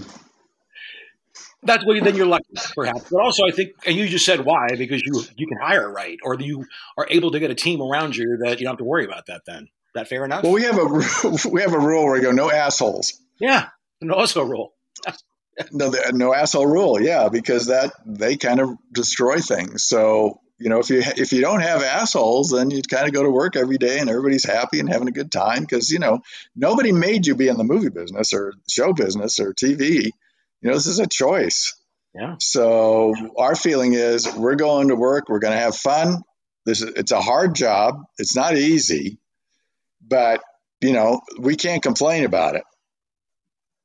that's 1.63 1.85
what 1.85 2.03
then 2.03 2.17
you're 2.17 2.27
lucky, 2.27 2.45
perhaps. 2.75 3.11
But 3.11 3.21
also, 3.21 3.47
I 3.47 3.51
think, 3.51 3.73
and 3.85 3.95
you 3.95 4.09
just 4.09 4.25
said 4.25 4.41
why 4.45 4.69
because 4.77 5.03
you 5.03 5.23
you 5.37 5.47
can 5.47 5.59
hire 5.61 5.91
right, 5.91 6.19
or 6.23 6.37
you 6.39 6.65
are 6.97 7.07
able 7.11 7.33
to 7.33 7.39
get 7.41 7.51
a 7.51 7.55
team 7.55 7.83
around 7.83 8.17
you 8.17 8.39
that 8.45 8.61
you 8.61 8.65
don't 8.65 8.73
have 8.73 8.79
to 8.79 8.85
worry 8.85 9.05
about 9.05 9.27
that. 9.27 9.43
Then 9.47 9.65
Is 9.65 9.69
that 9.95 10.09
fair 10.09 10.25
enough? 10.25 10.43
Well, 10.43 10.53
we 10.53 10.63
have 10.63 10.79
a 10.79 11.49
we 11.51 11.61
have 11.61 11.75
a 11.75 11.79
rule 11.79 12.05
where 12.05 12.15
we 12.15 12.21
go 12.21 12.33
no 12.33 12.51
assholes. 12.51 13.21
Yeah, 13.39 13.69
and 14.01 14.11
also 14.11 14.43
a 14.43 14.47
rule. 14.47 14.73
no, 15.73 15.93
no 16.13 16.35
asshole 16.35 16.67
rule. 16.67 17.01
Yeah, 17.01 17.29
because 17.29 17.67
that 17.67 17.93
they 18.07 18.37
kind 18.37 18.61
of 18.61 18.71
destroy 18.93 19.41
things. 19.41 19.85
So 19.85 20.41
you 20.61 20.69
know, 20.69 20.79
if 20.79 20.91
you 20.91 21.03
if 21.03 21.33
you 21.33 21.41
don't 21.41 21.63
have 21.63 21.83
assholes, 21.83 22.51
then 22.51 22.71
you 22.71 22.83
kind 22.83 23.09
of 23.09 23.15
go 23.15 23.23
to 23.23 23.31
work 23.31 23.57
every 23.57 23.79
day 23.79 23.99
and 23.99 24.09
everybody's 24.09 24.45
happy 24.45 24.79
and 24.79 24.89
having 24.89 25.09
a 25.09 25.13
good 25.13 25.33
time 25.33 25.61
because 25.61 25.91
you 25.91 25.99
know 25.99 26.21
nobody 26.55 26.93
made 26.93 27.27
you 27.27 27.35
be 27.35 27.49
in 27.49 27.57
the 27.57 27.65
movie 27.65 27.89
business 27.89 28.33
or 28.33 28.53
show 28.69 28.93
business 28.93 29.41
or 29.41 29.55
TV 29.55 30.11
you 30.61 30.69
know, 30.69 30.77
this 30.77 30.87
is 30.87 30.99
a 30.99 31.07
choice. 31.07 31.75
Yeah. 32.15 32.37
So 32.39 33.15
our 33.39 33.55
feeling 33.55 33.95
is 33.95 34.33
we're 34.35 34.57
going 34.57 34.89
to 34.89 34.97
work, 34.97 35.29
we're 35.29 35.39
going 35.39 35.55
to 35.55 35.61
have 35.61 35.77
fun. 35.77 36.23
This 36.67 36.83
is, 36.83 36.93
it's 36.97 37.13
a 37.13 37.21
hard 37.21 37.55
job. 37.55 38.03
It's 38.19 38.37
not 38.37 38.57
easy, 38.57 39.19
but 40.07 40.43
you 40.81 40.93
know, 40.93 41.21
we 41.39 41.57
can't 41.57 41.83
complain 41.83 42.25
about 42.25 42.57
it. 42.57 42.65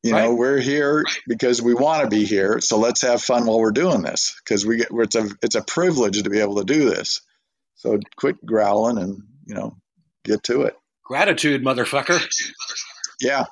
You 0.06 0.14
right. 0.14 0.26
know, 0.26 0.36
we're 0.36 0.60
here 0.60 1.04
because 1.28 1.64
we 1.64 1.74
want 1.74 2.04
to 2.04 2.08
be 2.08 2.26
here. 2.26 2.62
So 2.62 2.78
let's 2.78 3.02
have 3.02 3.24
fun 3.24 3.48
while 3.48 3.60
we're 3.60 3.72
doing 3.72 4.04
this 4.04 4.40
because 4.44 4.64
we 4.64 4.78
get, 4.78 4.90
it's 4.92 5.16
a, 5.16 5.28
it's 5.42 5.56
a 5.56 5.64
privilege 5.64 6.22
to 6.22 6.30
be 6.30 6.42
able 6.42 6.58
to 6.58 6.64
do 6.64 6.88
this. 6.92 7.22
So 7.74 8.00
quit 8.16 8.46
growling 8.46 9.00
and, 9.00 9.24
you 9.48 9.56
know, 9.56 9.78
get 10.24 10.44
to 10.44 10.62
it. 10.62 10.76
Gratitude, 11.04 11.64
motherfucker. 11.64 12.24
Yeah, 13.20 13.46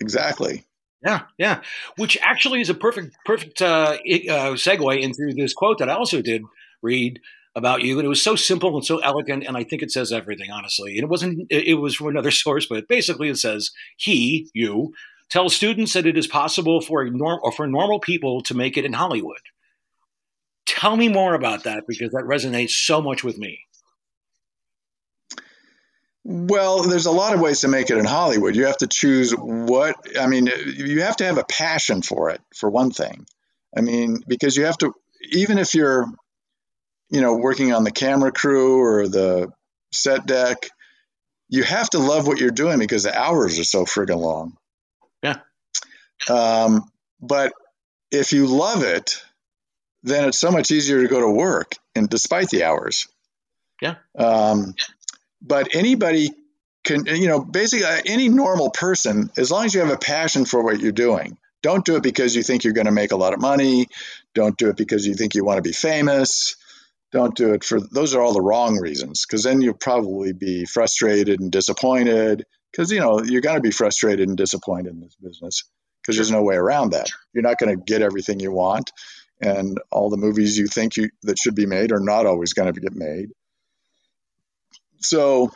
exactly. 0.00 0.66
Yeah, 1.04 1.22
yeah. 1.38 1.60
Which 1.96 2.18
actually 2.20 2.62
is 2.62 2.68
a 2.68 2.74
perfect, 2.74 3.14
perfect 3.24 3.62
uh, 3.62 3.96
uh, 4.02 4.54
segue 4.54 5.00
into 5.00 5.32
this 5.36 5.54
quote 5.54 5.78
that 5.78 5.88
I 5.88 5.94
also 5.94 6.20
did 6.20 6.42
read 6.82 7.20
about 7.54 7.82
you, 7.82 7.98
and 7.98 8.06
it 8.06 8.08
was 8.08 8.22
so 8.22 8.34
simple 8.34 8.74
and 8.74 8.84
so 8.84 8.98
elegant, 8.98 9.44
and 9.46 9.56
I 9.56 9.62
think 9.62 9.82
it 9.82 9.92
says 9.92 10.10
everything, 10.10 10.50
honestly. 10.50 10.96
And 10.96 11.04
it 11.04 11.08
wasn't; 11.08 11.46
it 11.50 11.78
was 11.78 11.94
from 11.94 12.08
another 12.08 12.30
source, 12.32 12.66
but 12.66 12.88
basically 12.88 13.28
it 13.28 13.38
says 13.38 13.70
he, 13.96 14.50
you, 14.54 14.94
tell 15.32 15.48
students 15.48 15.94
that 15.94 16.06
it 16.06 16.18
is 16.18 16.26
possible 16.26 16.82
for 16.82 17.04
norm 17.06 17.40
or 17.42 17.50
for 17.50 17.66
normal 17.66 17.98
people 17.98 18.42
to 18.42 18.54
make 18.54 18.76
it 18.76 18.84
in 18.84 18.92
Hollywood. 18.92 19.40
Tell 20.66 20.94
me 20.94 21.08
more 21.08 21.34
about 21.34 21.64
that 21.64 21.84
because 21.88 22.10
that 22.10 22.24
resonates 22.24 22.72
so 22.72 23.00
much 23.00 23.24
with 23.24 23.38
me. 23.38 23.60
Well, 26.22 26.82
there's 26.82 27.06
a 27.06 27.10
lot 27.10 27.34
of 27.34 27.40
ways 27.40 27.62
to 27.62 27.68
make 27.68 27.88
it 27.90 27.96
in 27.96 28.04
Hollywood. 28.04 28.54
You 28.54 28.66
have 28.66 28.76
to 28.78 28.86
choose 28.86 29.32
what, 29.32 29.96
I 30.20 30.26
mean, 30.26 30.50
you 30.66 31.00
have 31.00 31.16
to 31.16 31.24
have 31.24 31.38
a 31.38 31.44
passion 31.44 32.02
for 32.02 32.30
it, 32.30 32.40
for 32.54 32.68
one 32.68 32.90
thing. 32.90 33.26
I 33.76 33.80
mean, 33.80 34.18
because 34.28 34.54
you 34.56 34.66
have 34.66 34.78
to, 34.78 34.92
even 35.32 35.56
if 35.56 35.74
you're, 35.74 36.06
you 37.08 37.22
know, 37.22 37.36
working 37.36 37.72
on 37.72 37.84
the 37.84 37.90
camera 37.90 38.32
crew 38.32 38.82
or 38.82 39.08
the 39.08 39.50
set 39.92 40.26
deck, 40.26 40.68
you 41.48 41.62
have 41.62 41.88
to 41.90 41.98
love 41.98 42.26
what 42.26 42.38
you're 42.38 42.50
doing 42.50 42.78
because 42.78 43.02
the 43.02 43.18
hours 43.18 43.58
are 43.58 43.64
so 43.64 43.84
friggin' 43.84 44.18
long. 44.18 44.56
Um, 46.28 46.90
but 47.20 47.52
if 48.10 48.32
you 48.32 48.46
love 48.46 48.82
it, 48.82 49.22
then 50.02 50.28
it's 50.28 50.38
so 50.38 50.50
much 50.50 50.70
easier 50.70 51.00
to 51.02 51.08
go 51.08 51.20
to 51.20 51.30
work 51.30 51.76
and 51.94 52.08
despite 52.08 52.50
the 52.50 52.64
hours. 52.64 53.06
Yeah. 53.80 53.94
Um, 54.16 54.74
but 55.40 55.74
anybody 55.74 56.30
can, 56.84 57.06
you 57.06 57.28
know, 57.28 57.40
basically 57.40 57.84
uh, 57.84 58.00
any 58.06 58.28
normal 58.28 58.70
person, 58.70 59.30
as 59.36 59.50
long 59.50 59.64
as 59.64 59.74
you 59.74 59.80
have 59.80 59.90
a 59.90 59.98
passion 59.98 60.44
for 60.44 60.62
what 60.62 60.80
you're 60.80 60.92
doing, 60.92 61.38
don't 61.62 61.84
do 61.84 61.96
it 61.96 62.02
because 62.02 62.34
you 62.34 62.42
think 62.42 62.64
you're 62.64 62.72
going 62.72 62.86
to 62.86 62.92
make 62.92 63.12
a 63.12 63.16
lot 63.16 63.34
of 63.34 63.40
money. 63.40 63.86
Don't 64.34 64.56
do 64.58 64.68
it 64.68 64.76
because 64.76 65.06
you 65.06 65.14
think 65.14 65.34
you 65.34 65.44
want 65.44 65.58
to 65.58 65.62
be 65.62 65.72
famous. 65.72 66.56
Don't 67.12 67.36
do 67.36 67.52
it 67.52 67.62
for 67.62 67.78
those 67.78 68.14
are 68.14 68.22
all 68.22 68.32
the 68.32 68.40
wrong 68.40 68.78
reasons 68.78 69.26
because 69.26 69.44
then 69.44 69.60
you'll 69.60 69.74
probably 69.74 70.32
be 70.32 70.64
frustrated 70.64 71.40
and 71.40 71.52
disappointed 71.52 72.46
because, 72.70 72.90
you 72.90 73.00
know, 73.00 73.22
you're 73.22 73.42
going 73.42 73.56
to 73.56 73.60
be 73.60 73.70
frustrated 73.70 74.28
and 74.28 74.36
disappointed 74.36 74.94
in 74.94 75.00
this 75.00 75.14
business 75.16 75.64
because 76.02 76.16
there's 76.16 76.30
no 76.30 76.42
way 76.42 76.56
around 76.56 76.92
that. 76.92 77.10
You're 77.32 77.42
not 77.42 77.58
going 77.58 77.76
to 77.76 77.82
get 77.82 78.02
everything 78.02 78.40
you 78.40 78.52
want. 78.52 78.90
And 79.40 79.80
all 79.90 80.10
the 80.10 80.16
movies 80.16 80.56
you 80.56 80.66
think 80.66 80.96
you 80.96 81.10
that 81.22 81.38
should 81.38 81.54
be 81.54 81.66
made 81.66 81.92
are 81.92 82.00
not 82.00 82.26
always 82.26 82.52
going 82.52 82.72
to 82.72 82.80
get 82.80 82.94
made. 82.94 83.30
So, 85.00 85.50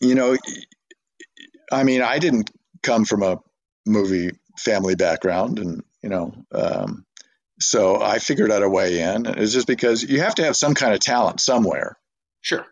you 0.00 0.14
know, 0.14 0.36
I 1.72 1.84
mean, 1.84 2.02
I 2.02 2.18
didn't 2.18 2.50
come 2.82 3.04
from 3.06 3.22
a 3.22 3.40
movie 3.86 4.32
family 4.58 4.94
background, 4.94 5.58
and 5.58 5.82
you 6.02 6.10
know, 6.10 6.34
um, 6.52 7.06
so 7.60 8.00
I 8.00 8.18
figured 8.18 8.52
out 8.52 8.62
a 8.62 8.68
way 8.68 9.00
in. 9.00 9.26
It's 9.26 9.52
just 9.52 9.66
because 9.66 10.02
you 10.02 10.20
have 10.20 10.34
to 10.36 10.44
have 10.44 10.56
some 10.56 10.74
kind 10.74 10.92
of 10.92 11.00
talent 11.00 11.40
somewhere. 11.40 11.98
Sure. 12.42 12.66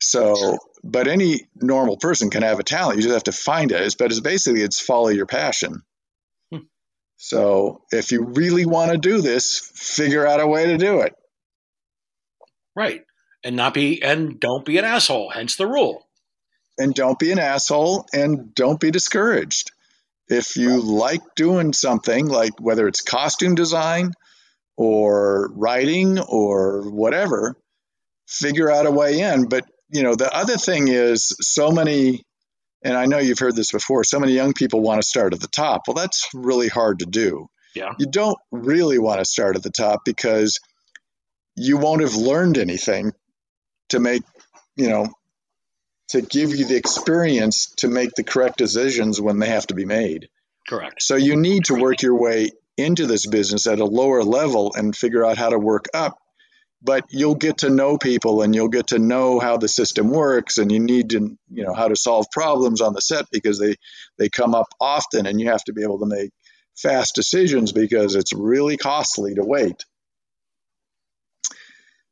So, 0.00 0.56
but 0.82 1.06
any 1.06 1.48
normal 1.54 1.98
person 1.98 2.30
can 2.30 2.42
have 2.42 2.58
a 2.58 2.64
talent. 2.64 2.96
You 2.96 3.02
just 3.02 3.12
have 3.12 3.24
to 3.24 3.32
find 3.32 3.70
it. 3.70 3.96
But 3.98 4.10
it's 4.10 4.20
basically 4.20 4.62
it's 4.62 4.80
follow 4.80 5.08
your 5.08 5.26
passion. 5.26 5.82
So, 7.22 7.82
if 7.92 8.12
you 8.12 8.24
really 8.24 8.64
want 8.64 8.92
to 8.92 8.96
do 8.96 9.20
this, 9.20 9.58
figure 9.74 10.26
out 10.26 10.40
a 10.40 10.46
way 10.46 10.68
to 10.68 10.78
do 10.78 11.00
it. 11.00 11.14
Right. 12.74 13.04
And 13.44 13.56
not 13.56 13.74
be 13.74 14.02
and 14.02 14.40
don't 14.40 14.64
be 14.64 14.78
an 14.78 14.86
asshole 14.86 15.28
hence 15.28 15.56
the 15.56 15.66
rule. 15.66 16.08
And 16.78 16.94
don't 16.94 17.18
be 17.18 17.30
an 17.30 17.38
asshole 17.38 18.06
and 18.14 18.54
don't 18.54 18.80
be 18.80 18.90
discouraged. 18.90 19.70
If 20.28 20.56
you 20.56 20.80
like 20.80 21.20
doing 21.36 21.74
something 21.74 22.26
like 22.26 22.58
whether 22.58 22.88
it's 22.88 23.02
costume 23.02 23.54
design 23.54 24.12
or 24.78 25.50
writing 25.52 26.18
or 26.20 26.90
whatever 26.90 27.54
figure 28.26 28.70
out 28.70 28.86
a 28.86 28.90
way 28.90 29.20
in. 29.20 29.46
But 29.46 29.66
you 29.90 30.02
know 30.02 30.14
the 30.14 30.34
other 30.34 30.56
thing 30.56 30.88
is 30.88 31.36
so 31.42 31.70
many 31.70 32.24
and 32.82 32.96
i 32.96 33.06
know 33.06 33.18
you've 33.18 33.38
heard 33.38 33.56
this 33.56 33.72
before 33.72 34.04
so 34.04 34.18
many 34.18 34.32
young 34.32 34.52
people 34.52 34.80
want 34.80 35.00
to 35.00 35.06
start 35.06 35.34
at 35.34 35.40
the 35.40 35.48
top 35.48 35.82
well 35.86 35.94
that's 35.94 36.28
really 36.34 36.68
hard 36.68 37.00
to 37.00 37.06
do 37.06 37.48
yeah 37.74 37.92
you 37.98 38.06
don't 38.06 38.38
really 38.50 38.98
want 38.98 39.18
to 39.18 39.24
start 39.24 39.56
at 39.56 39.62
the 39.62 39.70
top 39.70 40.00
because 40.04 40.58
you 41.56 41.76
won't 41.76 42.00
have 42.00 42.14
learned 42.14 42.56
anything 42.56 43.12
to 43.90 44.00
make, 44.00 44.22
you 44.76 44.88
know, 44.88 45.08
to 46.08 46.22
give 46.22 46.54
you 46.54 46.64
the 46.64 46.76
experience 46.76 47.72
to 47.76 47.88
make 47.88 48.12
the 48.14 48.24
correct 48.24 48.56
decisions 48.56 49.20
when 49.20 49.38
they 49.38 49.48
have 49.48 49.66
to 49.68 49.74
be 49.74 49.84
made. 49.84 50.28
Correct. 50.68 51.02
So 51.02 51.16
you 51.16 51.36
need 51.36 51.66
to 51.66 51.74
work 51.74 52.02
your 52.02 52.18
way 52.18 52.50
into 52.76 53.06
this 53.06 53.26
business 53.26 53.66
at 53.66 53.78
a 53.78 53.84
lower 53.84 54.24
level 54.24 54.72
and 54.74 54.96
figure 54.96 55.24
out 55.24 55.36
how 55.36 55.50
to 55.50 55.58
work 55.58 55.86
up. 55.94 56.18
But 56.82 57.04
you'll 57.10 57.34
get 57.34 57.58
to 57.58 57.68
know 57.68 57.98
people 57.98 58.40
and 58.40 58.54
you'll 58.54 58.68
get 58.68 58.88
to 58.88 58.98
know 58.98 59.38
how 59.38 59.58
the 59.58 59.68
system 59.68 60.08
works 60.10 60.56
and 60.56 60.72
you 60.72 60.80
need 60.80 61.10
to, 61.10 61.36
you 61.50 61.64
know, 61.64 61.74
how 61.74 61.88
to 61.88 61.96
solve 61.96 62.26
problems 62.32 62.80
on 62.80 62.94
the 62.94 63.02
set 63.02 63.26
because 63.30 63.58
they 63.58 63.76
they 64.18 64.30
come 64.30 64.54
up 64.54 64.68
often 64.80 65.26
and 65.26 65.38
you 65.38 65.50
have 65.50 65.62
to 65.64 65.74
be 65.74 65.82
able 65.82 65.98
to 65.98 66.06
make 66.06 66.30
fast 66.76 67.14
decisions 67.14 67.72
because 67.72 68.14
it's 68.14 68.32
really 68.32 68.78
costly 68.78 69.34
to 69.34 69.44
wait. 69.44 69.84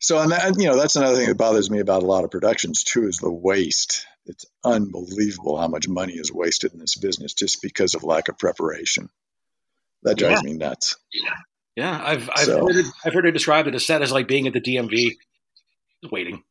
So, 0.00 0.18
and 0.18 0.30
that, 0.30 0.54
you 0.58 0.66
know, 0.66 0.76
that's 0.76 0.96
another 0.96 1.16
thing 1.16 1.28
that 1.28 1.36
bothers 1.36 1.70
me 1.70 1.80
about 1.80 2.02
a 2.02 2.06
lot 2.06 2.24
of 2.24 2.30
productions 2.30 2.84
too 2.84 3.08
is 3.08 3.18
the 3.18 3.32
waste. 3.32 4.06
It's 4.26 4.44
unbelievable 4.64 5.58
how 5.58 5.68
much 5.68 5.88
money 5.88 6.12
is 6.12 6.32
wasted 6.32 6.72
in 6.72 6.78
this 6.78 6.96
business 6.96 7.32
just 7.32 7.62
because 7.62 7.94
of 7.94 8.04
lack 8.04 8.28
of 8.28 8.38
preparation. 8.38 9.08
That 10.02 10.18
drives 10.18 10.42
yeah. 10.44 10.50
me 10.50 10.56
nuts. 10.56 10.96
Yeah, 11.12 11.34
yeah. 11.78 12.02
I've 12.04 12.28
I've, 12.30 12.44
so, 12.44 12.66
heard 12.66 12.76
it, 12.76 12.86
I've 13.04 13.14
heard 13.14 13.26
it 13.26 13.32
described 13.32 13.68
at 13.68 13.74
a 13.74 13.80
set 13.80 14.02
as 14.02 14.10
like 14.10 14.26
being 14.26 14.46
at 14.48 14.52
the 14.52 14.60
DMV, 14.60 15.16
waiting. 16.10 16.42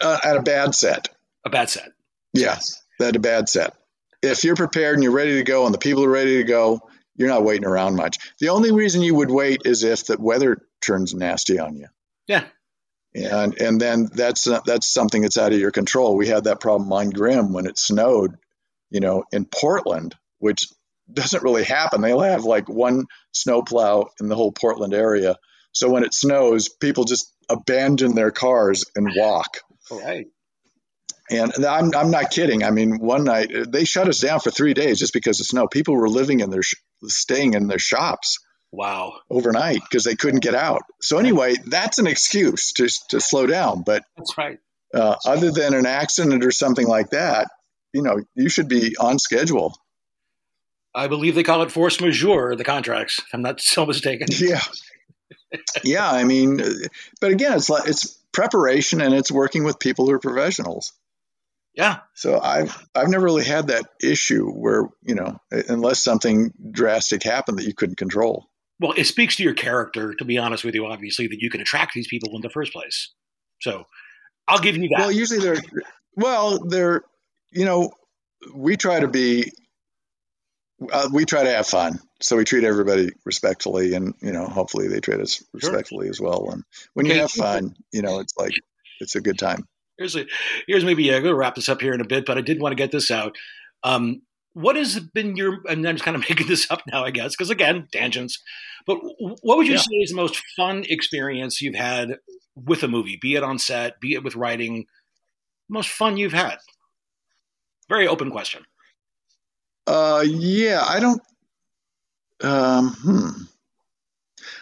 Uh, 0.00 0.18
at 0.24 0.36
a 0.36 0.42
bad 0.42 0.74
set. 0.74 1.08
A 1.44 1.50
bad 1.50 1.68
set. 1.68 1.90
Yes, 2.32 2.82
yeah, 2.98 3.08
at 3.08 3.16
a 3.16 3.20
bad 3.20 3.48
set. 3.48 3.74
If 4.22 4.42
you're 4.42 4.56
prepared 4.56 4.94
and 4.94 5.02
you're 5.02 5.12
ready 5.12 5.34
to 5.34 5.42
go, 5.42 5.66
and 5.66 5.74
the 5.74 5.78
people 5.78 6.02
are 6.02 6.10
ready 6.10 6.38
to 6.38 6.44
go, 6.44 6.80
you're 7.16 7.28
not 7.28 7.44
waiting 7.44 7.66
around 7.66 7.96
much. 7.96 8.16
The 8.40 8.48
only 8.48 8.72
reason 8.72 9.02
you 9.02 9.14
would 9.14 9.30
wait 9.30 9.62
is 9.64 9.84
if 9.84 10.06
the 10.06 10.16
weather 10.18 10.62
turns 10.80 11.14
nasty 11.14 11.58
on 11.58 11.76
you. 11.76 11.86
Yeah. 12.26 12.44
And 13.14 13.60
and 13.60 13.80
then 13.80 14.08
that's 14.12 14.48
that's 14.64 14.88
something 14.88 15.22
that's 15.22 15.38
out 15.38 15.52
of 15.52 15.58
your 15.58 15.70
control. 15.70 16.16
We 16.16 16.26
had 16.26 16.44
that 16.44 16.60
problem 16.60 16.92
on 16.92 17.10
Grimm 17.10 17.52
when 17.52 17.66
it 17.66 17.78
snowed, 17.78 18.36
you 18.90 19.00
know, 19.00 19.24
in 19.32 19.46
Portland, 19.46 20.14
which 20.38 20.68
doesn't 21.12 21.42
really 21.42 21.64
happen. 21.64 22.00
They'll 22.00 22.20
have 22.20 22.44
like 22.44 22.68
one 22.68 23.06
snowplow 23.32 24.08
in 24.20 24.28
the 24.28 24.36
whole 24.36 24.52
Portland 24.52 24.94
area. 24.94 25.36
So 25.72 25.90
when 25.90 26.04
it 26.04 26.14
snows, 26.14 26.68
people 26.68 27.04
just 27.04 27.32
abandon 27.48 28.14
their 28.14 28.30
cars 28.30 28.84
and 28.96 29.12
walk. 29.16 29.58
Right. 29.90 30.26
And 31.30 31.52
I'm, 31.64 31.94
I'm 31.94 32.10
not 32.10 32.30
kidding. 32.30 32.62
I 32.62 32.70
mean, 32.70 32.98
one 32.98 33.24
night 33.24 33.50
they 33.68 33.84
shut 33.84 34.08
us 34.08 34.20
down 34.20 34.40
for 34.40 34.50
three 34.50 34.74
days 34.74 34.98
just 34.98 35.12
because 35.12 35.40
of 35.40 35.46
snow. 35.46 35.66
People 35.66 35.96
were 35.96 36.08
living 36.08 36.40
in 36.40 36.50
their, 36.50 36.62
staying 37.04 37.54
in 37.54 37.66
their 37.66 37.78
shops. 37.78 38.38
Wow. 38.72 39.14
Overnight 39.30 39.80
because 39.82 40.04
they 40.04 40.16
couldn't 40.16 40.42
get 40.42 40.54
out. 40.54 40.82
So 41.00 41.18
anyway, 41.18 41.54
that's 41.66 41.98
an 41.98 42.06
excuse 42.06 42.72
to 42.72 42.88
to 43.10 43.20
slow 43.20 43.46
down. 43.46 43.82
But 43.86 44.04
that's 44.16 44.36
right. 44.36 44.58
Uh, 44.92 45.16
other 45.24 45.50
than 45.50 45.72
an 45.74 45.86
accident 45.86 46.44
or 46.44 46.50
something 46.50 46.86
like 46.86 47.10
that, 47.10 47.48
you 47.92 48.02
know, 48.02 48.20
you 48.34 48.48
should 48.48 48.68
be 48.68 48.96
on 48.98 49.18
schedule. 49.18 49.76
I 50.96 51.08
believe 51.08 51.34
they 51.34 51.42
call 51.42 51.62
it 51.62 51.70
force 51.70 52.00
majeure, 52.00 52.56
the 52.56 52.64
contracts. 52.64 53.20
I'm 53.32 53.42
not 53.42 53.60
so 53.60 53.86
mistaken. 53.86 54.28
Yeah. 54.38 54.60
yeah, 55.84 56.10
I 56.10 56.24
mean, 56.24 56.60
but 57.20 57.30
again, 57.30 57.52
it's 57.54 57.70
like 57.70 57.88
it's 57.88 58.18
preparation 58.32 59.00
and 59.00 59.14
it's 59.14 59.30
working 59.30 59.64
with 59.64 59.78
people 59.78 60.06
who 60.06 60.12
are 60.12 60.18
professionals. 60.18 60.92
Yeah. 61.74 62.00
So 62.14 62.40
I've 62.40 62.76
I've 62.94 63.08
never 63.08 63.24
really 63.24 63.44
had 63.44 63.68
that 63.68 63.84
issue 64.02 64.50
where 64.50 64.88
you 65.02 65.14
know 65.14 65.38
unless 65.50 66.02
something 66.02 66.52
drastic 66.72 67.22
happened 67.22 67.58
that 67.58 67.66
you 67.66 67.74
couldn't 67.74 67.96
control. 67.96 68.48
Well, 68.80 68.92
it 68.96 69.04
speaks 69.04 69.36
to 69.36 69.42
your 69.42 69.54
character, 69.54 70.14
to 70.14 70.24
be 70.24 70.38
honest 70.38 70.64
with 70.64 70.74
you, 70.74 70.86
obviously, 70.86 71.28
that 71.28 71.40
you 71.40 71.48
can 71.48 71.60
attract 71.60 71.94
these 71.94 72.08
people 72.08 72.34
in 72.34 72.42
the 72.42 72.50
first 72.50 72.72
place. 72.72 73.10
So 73.60 73.84
I'll 74.48 74.58
give 74.58 74.76
you 74.76 74.88
that. 74.88 74.98
Well, 74.98 75.12
usually 75.12 75.40
they're, 75.40 75.62
well, 76.14 76.58
they're, 76.58 77.02
you 77.52 77.64
know, 77.64 77.92
we 78.54 78.76
try 78.76 79.00
to 79.00 79.08
be, 79.08 79.50
uh, 80.92 81.08
we 81.12 81.24
try 81.24 81.44
to 81.44 81.50
have 81.50 81.66
fun. 81.66 81.98
So 82.20 82.36
we 82.36 82.44
treat 82.44 82.64
everybody 82.64 83.10
respectfully 83.24 83.94
and, 83.94 84.14
you 84.20 84.32
know, 84.32 84.46
hopefully 84.46 84.88
they 84.88 85.00
treat 85.00 85.20
us 85.20 85.42
respectfully 85.52 86.06
sure. 86.06 86.10
as 86.10 86.20
well. 86.20 86.48
And 86.50 86.64
when 86.94 87.06
okay. 87.06 87.14
you 87.14 87.20
have 87.22 87.30
fun, 87.30 87.74
you 87.92 88.02
know, 88.02 88.20
it's 88.20 88.36
like, 88.36 88.52
it's 89.00 89.14
a 89.14 89.20
good 89.20 89.38
time. 89.38 89.66
Here's 89.98 90.16
a, 90.16 90.26
here's 90.66 90.84
maybe, 90.84 91.14
I'm 91.14 91.22
going 91.22 91.32
to 91.32 91.38
wrap 91.38 91.54
this 91.54 91.68
up 91.68 91.80
here 91.80 91.94
in 91.94 92.00
a 92.00 92.06
bit, 92.06 92.26
but 92.26 92.38
I 92.38 92.42
did 92.42 92.60
want 92.60 92.72
to 92.72 92.76
get 92.76 92.92
this 92.92 93.10
out. 93.10 93.36
Um, 93.82 94.22
what 94.56 94.74
has 94.76 94.98
been 94.98 95.36
your 95.36 95.60
and 95.68 95.86
i'm 95.86 95.96
just 95.96 96.04
kind 96.04 96.16
of 96.16 96.22
making 96.30 96.46
this 96.46 96.70
up 96.70 96.80
now 96.90 97.04
i 97.04 97.10
guess 97.10 97.36
because 97.36 97.50
again 97.50 97.86
tangents 97.92 98.42
but 98.86 98.96
what 99.42 99.58
would 99.58 99.66
you 99.66 99.74
yeah. 99.74 99.80
say 99.80 99.96
is 99.96 100.10
the 100.10 100.16
most 100.16 100.42
fun 100.56 100.82
experience 100.88 101.60
you've 101.60 101.74
had 101.74 102.16
with 102.54 102.82
a 102.82 102.88
movie 102.88 103.18
be 103.20 103.34
it 103.34 103.42
on 103.42 103.58
set 103.58 104.00
be 104.00 104.14
it 104.14 104.24
with 104.24 104.34
writing 104.34 104.86
most 105.68 105.90
fun 105.90 106.16
you've 106.16 106.32
had 106.32 106.56
very 107.90 108.08
open 108.08 108.30
question 108.30 108.62
uh 109.86 110.24
yeah 110.26 110.84
i 110.86 111.00
don't 111.00 111.22
um 112.42 112.90
hmm 112.90 113.30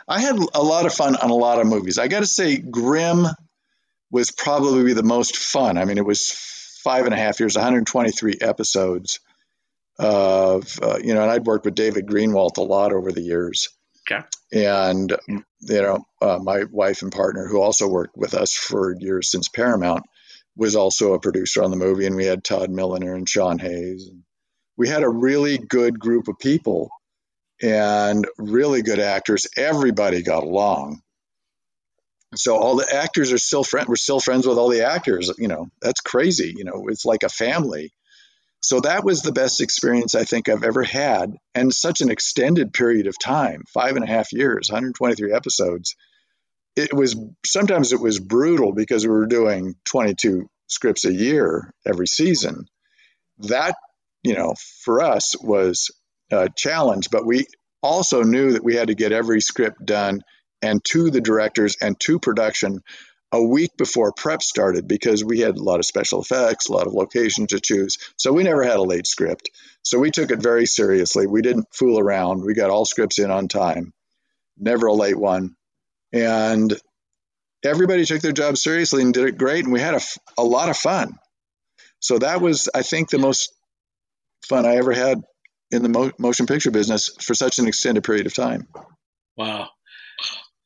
i 0.09 0.21
had 0.21 0.37
a 0.37 0.63
lot 0.63 0.87
of 0.87 0.95
fun 0.95 1.17
on 1.17 1.31
a 1.31 1.35
lot 1.35 1.61
of 1.61 1.67
movies 1.67 1.99
i 1.99 2.09
gotta 2.09 2.27
say 2.27 2.57
grimm 2.57 3.27
was 4.11 4.31
probably 4.31 4.93
the 4.93 5.03
most 5.03 5.37
fun 5.37 5.79
i 5.79 5.85
mean 5.85 5.99
it 5.99 6.07
was 6.07 6.31
five 6.83 7.07
and 7.07 7.15
a 7.15 7.17
half 7.17 7.41
years 7.41 7.57
123 7.57 8.39
episodes 8.41 9.21
of 9.97 10.79
uh, 10.83 10.99
you 11.01 11.15
know, 11.15 11.23
and 11.23 11.31
I'd 11.31 11.47
worked 11.47 11.65
with 11.65 11.77
David 11.77 12.07
Greenwalt 12.07 12.59
a 12.59 12.63
lot 12.63 12.93
over 12.93 13.13
the 13.13 13.21
years, 13.21 13.69
Okay. 14.07 14.23
And 14.53 15.17
you 15.29 15.43
know, 15.83 16.05
uh, 16.21 16.39
my 16.39 16.65
wife 16.71 17.03
and 17.03 17.11
partner, 17.11 17.47
who 17.47 17.61
also 17.61 17.89
worked 17.89 18.17
with 18.17 18.35
us 18.35 18.55
for 18.55 18.95
years 18.99 19.31
since 19.31 19.49
Paramount, 19.49 20.05
was 20.57 20.77
also 20.77 21.15
a 21.15 21.21
producer 21.21 21.63
on 21.63 21.71
the 21.71 21.77
movie, 21.77 22.07
and 22.07 22.15
we 22.15 22.27
had 22.27 22.45
Todd 22.45 22.71
Milliner 22.71 23.15
and 23.15 23.29
Sean 23.29 23.59
Hayes. 23.59 24.11
We 24.77 24.89
had 24.89 25.03
a 25.03 25.09
really 25.09 25.59
good 25.59 25.99
group 25.99 26.29
of 26.29 26.39
people 26.39 26.91
and 27.63 28.27
really 28.39 28.83
good 28.83 28.99
actors. 28.99 29.47
Everybody 29.57 30.23
got 30.23 30.43
along. 30.43 31.01
So 32.37 32.57
all 32.57 32.77
the 32.77 32.93
actors 32.93 33.33
are 33.33 33.39
still 33.39 33.65
friends. 33.65 33.89
We're 33.89 33.97
still 33.97 34.21
friends 34.21 34.47
with 34.47 34.59
all 34.59 34.69
the 34.69 34.87
actors. 34.87 35.31
You 35.39 35.49
know, 35.49 35.69
that's 35.81 36.01
crazy. 36.01 36.53
You 36.57 36.65
know, 36.65 36.89
it's 36.89 37.05
like 37.05 37.23
a 37.23 37.29
family. 37.29 37.93
So 38.61 38.81
that 38.81 39.05
was 39.05 39.21
the 39.21 39.33
best 39.33 39.61
experience 39.61 40.15
I 40.15 40.25
think 40.25 40.49
I've 40.49 40.65
ever 40.65 40.83
had, 40.83 41.37
and 41.55 41.73
such 41.73 42.01
an 42.01 42.11
extended 42.11 42.73
period 42.73 43.07
of 43.07 43.19
time 43.19 43.65
five 43.73 43.95
and 43.97 44.05
a 44.05 44.09
half 44.09 44.33
years, 44.33 44.71
123 44.71 45.35
episodes. 45.35 45.97
It 46.75 46.93
was 46.93 47.15
sometimes 47.45 47.93
it 47.93 48.01
was 48.01 48.19
brutal 48.19 48.73
because 48.73 49.07
we 49.07 49.13
were 49.13 49.27
doing 49.27 49.75
22 49.85 50.49
scripts 50.67 51.05
a 51.05 51.13
year 51.13 51.75
every 51.87 52.07
season. 52.07 52.67
That, 53.41 53.75
you 54.25 54.35
know, 54.35 54.55
for 54.81 55.03
us 55.03 55.37
was 55.41 55.91
a 56.33 56.49
challenge, 56.57 57.11
but 57.11 57.27
we 57.27 57.47
also 57.83 58.23
knew 58.23 58.53
that 58.53 58.65
we 58.65 58.75
had 58.75 58.89
to 58.89 58.95
get 58.95 59.13
every 59.13 59.41
script 59.41 59.85
done 59.85 60.23
and 60.63 60.83
to 60.85 61.11
the 61.11 61.21
directors 61.21 61.77
and 61.81 62.01
to 62.01 62.19
production 62.19 62.83
a 63.31 63.43
week 63.43 63.77
before 63.77 64.13
prep 64.13 64.43
started 64.43 64.89
because 64.89 65.23
we 65.23 65.41
had 65.41 65.57
a 65.57 65.63
lot 65.63 65.81
of 65.81 65.85
special 65.85 66.23
effects, 66.23 66.69
a 66.69 66.73
lot 66.73 66.87
of 66.87 66.95
locations 66.95 67.49
to 67.49 67.61
choose. 67.61 67.99
So 68.17 68.33
we 68.33 68.45
never 68.45 68.63
had 68.63 68.77
a 68.77 68.83
late 68.83 69.07
script. 69.07 69.51
So 69.83 69.99
we 69.99 70.11
took 70.11 70.31
it 70.31 70.41
very 70.41 70.67
seriously. 70.67 71.27
We 71.27 71.43
didn't 71.43 71.67
fool 71.75 71.99
around. 71.99 72.45
We 72.45 72.55
got 72.55 72.71
all 72.71 72.85
scripts 72.87 73.19
in 73.19 73.31
on 73.31 73.49
time, 73.49 73.93
never 74.57 74.87
a 74.87 74.95
late 74.95 75.19
one. 75.19 75.57
And 76.13 76.73
everybody 77.65 78.07
took 78.07 78.23
their 78.23 78.33
job 78.33 78.57
seriously 78.57 79.03
and 79.03 79.13
did 79.13 79.27
it 79.27 79.37
great. 79.37 79.65
And 79.65 79.73
we 79.73 79.81
had 79.81 79.95
a, 79.95 80.01
a 80.39 80.45
lot 80.45 80.71
of 80.71 80.77
fun. 80.77 81.19
So 81.99 82.19
that 82.19 82.41
was, 82.41 82.69
I 82.75 82.83
think, 82.83 83.11
the 83.11 83.19
most 83.19 83.53
fun 84.45 84.67
I 84.67 84.77
ever 84.77 84.93
had 84.93 85.23
in 85.71 85.83
the 85.83 85.89
mo- 85.89 86.13
motion 86.19 86.47
picture 86.47 86.71
business 86.71 87.11
for 87.21 87.35
such 87.35 87.59
an 87.59 87.67
extended 87.67 88.05
period 88.05 88.27
of 88.27 88.35
time. 88.35 88.67
Wow. 89.37 89.69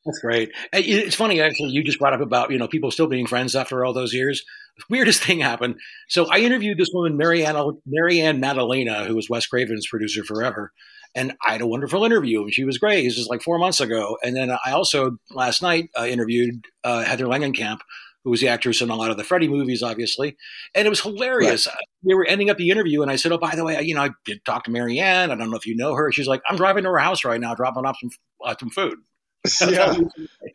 That's 0.04 0.20
great. 0.20 0.52
It's 0.72 1.16
funny, 1.16 1.40
actually, 1.40 1.70
you 1.70 1.84
just 1.84 1.98
brought 1.98 2.14
up 2.14 2.20
about, 2.20 2.50
you 2.50 2.58
know, 2.58 2.68
people 2.68 2.90
still 2.90 3.08
being 3.08 3.26
friends 3.26 3.54
after 3.54 3.84
all 3.84 3.92
those 3.92 4.14
years. 4.14 4.42
The 4.78 4.84
weirdest 4.88 5.22
thing 5.24 5.40
happened. 5.40 5.76
So 6.08 6.26
I 6.26 6.38
interviewed 6.38 6.78
this 6.78 6.90
woman, 6.92 7.16
Marianne, 7.16 7.78
Marianne 7.86 8.40
Maddalena, 8.40 9.04
who 9.04 9.14
was 9.14 9.28
Wes 9.28 9.46
Craven's 9.46 9.86
producer 9.86 10.24
forever. 10.24 10.72
And 11.14 11.34
I 11.46 11.52
had 11.52 11.62
a 11.62 11.66
wonderful 11.66 12.04
interview, 12.04 12.42
and 12.42 12.54
she 12.54 12.64
was 12.64 12.78
great. 12.78 13.02
This 13.02 13.18
was 13.18 13.28
like 13.28 13.42
four 13.42 13.58
months 13.58 13.80
ago. 13.80 14.18
And 14.22 14.36
then 14.36 14.50
I 14.50 14.72
also, 14.72 15.18
last 15.30 15.62
night, 15.62 15.88
uh, 15.98 16.04
interviewed 16.04 16.66
uh, 16.84 17.02
Heather 17.02 17.24
Langenkamp, 17.24 17.78
who 18.24 18.30
was 18.30 18.40
the 18.40 18.48
actress 18.48 18.80
in 18.80 18.90
a 18.90 18.96
lot 18.96 19.10
of 19.10 19.16
the 19.16 19.24
Freddy 19.24 19.48
movies, 19.48 19.82
obviously. 19.82 20.36
And 20.74 20.86
it 20.86 20.90
was 20.90 21.00
hilarious. 21.00 21.66
Right. 21.66 21.76
We 22.02 22.14
were 22.14 22.26
ending 22.26 22.50
up 22.50 22.56
the 22.56 22.70
interview, 22.70 23.02
and 23.02 23.10
I 23.10 23.16
said, 23.16 23.32
"Oh, 23.32 23.38
by 23.38 23.54
the 23.54 23.64
way, 23.64 23.80
you 23.82 23.94
know, 23.94 24.02
I 24.02 24.10
did 24.24 24.44
talk 24.44 24.64
to 24.64 24.70
Marianne. 24.70 25.30
I 25.30 25.34
don't 25.34 25.50
know 25.50 25.56
if 25.56 25.66
you 25.66 25.76
know 25.76 25.94
her." 25.94 26.12
She's 26.12 26.26
like, 26.26 26.42
"I'm 26.48 26.56
driving 26.56 26.84
to 26.84 26.90
her 26.90 26.98
house 26.98 27.24
right 27.24 27.40
now, 27.40 27.54
dropping 27.54 27.84
off 27.84 27.96
some 28.00 28.10
uh, 28.44 28.54
some 28.58 28.70
food." 28.70 28.98
yeah, 29.68 29.96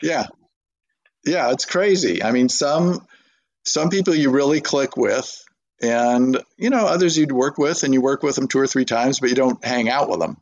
yeah, 0.02 0.26
yeah. 1.26 1.52
It's 1.52 1.66
crazy. 1.66 2.22
I 2.22 2.32
mean, 2.32 2.50
some 2.50 3.06
some 3.64 3.90
people 3.90 4.14
you 4.14 4.30
really 4.30 4.62
click 4.62 4.98
with, 4.98 5.44
and 5.82 6.42
you 6.58 6.70
know, 6.70 6.86
others 6.86 7.18
you'd 7.18 7.32
work 7.32 7.58
with, 7.58 7.84
and 7.84 7.94
you 7.94 8.02
work 8.02 8.24
with 8.24 8.36
them 8.36 8.48
two 8.48 8.60
or 8.60 8.68
three 8.68 8.86
times, 8.86 9.20
but 9.20 9.30
you 9.30 9.36
don't 9.36 9.64
hang 9.64 9.90
out 9.90 10.10
with 10.10 10.20
them. 10.20 10.38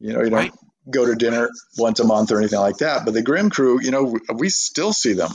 You 0.00 0.12
know, 0.12 0.22
you 0.22 0.30
don't 0.30 0.38
right. 0.38 0.52
go 0.90 1.06
to 1.06 1.14
dinner 1.14 1.50
once 1.78 2.00
a 2.00 2.04
month 2.04 2.30
or 2.30 2.38
anything 2.38 2.60
like 2.60 2.78
that. 2.78 3.04
But 3.04 3.14
the 3.14 3.22
Grimm 3.22 3.50
crew, 3.50 3.80
you 3.80 3.90
know, 3.90 4.16
we 4.34 4.48
still 4.48 4.92
see 4.92 5.12
them. 5.12 5.30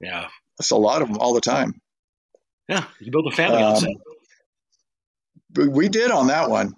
Yeah, 0.00 0.28
that's 0.58 0.70
a 0.70 0.76
lot 0.76 1.02
of 1.02 1.08
them 1.08 1.18
all 1.18 1.34
the 1.34 1.40
time. 1.40 1.80
Yeah, 2.68 2.84
you 3.00 3.10
build 3.10 3.26
a 3.32 3.34
family 3.34 3.62
um, 3.62 3.74
on 3.74 3.76
set. 3.76 3.90
We 5.74 5.88
did 5.88 6.10
on 6.10 6.28
that 6.28 6.50
one. 6.50 6.74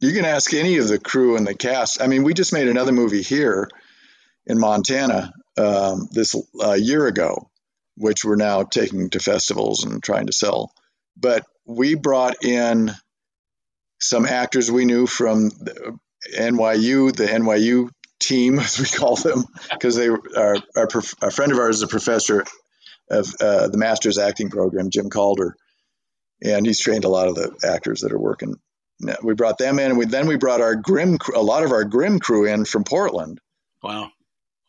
You 0.00 0.12
can 0.12 0.24
ask 0.24 0.52
any 0.54 0.78
of 0.78 0.88
the 0.88 0.98
crew 0.98 1.36
and 1.36 1.46
the 1.46 1.54
cast. 1.54 2.02
I 2.02 2.06
mean, 2.06 2.22
we 2.22 2.34
just 2.34 2.52
made 2.52 2.68
another 2.68 2.92
movie 2.92 3.22
here 3.22 3.68
in 4.46 4.58
Montana 4.58 5.32
um, 5.58 6.08
this 6.10 6.34
uh, 6.62 6.72
year 6.72 7.06
ago, 7.06 7.50
which 7.96 8.24
we're 8.24 8.36
now 8.36 8.64
taking 8.64 9.10
to 9.10 9.20
festivals 9.20 9.84
and 9.84 10.02
trying 10.02 10.26
to 10.26 10.32
sell. 10.32 10.72
But 11.16 11.44
we 11.66 11.94
brought 11.94 12.44
in 12.44 12.90
some 14.00 14.24
actors 14.26 14.70
we 14.70 14.86
knew 14.86 15.06
from 15.06 15.50
NYU, 16.36 17.14
the 17.14 17.26
NYU 17.26 17.90
team, 18.20 18.58
as 18.60 18.78
we 18.78 18.86
call 18.86 19.16
them, 19.16 19.44
because 19.70 19.96
they 19.96 20.08
are 20.08 20.56
a 20.76 21.30
friend 21.30 21.52
of 21.52 21.58
ours 21.58 21.76
is 21.76 21.82
a 21.82 21.88
professor 21.88 22.44
of 23.10 23.34
uh, 23.40 23.68
the 23.68 23.78
master's 23.78 24.18
acting 24.18 24.50
program, 24.50 24.90
Jim 24.90 25.10
Calder, 25.10 25.56
and 26.42 26.64
he's 26.64 26.80
trained 26.80 27.04
a 27.04 27.08
lot 27.08 27.28
of 27.28 27.34
the 27.34 27.52
actors 27.64 28.00
that 28.00 28.12
are 28.12 28.20
working. 28.20 28.54
We 29.22 29.34
brought 29.34 29.58
them 29.58 29.78
in, 29.78 29.90
and 29.90 29.98
we, 29.98 30.04
then 30.04 30.26
we 30.26 30.36
brought 30.36 30.60
our 30.60 30.76
Grimm, 30.76 31.18
a 31.34 31.42
lot 31.42 31.64
of 31.64 31.72
our 31.72 31.84
Grimm 31.84 32.20
crew 32.20 32.46
in 32.46 32.66
from 32.66 32.84
Portland. 32.84 33.40
Wow! 33.82 34.10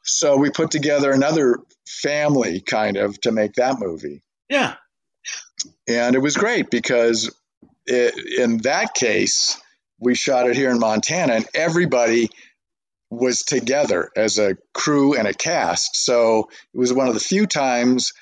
So 0.04 0.38
we 0.38 0.50
put 0.50 0.72
together 0.72 1.12
another 1.12 1.58
family 1.86 2.62
kind 2.62 2.98
of 2.98 3.20
to 3.22 3.32
make 3.32 3.54
that 3.54 3.80
movie. 3.80 4.24
Yeah. 4.50 4.76
And 5.88 6.16
it 6.16 6.20
was 6.20 6.38
great 6.38 6.70
because 6.70 7.34
it, 7.86 8.40
in 8.40 8.58
that 8.60 8.94
case, 8.94 9.60
we 10.00 10.16
shot 10.16 10.50
it 10.50 10.56
here 10.56 10.72
in 10.72 10.80
Montana 10.80 11.34
and 11.34 11.48
everybody 11.54 12.30
was 13.12 13.44
together 13.44 14.10
as 14.16 14.40
a 14.40 14.58
crew 14.74 15.16
and 15.16 15.28
a 15.28 15.34
cast. 15.34 15.98
So 15.98 16.50
it 16.74 16.78
was 16.78 16.94
one 16.94 17.10
of 17.10 17.14
the 17.14 17.20
few 17.20 17.46
times 17.46 18.14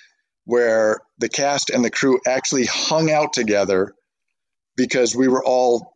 where 0.45 0.99
the 1.19 1.29
cast 1.29 1.69
and 1.69 1.85
the 1.85 1.91
crew 1.91 2.19
actually 2.27 2.65
hung 2.65 3.11
out 3.11 3.31
together 3.33 3.93
because 4.75 5.15
we 5.15 5.27
were 5.27 5.45
all 5.45 5.95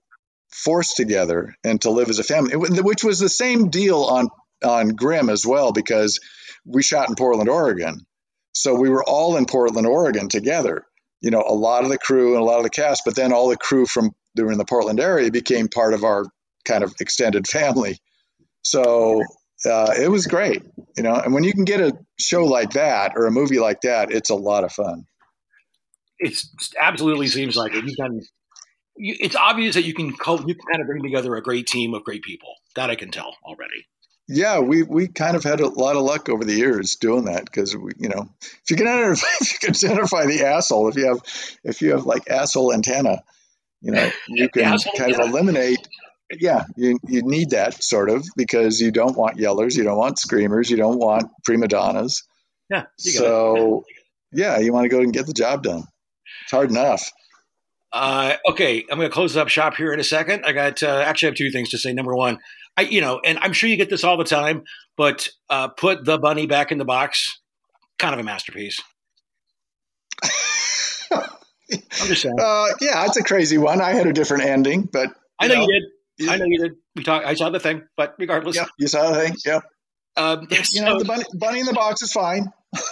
forced 0.51 0.95
together 0.95 1.55
and 1.63 1.81
to 1.81 1.89
live 1.89 2.09
as 2.09 2.19
a 2.19 2.23
family, 2.23 2.55
which 2.55 3.03
was 3.03 3.19
the 3.19 3.29
same 3.29 3.69
deal 3.69 4.03
on 4.03 4.27
on 4.63 4.89
Grimm 4.89 5.29
as 5.29 5.45
well 5.45 5.73
because 5.73 6.19
we 6.65 6.83
shot 6.83 7.09
in 7.09 7.15
Portland, 7.15 7.49
Oregon. 7.49 8.05
So 8.53 8.75
we 8.75 8.89
were 8.89 9.03
all 9.03 9.35
in 9.35 9.45
Portland, 9.45 9.87
Oregon 9.87 10.29
together. 10.29 10.85
You 11.19 11.31
know, 11.31 11.43
a 11.45 11.53
lot 11.53 11.83
of 11.83 11.89
the 11.89 11.97
crew 11.97 12.33
and 12.33 12.41
a 12.41 12.45
lot 12.45 12.59
of 12.59 12.63
the 12.63 12.69
cast, 12.69 13.01
but 13.03 13.15
then 13.15 13.33
all 13.33 13.49
the 13.49 13.57
crew 13.57 13.85
from 13.85 14.11
that 14.35 14.45
were 14.45 14.51
in 14.51 14.57
the 14.57 14.65
Portland 14.65 14.99
area 14.99 15.31
became 15.31 15.67
part 15.67 15.93
of 15.93 16.03
our 16.03 16.25
kind 16.63 16.83
of 16.83 16.93
extended 16.99 17.47
family. 17.47 17.97
So 18.63 19.21
uh, 19.65 19.93
it 19.99 20.09
was 20.09 20.27
great, 20.27 20.63
you 20.97 21.03
know. 21.03 21.15
And 21.15 21.33
when 21.33 21.43
you 21.43 21.53
can 21.53 21.65
get 21.65 21.81
a 21.81 21.93
show 22.19 22.45
like 22.45 22.71
that 22.71 23.13
or 23.15 23.27
a 23.27 23.31
movie 23.31 23.59
like 23.59 23.81
that, 23.81 24.11
it's 24.11 24.29
a 24.29 24.35
lot 24.35 24.63
of 24.63 24.71
fun. 24.71 25.05
It 26.19 26.41
absolutely 26.79 27.27
seems 27.27 27.55
like 27.55 27.73
it. 27.73 27.83
You've 27.83 27.97
done. 27.97 28.21
it's 28.95 29.35
obvious 29.35 29.75
that 29.75 29.83
you 29.83 29.93
can 29.93 30.07
you 30.07 30.13
can 30.13 30.65
kind 30.71 30.81
of 30.81 30.87
bring 30.87 31.03
together 31.03 31.35
a 31.35 31.41
great 31.41 31.67
team 31.67 31.93
of 31.93 32.03
great 32.03 32.23
people. 32.23 32.55
That 32.75 32.89
I 32.89 32.95
can 32.95 33.11
tell 33.11 33.35
already. 33.43 33.85
Yeah, 34.27 34.59
we, 34.59 34.83
we 34.83 35.09
kind 35.09 35.35
of 35.35 35.43
had 35.43 35.59
a 35.59 35.67
lot 35.67 35.97
of 35.97 36.03
luck 36.03 36.29
over 36.29 36.45
the 36.45 36.53
years 36.53 36.95
doing 36.95 37.25
that 37.25 37.43
because 37.43 37.75
we, 37.75 37.91
you 37.97 38.07
know, 38.07 38.29
if 38.41 38.69
you 38.69 38.77
can 38.77 38.87
identify, 38.87 39.27
if 39.41 39.53
you 39.53 39.59
can 39.59 39.75
identify 39.75 40.25
the 40.25 40.45
asshole, 40.45 40.87
if 40.89 40.95
you 40.95 41.07
have 41.07 41.19
if 41.63 41.81
you 41.81 41.91
have 41.91 42.05
like 42.05 42.29
asshole 42.29 42.73
antenna, 42.73 43.21
you 43.81 43.91
know, 43.91 44.09
you 44.29 44.49
can 44.49 44.77
kind 44.97 45.13
of 45.13 45.19
eliminate. 45.19 45.87
Yeah, 46.31 46.63
you 46.75 46.99
you 47.07 47.21
need 47.23 47.51
that 47.51 47.83
sort 47.83 48.09
of 48.09 48.25
because 48.35 48.79
you 48.79 48.91
don't 48.91 49.15
want 49.15 49.37
yellers, 49.37 49.75
you 49.75 49.83
don't 49.83 49.97
want 49.97 50.17
screamers, 50.17 50.69
you 50.69 50.77
don't 50.77 50.97
want 50.97 51.25
prima 51.43 51.67
donnas. 51.67 52.23
Yeah. 52.69 52.85
so, 52.97 53.83
yeah, 54.31 54.57
you 54.57 54.73
want 54.73 54.85
to 54.85 54.89
go 54.89 55.01
and 55.01 55.13
get 55.13 55.27
the 55.27 55.33
job 55.33 55.63
done. 55.63 55.83
It's 56.43 56.51
hard 56.51 56.71
enough. 56.71 57.11
Uh, 57.91 58.37
okay, 58.49 58.83
I'm 58.89 58.97
going 58.97 59.09
to 59.09 59.13
close 59.13 59.37
up 59.37 59.49
shop 59.49 59.75
here 59.75 59.93
in 59.93 59.99
a 59.99 60.03
second. 60.03 60.45
I 60.45 60.53
got 60.53 60.81
uh, 60.81 61.03
actually 61.05 61.27
I 61.27 61.29
have 61.29 61.37
two 61.37 61.51
things 61.51 61.69
to 61.69 61.77
say. 61.77 61.93
Number 61.93 62.15
one, 62.15 62.39
I, 62.75 62.81
you 62.81 63.01
know, 63.01 63.21
and 63.23 63.37
I'm 63.39 63.53
sure 63.53 63.69
you 63.69 63.77
get 63.77 63.91
this 63.91 64.03
all 64.03 64.17
the 64.17 64.23
time, 64.23 64.63
but 64.97 65.29
uh, 65.49 65.67
put 65.67 66.03
the 66.03 66.17
bunny 66.17 66.47
back 66.47 66.71
in 66.71 66.79
the 66.79 66.85
box, 66.85 67.39
kind 67.99 68.15
of 68.15 68.19
a 68.19 68.23
masterpiece. 68.23 68.81
I'm 71.13 72.07
just 72.07 72.23
saying. 72.23 72.39
Uh, 72.39 72.65
yeah, 72.81 73.05
it's 73.05 73.17
a 73.17 73.23
crazy 73.23 73.59
one. 73.59 73.79
I 73.79 73.91
had 73.91 74.07
a 74.07 74.13
different 74.13 74.43
ending, 74.45 74.89
but 74.91 75.09
I 75.39 75.47
know, 75.47 75.55
know, 75.55 75.61
you 75.61 75.67
did. 75.67 75.83
I 76.29 76.37
know 76.37 76.45
you 76.45 76.59
did. 76.59 76.73
We 76.95 77.03
talked. 77.03 77.25
I 77.25 77.33
saw 77.33 77.49
the 77.49 77.59
thing, 77.59 77.83
but 77.97 78.15
regardless, 78.19 78.55
yeah, 78.55 78.65
you 78.77 78.87
saw 78.87 79.11
the 79.11 79.19
thing. 79.19 79.35
Yeah. 79.45 79.59
Um, 80.15 80.47
you 80.49 80.57
so, 80.63 80.85
know, 80.85 80.99
the 80.99 81.05
bunny, 81.05 81.23
bunny 81.33 81.59
in 81.59 81.65
the 81.65 81.73
box 81.73 82.01
is 82.01 82.11
fine. 82.11 82.51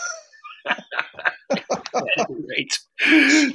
Great. 2.47 2.79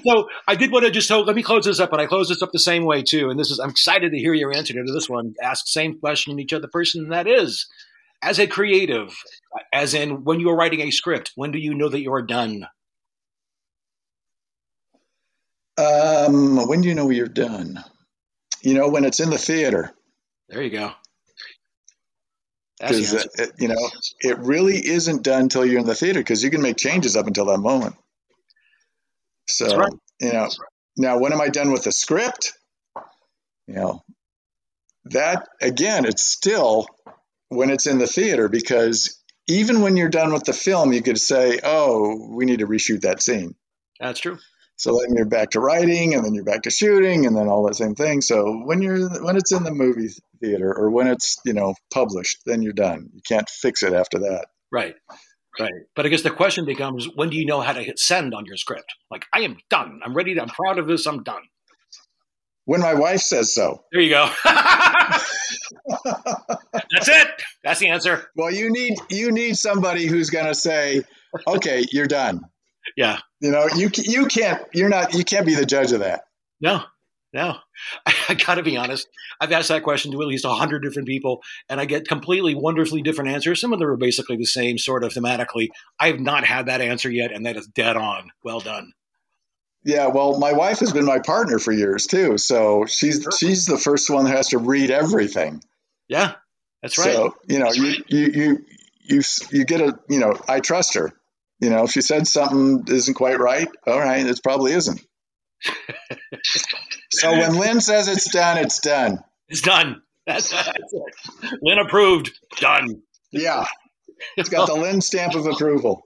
So 0.04 0.28
I 0.46 0.54
did 0.54 0.70
want 0.70 0.84
to 0.84 0.90
just 0.90 1.08
so 1.08 1.22
let 1.22 1.34
me 1.34 1.42
close 1.42 1.64
this 1.64 1.80
up, 1.80 1.90
but 1.90 2.00
I 2.00 2.06
close 2.06 2.28
this 2.28 2.42
up 2.42 2.52
the 2.52 2.58
same 2.58 2.84
way 2.84 3.02
too. 3.02 3.30
And 3.30 3.40
this 3.40 3.50
is 3.50 3.58
I'm 3.58 3.70
excited 3.70 4.12
to 4.12 4.18
hear 4.18 4.34
your 4.34 4.52
answer 4.52 4.74
to 4.74 4.92
this 4.92 5.08
one. 5.08 5.34
Ask 5.42 5.66
same 5.66 5.98
question 5.98 6.36
to 6.36 6.42
each 6.42 6.52
other 6.52 6.68
person, 6.68 7.04
and 7.04 7.12
that 7.12 7.26
is, 7.26 7.66
as 8.22 8.38
a 8.38 8.46
creative, 8.46 9.16
as 9.72 9.94
in 9.94 10.24
when 10.24 10.40
you 10.40 10.50
are 10.50 10.56
writing 10.56 10.80
a 10.80 10.90
script, 10.90 11.32
when 11.34 11.52
do 11.52 11.58
you 11.58 11.74
know 11.74 11.88
that 11.88 12.00
you 12.00 12.12
are 12.12 12.22
done? 12.22 12.66
Um, 15.78 16.66
when 16.68 16.80
do 16.80 16.88
you 16.88 16.94
know 16.94 17.10
you're 17.10 17.26
done? 17.26 17.84
You 18.66 18.74
know, 18.74 18.88
when 18.88 19.04
it's 19.04 19.20
in 19.20 19.30
the 19.30 19.38
theater. 19.38 19.92
There 20.48 20.60
you 20.60 20.70
go. 20.70 20.90
because 22.80 23.14
uh, 23.14 23.46
you 23.60 23.68
know 23.68 23.90
it 24.18 24.38
really 24.40 24.84
isn't 24.84 25.22
done 25.22 25.42
until 25.42 25.64
you're 25.64 25.78
in 25.78 25.86
the 25.86 25.94
theater 25.94 26.18
because 26.18 26.42
you 26.42 26.50
can 26.50 26.62
make 26.62 26.76
changes 26.76 27.14
up 27.14 27.28
until 27.28 27.44
that 27.44 27.58
moment. 27.58 27.94
So 29.46 29.76
right. 29.76 29.92
you 30.20 30.32
know, 30.32 30.48
now 30.96 31.20
when 31.20 31.32
am 31.32 31.40
I 31.40 31.48
done 31.48 31.70
with 31.70 31.84
the 31.84 31.92
script? 31.92 32.54
You 33.68 33.74
know, 33.74 34.02
that 35.04 35.46
again, 35.62 36.04
it's 36.04 36.24
still 36.24 36.88
when 37.50 37.70
it's 37.70 37.86
in 37.86 37.98
the 37.98 38.08
theater 38.08 38.48
because 38.48 39.22
even 39.46 39.80
when 39.80 39.96
you're 39.96 40.08
done 40.08 40.32
with 40.32 40.42
the 40.42 40.52
film, 40.52 40.92
you 40.92 41.02
could 41.02 41.20
say, 41.20 41.60
"Oh, 41.62 42.30
we 42.32 42.46
need 42.46 42.58
to 42.58 42.66
reshoot 42.66 43.02
that 43.02 43.22
scene." 43.22 43.54
That's 44.00 44.18
true. 44.18 44.38
So 44.76 45.00
then 45.00 45.16
you're 45.16 45.26
back 45.26 45.50
to 45.50 45.60
writing, 45.60 46.14
and 46.14 46.24
then 46.24 46.34
you're 46.34 46.44
back 46.44 46.62
to 46.62 46.70
shooting, 46.70 47.26
and 47.26 47.36
then 47.36 47.48
all 47.48 47.66
that 47.66 47.76
same 47.76 47.94
thing. 47.94 48.20
So 48.20 48.62
when 48.64 48.82
you're 48.82 49.22
when 49.22 49.36
it's 49.36 49.52
in 49.52 49.64
the 49.64 49.72
movie 49.72 50.08
theater 50.40 50.72
or 50.72 50.90
when 50.90 51.06
it's 51.06 51.38
you 51.44 51.54
know 51.54 51.74
published, 51.92 52.42
then 52.44 52.62
you're 52.62 52.72
done. 52.72 53.10
You 53.14 53.20
can't 53.26 53.48
fix 53.48 53.82
it 53.82 53.92
after 53.92 54.20
that. 54.20 54.46
Right. 54.70 54.94
Right. 55.58 55.72
But 55.94 56.04
I 56.04 56.10
guess 56.10 56.22
the 56.22 56.30
question 56.30 56.66
becomes 56.66 57.08
when 57.14 57.30
do 57.30 57.36
you 57.36 57.46
know 57.46 57.60
how 57.60 57.72
to 57.72 57.82
hit 57.82 57.98
send 57.98 58.34
on 58.34 58.44
your 58.44 58.56
script? 58.56 58.94
Like, 59.10 59.24
I 59.32 59.40
am 59.40 59.56
done. 59.70 60.00
I'm 60.04 60.14
ready 60.14 60.34
to, 60.34 60.42
I'm 60.42 60.48
proud 60.48 60.78
of 60.78 60.86
this. 60.86 61.06
I'm 61.06 61.22
done. 61.22 61.42
When 62.66 62.80
my 62.80 62.94
wife 62.94 63.20
says 63.20 63.54
so. 63.54 63.84
There 63.92 64.02
you 64.02 64.10
go. 64.10 64.28
That's 64.44 65.22
it. 67.08 67.28
That's 67.62 67.80
the 67.80 67.90
answer. 67.90 68.28
Well, 68.34 68.52
you 68.52 68.72
need 68.72 68.94
you 69.08 69.30
need 69.30 69.56
somebody 69.56 70.06
who's 70.06 70.30
going 70.30 70.46
to 70.46 70.54
say, 70.54 71.04
"Okay, 71.46 71.86
you're 71.92 72.06
done." 72.06 72.40
Yeah. 72.97 73.18
You 73.41 73.51
know, 73.51 73.68
you 73.74 73.91
you 73.95 74.26
can't 74.26 74.62
you're 74.72 74.89
not 74.89 75.14
you 75.14 75.24
can't 75.24 75.47
be 75.47 75.55
the 75.55 75.66
judge 75.66 75.93
of 75.93 76.01
that. 76.01 76.24
No. 76.61 76.82
No. 77.32 77.57
I, 78.07 78.14
I 78.30 78.34
got 78.34 78.55
to 78.57 78.62
be 78.62 78.76
honest. 78.76 79.09
I've 79.41 79.53
asked 79.53 79.68
that 79.68 79.82
question 79.82 80.12
to 80.12 80.22
at 80.22 80.28
least 80.28 80.47
100 80.47 80.82
different 80.82 81.09
people 81.09 81.43
and 81.68 81.80
I 81.80 81.84
get 81.84 82.09
completely 82.09 82.55
wonderfully 82.55 83.03
different 83.03 83.30
answers. 83.30 83.61
Some 83.61 83.72
of 83.72 83.78
them 83.78 83.89
are 83.89 83.97
basically 83.97 84.37
the 84.37 84.47
same 84.47 84.78
sort 84.78 85.05
of 85.05 85.12
thematically. 85.12 85.68
I 86.01 86.09
have 86.09 86.20
not 86.20 86.45
had 86.45 86.66
that 86.66 86.80
answer 86.80 87.11
yet 87.11 87.32
and 87.32 87.47
that 87.47 87.57
is 87.57 87.66
dead 87.66 87.97
on. 87.97 88.30
Well 88.43 88.61
done. 88.61 88.93
Yeah, 89.87 90.09
well, 90.09 90.37
my 90.41 90.53
wife 90.53 90.80
has 90.80 90.93
been 90.93 91.05
my 91.05 91.20
partner 91.20 91.61
for 91.61 91.70
years 91.70 92.09
too, 92.09 92.39
so 92.39 92.87
she's 92.87 93.22
sure. 93.22 93.30
she's 93.30 93.66
the 93.66 93.78
first 93.78 94.11
one 94.11 94.24
that 94.24 94.37
has 94.37 94.49
to 94.49 94.59
read 94.59 94.91
everything. 94.91 95.62
Yeah, 96.09 96.32
that's 96.82 96.99
right. 96.99 97.14
So 97.14 97.37
you 97.47 97.61
know, 97.61 97.70
you 97.72 97.95
you 98.09 98.26
you 98.26 98.64
you 99.05 99.22
you 99.53 99.64
get 99.64 99.80
a 99.80 99.97
you 100.09 100.18
know, 100.18 100.34
I 100.49 100.59
trust 100.59 100.95
her. 100.95 101.12
You 101.61 101.70
know, 101.70 101.84
if 101.84 101.90
she 101.92 102.02
said 102.02 102.26
something 102.26 102.84
isn't 102.88 103.14
quite 103.14 103.38
right, 103.38 103.68
all 103.86 103.98
right, 103.98 104.26
it 104.26 104.40
probably 104.42 104.72
isn't. 104.72 105.00
so 107.11 107.32
when 107.32 107.57
Lynn 107.57 107.80
says 107.80 108.09
it's 108.09 108.30
done, 108.30 108.59
it's 108.59 108.80
done. 108.80 109.24
It's 109.48 109.62
done. 109.62 110.02
That's, 110.26 110.50
that's 110.50 110.92
it. 110.92 111.59
Lynn 111.62 111.78
approved. 111.78 112.32
Done. 112.59 113.02
Yeah, 113.30 113.64
it's 114.36 114.48
got 114.48 114.66
the 114.66 114.74
Lynn 114.74 115.00
stamp 115.00 115.34
of 115.34 115.46
approval. 115.46 116.02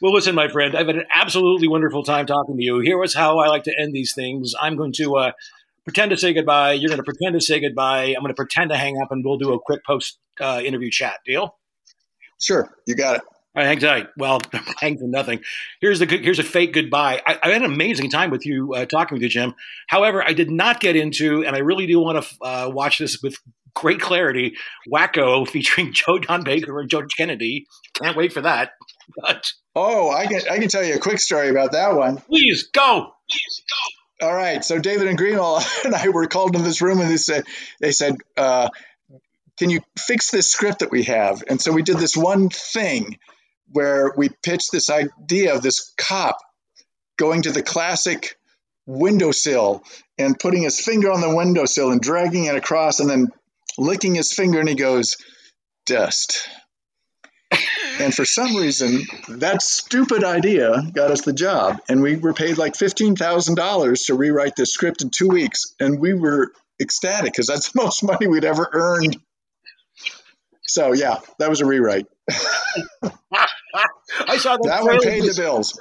Well, 0.00 0.12
listen, 0.12 0.34
my 0.34 0.48
friend, 0.48 0.76
I've 0.76 0.86
had 0.86 0.96
an 0.96 1.06
absolutely 1.14 1.68
wonderful 1.68 2.02
time 2.02 2.26
talking 2.26 2.56
to 2.56 2.62
you. 2.62 2.80
Here 2.80 3.02
is 3.02 3.14
how 3.14 3.38
I 3.38 3.48
like 3.48 3.64
to 3.64 3.74
end 3.78 3.94
these 3.94 4.14
things. 4.14 4.54
I'm 4.60 4.76
going 4.76 4.92
to 4.94 5.16
uh, 5.16 5.32
pretend 5.84 6.10
to 6.10 6.16
say 6.16 6.32
goodbye. 6.32 6.72
You're 6.72 6.88
going 6.88 6.98
to 6.98 7.04
pretend 7.04 7.34
to 7.34 7.40
say 7.40 7.60
goodbye. 7.60 8.14
I'm 8.16 8.22
going 8.22 8.28
to 8.28 8.34
pretend 8.34 8.70
to 8.70 8.76
hang 8.76 9.00
up, 9.00 9.12
and 9.12 9.24
we'll 9.24 9.38
do 9.38 9.52
a 9.52 9.60
quick 9.60 9.84
post 9.84 10.18
uh, 10.40 10.60
interview 10.64 10.90
chat. 10.90 11.20
Deal? 11.24 11.56
Sure, 12.40 12.70
you 12.86 12.94
got 12.94 13.16
it. 13.16 13.22
All 13.54 13.62
right, 13.62 13.68
hang 13.68 13.80
tight. 13.80 14.08
Well, 14.16 14.40
hang 14.80 14.96
to 14.98 15.06
nothing. 15.06 15.40
Here's 15.80 15.98
the 15.98 16.06
here's 16.06 16.38
a 16.38 16.42
fake 16.44 16.72
goodbye. 16.72 17.20
I, 17.26 17.38
I 17.42 17.48
had 17.50 17.62
an 17.62 17.70
amazing 17.70 18.10
time 18.10 18.30
with 18.30 18.46
you 18.46 18.72
uh, 18.74 18.86
talking 18.86 19.16
with 19.16 19.22
you, 19.22 19.28
Jim. 19.28 19.54
However, 19.88 20.26
I 20.26 20.32
did 20.32 20.50
not 20.50 20.80
get 20.80 20.96
into, 20.96 21.44
and 21.44 21.54
I 21.54 21.58
really 21.58 21.86
do 21.86 22.00
want 22.00 22.24
to 22.24 22.36
uh, 22.42 22.70
watch 22.70 22.98
this 22.98 23.20
with 23.22 23.36
great 23.74 24.00
clarity. 24.00 24.54
Wacko 24.90 25.46
featuring 25.48 25.92
Joe 25.92 26.18
Don 26.18 26.44
Baker 26.44 26.80
and 26.80 26.88
George 26.88 27.14
Kennedy. 27.14 27.66
Can't 27.94 28.16
wait 28.16 28.32
for 28.32 28.40
that. 28.40 28.70
But 29.20 29.52
oh, 29.76 30.10
I 30.10 30.26
can 30.26 30.40
I 30.50 30.58
can 30.58 30.68
tell 30.68 30.84
you 30.84 30.94
a 30.94 31.00
quick 31.00 31.18
story 31.18 31.50
about 31.50 31.72
that 31.72 31.94
one. 31.94 32.18
Please 32.18 32.70
go. 32.72 33.12
Please 33.30 33.62
go. 33.68 34.28
All 34.28 34.34
right. 34.34 34.64
So 34.64 34.78
David 34.78 35.08
and 35.08 35.18
Greenwalt 35.18 35.66
and 35.84 35.94
I 35.94 36.08
were 36.08 36.26
called 36.26 36.54
into 36.54 36.66
this 36.66 36.80
room, 36.80 37.00
and 37.00 37.10
they 37.10 37.18
said 37.18 37.44
they 37.80 37.92
said. 37.92 38.16
Uh, 38.36 38.70
can 39.58 39.68
you 39.68 39.80
fix 39.98 40.30
this 40.30 40.50
script 40.50 40.78
that 40.78 40.90
we 40.90 41.04
have? 41.04 41.44
And 41.46 41.60
so 41.60 41.72
we 41.72 41.82
did 41.82 41.98
this 41.98 42.16
one 42.16 42.48
thing 42.48 43.18
where 43.72 44.12
we 44.16 44.28
pitched 44.42 44.72
this 44.72 44.90
idea 44.90 45.54
of 45.54 45.62
this 45.62 45.92
cop 45.96 46.38
going 47.18 47.42
to 47.42 47.52
the 47.52 47.62
classic 47.62 48.36
windowsill 48.86 49.84
and 50.18 50.38
putting 50.38 50.62
his 50.62 50.80
finger 50.80 51.10
on 51.10 51.20
the 51.20 51.34
windowsill 51.34 51.90
and 51.90 52.00
dragging 52.00 52.44
it 52.44 52.56
across 52.56 53.00
and 53.00 53.08
then 53.08 53.28
licking 53.78 54.14
his 54.14 54.32
finger 54.32 54.60
and 54.60 54.68
he 54.68 54.74
goes, 54.74 55.16
dust. 55.86 56.48
and 58.00 58.14
for 58.14 58.24
some 58.24 58.56
reason, 58.56 59.02
that 59.28 59.62
stupid 59.62 60.24
idea 60.24 60.82
got 60.92 61.10
us 61.10 61.22
the 61.22 61.32
job. 61.32 61.80
And 61.88 62.02
we 62.02 62.16
were 62.16 62.34
paid 62.34 62.58
like 62.58 62.74
$15,000 62.74 64.06
to 64.06 64.14
rewrite 64.14 64.56
the 64.56 64.66
script 64.66 65.02
in 65.02 65.10
two 65.10 65.28
weeks. 65.28 65.74
And 65.80 65.98
we 65.98 66.14
were 66.14 66.52
ecstatic 66.80 67.32
because 67.32 67.46
that's 67.46 67.68
the 67.72 67.82
most 67.82 68.02
money 68.02 68.26
we'd 68.26 68.44
ever 68.44 68.68
earned. 68.72 69.18
So, 70.62 70.92
yeah, 70.92 71.18
that 71.38 71.50
was 71.50 71.60
a 71.60 71.66
rewrite. 71.66 72.06
I 72.30 72.36
saw 74.38 74.56
that. 74.56 74.62
That 74.64 74.84
one 74.84 75.00
paid 75.00 75.24
the 75.24 75.34
bills. 75.36 75.78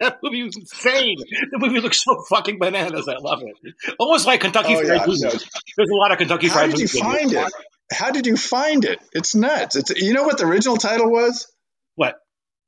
That 0.00 0.18
movie 0.22 0.44
was 0.44 0.56
insane. 0.56 1.16
The 1.50 1.58
movie 1.58 1.80
looks 1.80 2.02
so 2.02 2.22
fucking 2.28 2.58
bananas. 2.58 3.08
I 3.08 3.16
love 3.16 3.42
it. 3.42 3.74
Almost 3.98 4.26
like 4.26 4.40
Kentucky 4.40 4.76
oh, 4.76 4.84
Fried 4.84 5.08
yeah, 5.08 5.30
There's 5.76 5.90
a 5.90 5.94
lot 5.94 6.12
of 6.12 6.18
Kentucky 6.18 6.48
How 6.48 6.54
Fried 6.54 6.70
did 6.70 6.80
you 6.80 6.88
find 6.88 7.32
it? 7.32 7.52
How 7.92 8.10
did 8.10 8.26
you 8.26 8.36
find 8.36 8.84
it? 8.84 9.00
It's 9.12 9.34
nuts. 9.34 9.76
It's 9.76 9.90
you 9.90 10.12
know 10.12 10.24
what 10.24 10.38
the 10.38 10.44
original 10.44 10.76
title 10.76 11.10
was? 11.10 11.50
What? 11.96 12.16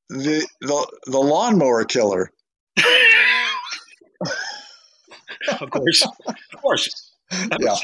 The 0.09 0.47
the 0.61 1.01
the 1.07 1.19
lawnmower 1.19 1.85
killer. 1.85 2.33
of 5.61 5.71
course, 5.71 6.07
of 6.27 6.35
course. 6.61 7.13
yeah, 7.61 7.77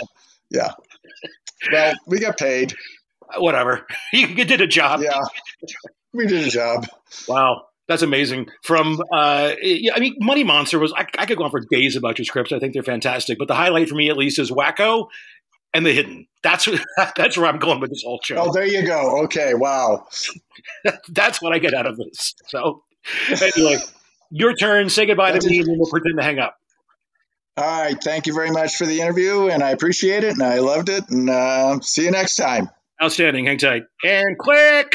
yeah. 0.50 0.72
Well, 1.70 1.94
we 2.06 2.18
got 2.18 2.36
paid. 2.36 2.74
Whatever. 3.36 3.86
You 4.12 4.44
did 4.44 4.60
a 4.60 4.66
job. 4.66 5.00
Yeah, 5.02 5.20
we 6.12 6.26
did 6.26 6.46
a 6.46 6.50
job. 6.50 6.86
Wow. 7.28 7.66
That's 7.88 8.02
amazing. 8.02 8.48
From, 8.62 9.00
uh, 9.12 9.52
yeah, 9.62 9.92
I 9.94 10.00
mean, 10.00 10.16
Money 10.18 10.42
Monster 10.42 10.78
was, 10.78 10.92
I, 10.92 11.06
I, 11.18 11.26
could 11.26 11.38
go 11.38 11.44
on 11.44 11.50
for 11.50 11.60
days 11.70 11.94
about 11.94 12.18
your 12.18 12.24
scripts. 12.24 12.52
I 12.52 12.58
think 12.58 12.74
they're 12.74 12.82
fantastic. 12.82 13.38
But 13.38 13.46
the 13.46 13.54
highlight 13.54 13.88
for 13.88 13.94
me, 13.94 14.10
at 14.10 14.16
least, 14.16 14.40
is 14.40 14.50
Wacko 14.50 15.06
and 15.72 15.86
The 15.86 15.92
Hidden. 15.92 16.26
That's, 16.42 16.68
that's 17.16 17.36
where 17.36 17.46
I'm 17.46 17.58
going 17.58 17.78
with 17.80 17.90
this 17.90 18.02
whole 18.04 18.20
show. 18.24 18.36
Oh, 18.38 18.52
there 18.52 18.66
you 18.66 18.84
go. 18.84 19.22
Okay. 19.24 19.54
Wow. 19.54 20.08
that's 21.10 21.40
what 21.40 21.52
I 21.52 21.58
get 21.58 21.74
out 21.74 21.86
of 21.86 21.96
this. 21.96 22.34
So, 22.48 22.82
anyway, 23.30 23.78
your 24.30 24.54
turn. 24.54 24.88
Say 24.88 25.06
goodbye 25.06 25.38
to 25.38 25.48
me, 25.48 25.60
and 25.60 25.68
we'll 25.78 25.90
pretend 25.90 26.18
to 26.18 26.24
hang 26.24 26.40
up. 26.40 26.56
All 27.56 27.82
right. 27.82 27.96
Thank 28.02 28.26
you 28.26 28.34
very 28.34 28.50
much 28.50 28.76
for 28.76 28.86
the 28.86 29.00
interview, 29.00 29.48
and 29.48 29.62
I 29.62 29.70
appreciate 29.70 30.24
it, 30.24 30.32
and 30.32 30.42
I 30.42 30.58
loved 30.58 30.88
it. 30.88 31.08
And 31.08 31.30
uh, 31.30 31.80
see 31.80 32.04
you 32.04 32.10
next 32.10 32.34
time. 32.34 32.68
Outstanding. 33.02 33.46
Hang 33.46 33.58
tight. 33.58 33.84
And 34.04 34.38
click. 34.38 34.92